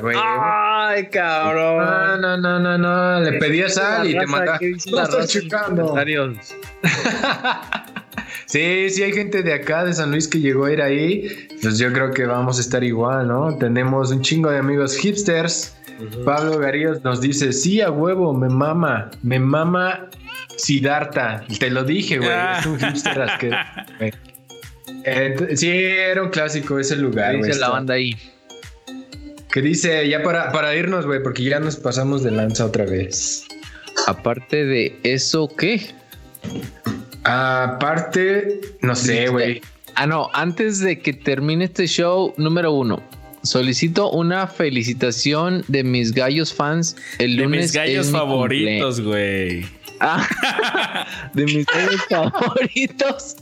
Güey. 0.00 0.16
Ay, 0.20 1.06
cabrón. 1.06 1.84
No, 1.84 2.16
no, 2.16 2.36
no, 2.36 2.58
no, 2.58 2.78
no. 2.78 3.20
Le 3.20 3.38
pedía 3.38 3.68
sal 3.68 4.10
y 4.10 4.18
te 4.18 4.26
mandaba. 4.26 4.58
¿Qué 4.58 4.66
dice 4.66 4.90
No 4.90 4.96
la 4.96 5.02
estoy 5.04 5.26
checando. 5.28 5.94
Sí, 8.46 8.90
sí, 8.90 9.02
hay 9.02 9.12
gente 9.12 9.42
de 9.42 9.52
acá, 9.52 9.84
de 9.84 9.92
San 9.92 10.10
Luis, 10.10 10.26
que 10.26 10.40
llegó 10.40 10.64
a 10.64 10.72
ir 10.72 10.82
ahí. 10.82 11.48
Pues 11.62 11.78
yo 11.78 11.92
creo 11.92 12.10
que 12.10 12.24
vamos 12.26 12.58
a 12.58 12.60
estar 12.60 12.82
igual, 12.82 13.28
¿no? 13.28 13.56
Tenemos 13.56 14.10
un 14.10 14.20
chingo 14.20 14.50
de 14.50 14.58
amigos 14.58 14.96
hipsters. 14.96 15.76
Pablo 16.24 16.58
Garíos 16.58 17.04
nos 17.04 17.20
dice: 17.20 17.52
Sí, 17.52 17.80
a 17.80 17.90
huevo, 17.90 18.34
me 18.34 18.48
mama, 18.48 19.10
me 19.22 19.38
mama 19.38 20.08
Siddhartha. 20.56 21.44
Te 21.58 21.70
lo 21.70 21.84
dije, 21.84 22.18
güey. 22.18 22.30
Ah. 22.30 22.58
Es 22.60 22.66
un 22.66 22.78
hipster 22.78 23.20
asqueroso, 23.22 23.62
güey. 23.98 24.12
Eh, 25.04 25.56
sí, 25.56 25.68
era 25.70 26.22
un 26.22 26.30
clásico 26.30 26.78
ese 26.78 26.96
lugar, 26.96 27.32
¿Qué 27.32 27.38
güey. 27.38 27.50
dice 27.50 27.60
la 27.60 27.68
banda 27.68 27.94
ahí? 27.94 28.16
Que 29.52 29.60
dice, 29.60 30.08
ya 30.08 30.22
para, 30.22 30.50
para 30.50 30.74
irnos, 30.74 31.06
güey, 31.06 31.22
porque 31.22 31.44
ya 31.44 31.60
nos 31.60 31.76
pasamos 31.76 32.22
de 32.22 32.30
lanza 32.30 32.64
otra 32.66 32.84
vez. 32.84 33.44
Aparte 34.06 34.64
de 34.64 34.98
eso, 35.04 35.48
¿qué? 35.56 35.80
Aparte, 37.24 38.60
no 38.80 38.94
sé, 38.94 39.28
güey. 39.28 39.60
Ah, 39.94 40.06
no, 40.06 40.28
antes 40.32 40.80
de 40.80 40.98
que 40.98 41.12
termine 41.12 41.66
este 41.66 41.86
show, 41.86 42.34
número 42.36 42.72
uno. 42.72 43.02
Solicito 43.42 44.10
una 44.10 44.46
felicitación 44.46 45.64
de 45.68 45.84
mis 45.84 46.12
gallos 46.12 46.52
fans. 46.52 46.96
El 47.18 47.36
De 47.36 47.42
lunes 47.44 47.60
mis 47.62 47.72
gallos 47.72 48.10
favoritos, 48.10 49.00
güey. 49.00 49.66
Ah, 50.00 51.06
de 51.34 51.44
mis 51.44 51.66
gallos 51.66 52.04
favoritos. 52.10 53.36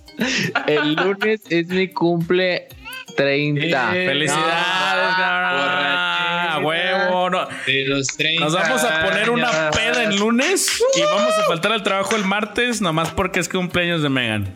El 0.67 0.95
lunes 0.95 1.41
es 1.49 1.69
mi 1.69 1.89
cumple 1.89 2.69
30. 3.17 3.97
Eh, 3.97 4.07
Felicidades, 4.07 5.11
No, 5.11 5.17
cabrón. 5.17 6.65
Huevo. 6.65 7.31
no. 7.31 7.49
De 7.67 7.85
los 7.87 8.07
30. 8.09 8.45
Nos 8.45 8.53
vamos 8.55 8.85
a 8.85 9.05
poner 9.05 9.31
una 9.31 9.49
años. 9.49 9.77
peda 9.77 10.05
el 10.05 10.17
lunes 10.19 10.83
y 10.97 11.01
vamos 11.03 11.33
a 11.39 11.43
faltar 11.45 11.73
al 11.73 11.83
trabajo 11.83 12.15
el 12.17 12.25
martes, 12.25 12.81
nomás 12.81 13.11
porque 13.11 13.41
es 13.41 13.49
cumpleaños 13.49 14.03
de 14.03 14.09
Megan. 14.11 14.55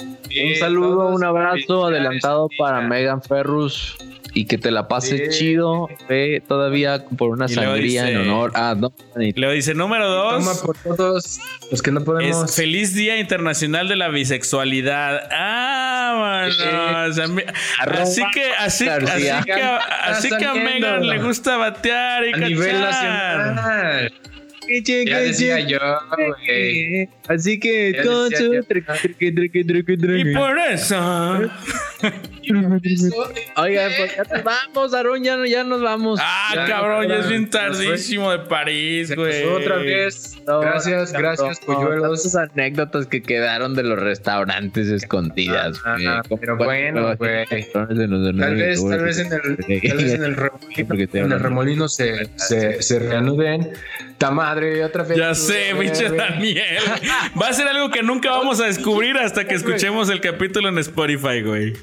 Un 0.00 0.54
saludo, 0.58 1.06
un 1.08 1.24
abrazo 1.24 1.86
adelantado 1.86 2.48
para. 2.58 2.80
Megan 2.82 3.22
Ferrus 3.22 3.96
y 4.36 4.44
que 4.44 4.58
te 4.58 4.70
la 4.70 4.86
pases 4.86 5.34
Sí. 5.34 5.38
chido. 5.38 5.88
Ve 6.08 6.42
todavía 6.46 7.04
por 7.16 7.30
una 7.30 7.46
luego 7.46 7.70
sangría 7.72 8.10
en 8.10 8.18
honor 8.18 8.52
a 8.54 8.74
Don 8.74 8.92
Juanito. 9.12 9.40
Leo 9.40 9.50
dice 9.52 9.74
número 9.74 10.04
Toma 10.06 10.44
dos. 10.52 10.58
por 10.58 10.76
todos 10.76 11.40
los 11.70 11.82
que 11.82 11.90
no 11.90 12.04
podemos. 12.04 12.44
Es 12.50 12.54
Feliz 12.56 12.94
Día 12.94 13.18
Internacional 13.18 13.88
de 13.88 13.96
la 13.96 14.08
Bisexualidad. 14.08 15.20
Ah, 15.32 16.52
manos. 16.52 17.18
A 17.18 17.26
mí- 17.28 17.42
Así 17.78 18.22
que, 18.32 18.52
así, 18.58 18.84
que, 18.84 18.90
así 18.90 20.28
que 20.38 20.44
a. 20.46 20.54
Megan 20.54 21.06
le 21.06 21.18
gusta 21.22 21.56
batear 21.56 22.24
y 22.28 22.32
a 22.34 22.36
nivel 22.36 22.72
cachar. 22.80 23.38
nacional. 23.54 24.12
Ya 25.06 25.18
decía 25.20 25.60
yo, 25.60 25.78
güey. 26.16 27.08
Así 27.28 27.58
que 27.58 27.92
Ya 27.92 28.02
con 28.02 28.30
su 28.30 28.54
yo. 28.54 28.62
triqui, 28.64 28.92
triqui, 29.32 29.64
triqui, 29.64 29.96
triqui, 29.96 30.30
Y 30.30 30.34
por 30.34 30.58
eso. 30.58 31.50
Oigan, 33.56 33.90
pues 33.96 34.16
ya 34.16 34.22
nos 34.34 34.44
vamos, 34.44 34.94
Aarón, 34.94 35.24
ya, 35.24 35.36
ya 35.46 35.64
nos 35.64 35.82
vamos. 35.82 36.20
Ah, 36.22 36.52
Ya, 36.54 36.66
cabrón, 36.66 37.08
ya 37.08 37.16
es 37.16 37.28
bien 37.28 37.50
tardísimo 37.50 38.30
de 38.30 38.38
París, 38.40 39.14
güey. 39.14 39.44
otra 39.44 39.76
vez. 39.76 40.36
No, 40.46 40.60
gracias, 40.60 41.12
no, 41.12 41.18
gracias, 41.18 41.60
no, 41.66 41.74
polluelos. 41.74 42.22
tantas 42.22 42.50
anécdotas 42.52 43.06
que 43.06 43.22
quedaron 43.22 43.74
de 43.74 43.82
los 43.82 43.98
restaurantes 43.98 44.86
escondidas. 44.88 45.80
Ah, 45.84 45.94
güey. 45.94 46.06
ah, 46.06 46.22
pero 46.40 46.56
bueno, 46.56 47.16
güey. 47.16 47.44
Tal 47.72 48.54
vez, 48.54 48.84
tal 48.84 49.02
vez 49.02 49.18
en 49.18 49.32
el, 49.32 49.56
tal 49.56 49.96
vez 49.96 50.12
en 50.12 50.24
el 50.24 50.36
remolino, 50.36 50.94
en 51.14 51.32
el 51.32 51.40
remolino 51.40 51.88
se, 51.88 52.28
se, 52.36 52.82
se 52.82 52.98
reanuden. 53.00 53.72
Ta 54.18 54.30
madre, 54.56 54.84
otra 54.84 55.02
vez. 55.04 55.18
Ya 55.18 55.34
sé, 55.34 55.74
pinche. 55.78 56.08
Daniel. 56.16 56.82
Va 57.40 57.48
a 57.48 57.52
ser 57.52 57.68
algo 57.68 57.90
que 57.90 58.02
nunca 58.02 58.30
vamos 58.30 58.60
a 58.60 58.66
descubrir 58.66 59.16
hasta 59.16 59.46
que 59.46 59.54
escuchemos 59.54 60.08
el 60.08 60.20
capítulo 60.20 60.68
en 60.68 60.78
Spotify, 60.78 61.42
güey. 61.42 61.74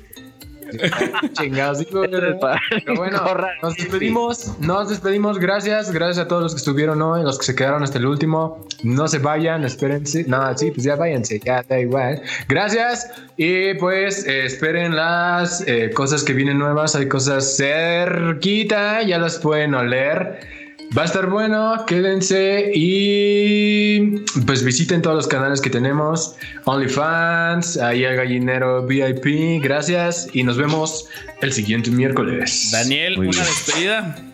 Chingados, 1.34 1.80
digo, 1.80 2.02
pero 2.10 2.96
bueno, 2.96 3.22
nos 3.62 3.76
despedimos, 3.76 4.60
nos 4.60 4.90
despedimos. 4.90 5.38
Gracias, 5.38 5.92
gracias 5.92 6.26
a 6.26 6.28
todos 6.28 6.42
los 6.42 6.54
que 6.54 6.58
estuvieron 6.58 7.00
hoy, 7.00 7.22
los 7.22 7.38
que 7.38 7.46
se 7.46 7.56
quedaron 7.56 7.84
hasta 7.84 8.00
el 8.00 8.08
último. 8.08 8.66
No 8.82 9.08
se 9.08 9.20
vayan, 9.20 9.64
espérense. 9.66 10.26
No, 10.28 10.58
sí, 10.58 10.72
pues 10.72 10.84
ya 10.84 10.96
váyanse, 10.96 11.40
ya 11.40 11.62
da 11.62 11.80
igual. 11.80 12.24
Gracias 12.48 13.12
y 13.38 13.76
pues 13.76 14.26
eh, 14.26 14.46
esperen 14.46 14.96
las 14.96 15.64
eh, 15.68 15.92
cosas 15.94 16.24
que 16.24 16.34
vienen 16.34 16.58
nuevas. 16.58 16.96
Hay 16.96 17.08
cosas 17.08 17.56
cerquita, 17.56 19.04
ya 19.04 19.20
las 19.20 19.38
pueden 19.38 19.76
oler. 19.76 20.63
Va 20.96 21.02
a 21.02 21.06
estar 21.06 21.28
bueno, 21.28 21.86
quédense 21.88 22.72
y 22.76 24.20
pues 24.46 24.64
visiten 24.64 25.02
todos 25.02 25.16
los 25.16 25.28
canales 25.28 25.60
que 25.60 25.72
tenemos. 25.72 26.36
OnlyFans, 26.66 27.78
ahí 27.78 28.04
el 28.04 28.16
gallinero 28.16 28.86
VIP, 28.86 29.64
gracias 29.64 30.30
y 30.34 30.44
nos 30.44 30.56
vemos 30.56 31.08
el 31.42 31.52
siguiente 31.52 31.90
miércoles. 31.90 32.70
Daniel, 32.72 33.18
una 33.18 33.44
despedida. 33.44 34.33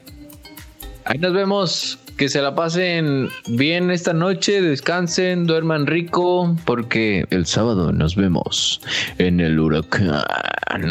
Ahí 1.10 1.18
nos 1.18 1.34
vemos. 1.34 1.98
Que 2.18 2.30
se 2.30 2.42
la 2.42 2.54
pasen 2.54 3.30
bien 3.48 3.90
esta 3.92 4.14
noche, 4.14 4.62
descansen, 4.62 5.48
duerman 5.48 5.88
rico, 5.88 6.56
porque 6.66 7.26
el 7.30 7.46
sábado 7.46 7.94
nos 7.94 8.18
vemos 8.18 8.82
en 9.18 9.40
el 9.40 9.58
huracán. 9.58 10.26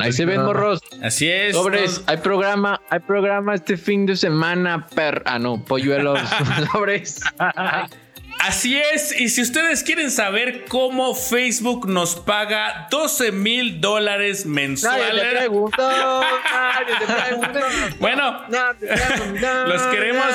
Ahí 0.02 0.10
se 0.10 0.24
ven, 0.24 0.42
morros. 0.42 0.80
Así 1.02 1.28
es. 1.28 1.54
Sobres, 1.54 2.02
hay 2.06 2.16
programa, 2.16 2.80
hay 2.88 3.00
programa 3.00 3.54
este 3.54 3.76
fin 3.76 4.06
de 4.06 4.16
semana, 4.16 4.86
per. 4.86 5.22
Ah, 5.26 5.38
no, 5.38 5.62
polluelos. 5.62 6.18
Sobres. 6.72 7.20
Así 8.38 8.80
es, 8.94 9.18
y 9.18 9.28
si 9.28 9.42
ustedes 9.42 9.82
quieren 9.82 10.10
saber 10.10 10.64
cómo 10.66 11.14
Facebook 11.14 11.88
nos 11.88 12.16
paga 12.16 12.86
12 12.90 13.32
mil 13.32 13.80
dólares 13.80 14.46
mensuales. 14.46 15.48
bueno, 17.98 18.42
los 19.66 19.82
queremos, 19.88 20.26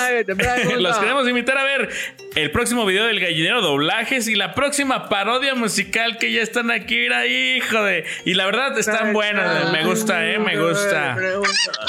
los 0.77 0.97
queremos 0.97 1.27
invitar 1.27 1.57
a 1.57 1.63
ver 1.63 1.89
el 2.35 2.51
próximo 2.51 2.85
video 2.85 3.05
del 3.05 3.19
gallinero 3.19 3.61
doblajes 3.61 4.27
y 4.27 4.35
la 4.35 4.53
próxima 4.55 5.10
parodia 5.10 5.55
musical 5.55 6.18
que 6.18 6.31
ya 6.31 6.41
están 6.41 6.72
aquí. 6.72 6.95
Mira, 6.97 7.26
hijo 7.26 7.84
de. 7.84 8.05
Y 8.26 8.34
la 8.34 8.45
verdad 8.45 8.77
están 8.77 9.14
buenas. 9.14 9.72
Me 9.72 9.85
gusta, 9.85 10.26
eh, 10.26 10.39
me 10.39 10.57
gusta. 10.57 11.18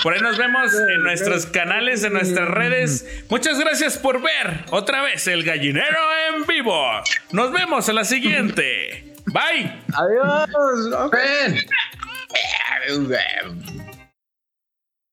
Por 0.03 0.15
ahí 0.15 0.21
nos 0.21 0.37
vemos 0.37 0.73
en 0.75 1.03
nuestros 1.03 1.47
canales, 1.47 2.05
en 2.05 2.12
nuestras 2.12 2.49
redes. 2.49 3.07
Muchas 3.29 3.59
gracias 3.59 3.99
por 3.99 4.21
ver 4.21 4.65
otra 4.71 5.03
vez 5.03 5.27
el 5.27 5.45
gallinero 5.45 5.99
en 6.29 6.47
vivo. 6.47 6.85
Nos 7.33 7.53
vemos 7.53 7.89
en 7.89 7.95
la 7.95 8.05
siguiente. 8.05 9.15
Bye. 9.27 9.73
Adiós. 9.93 10.51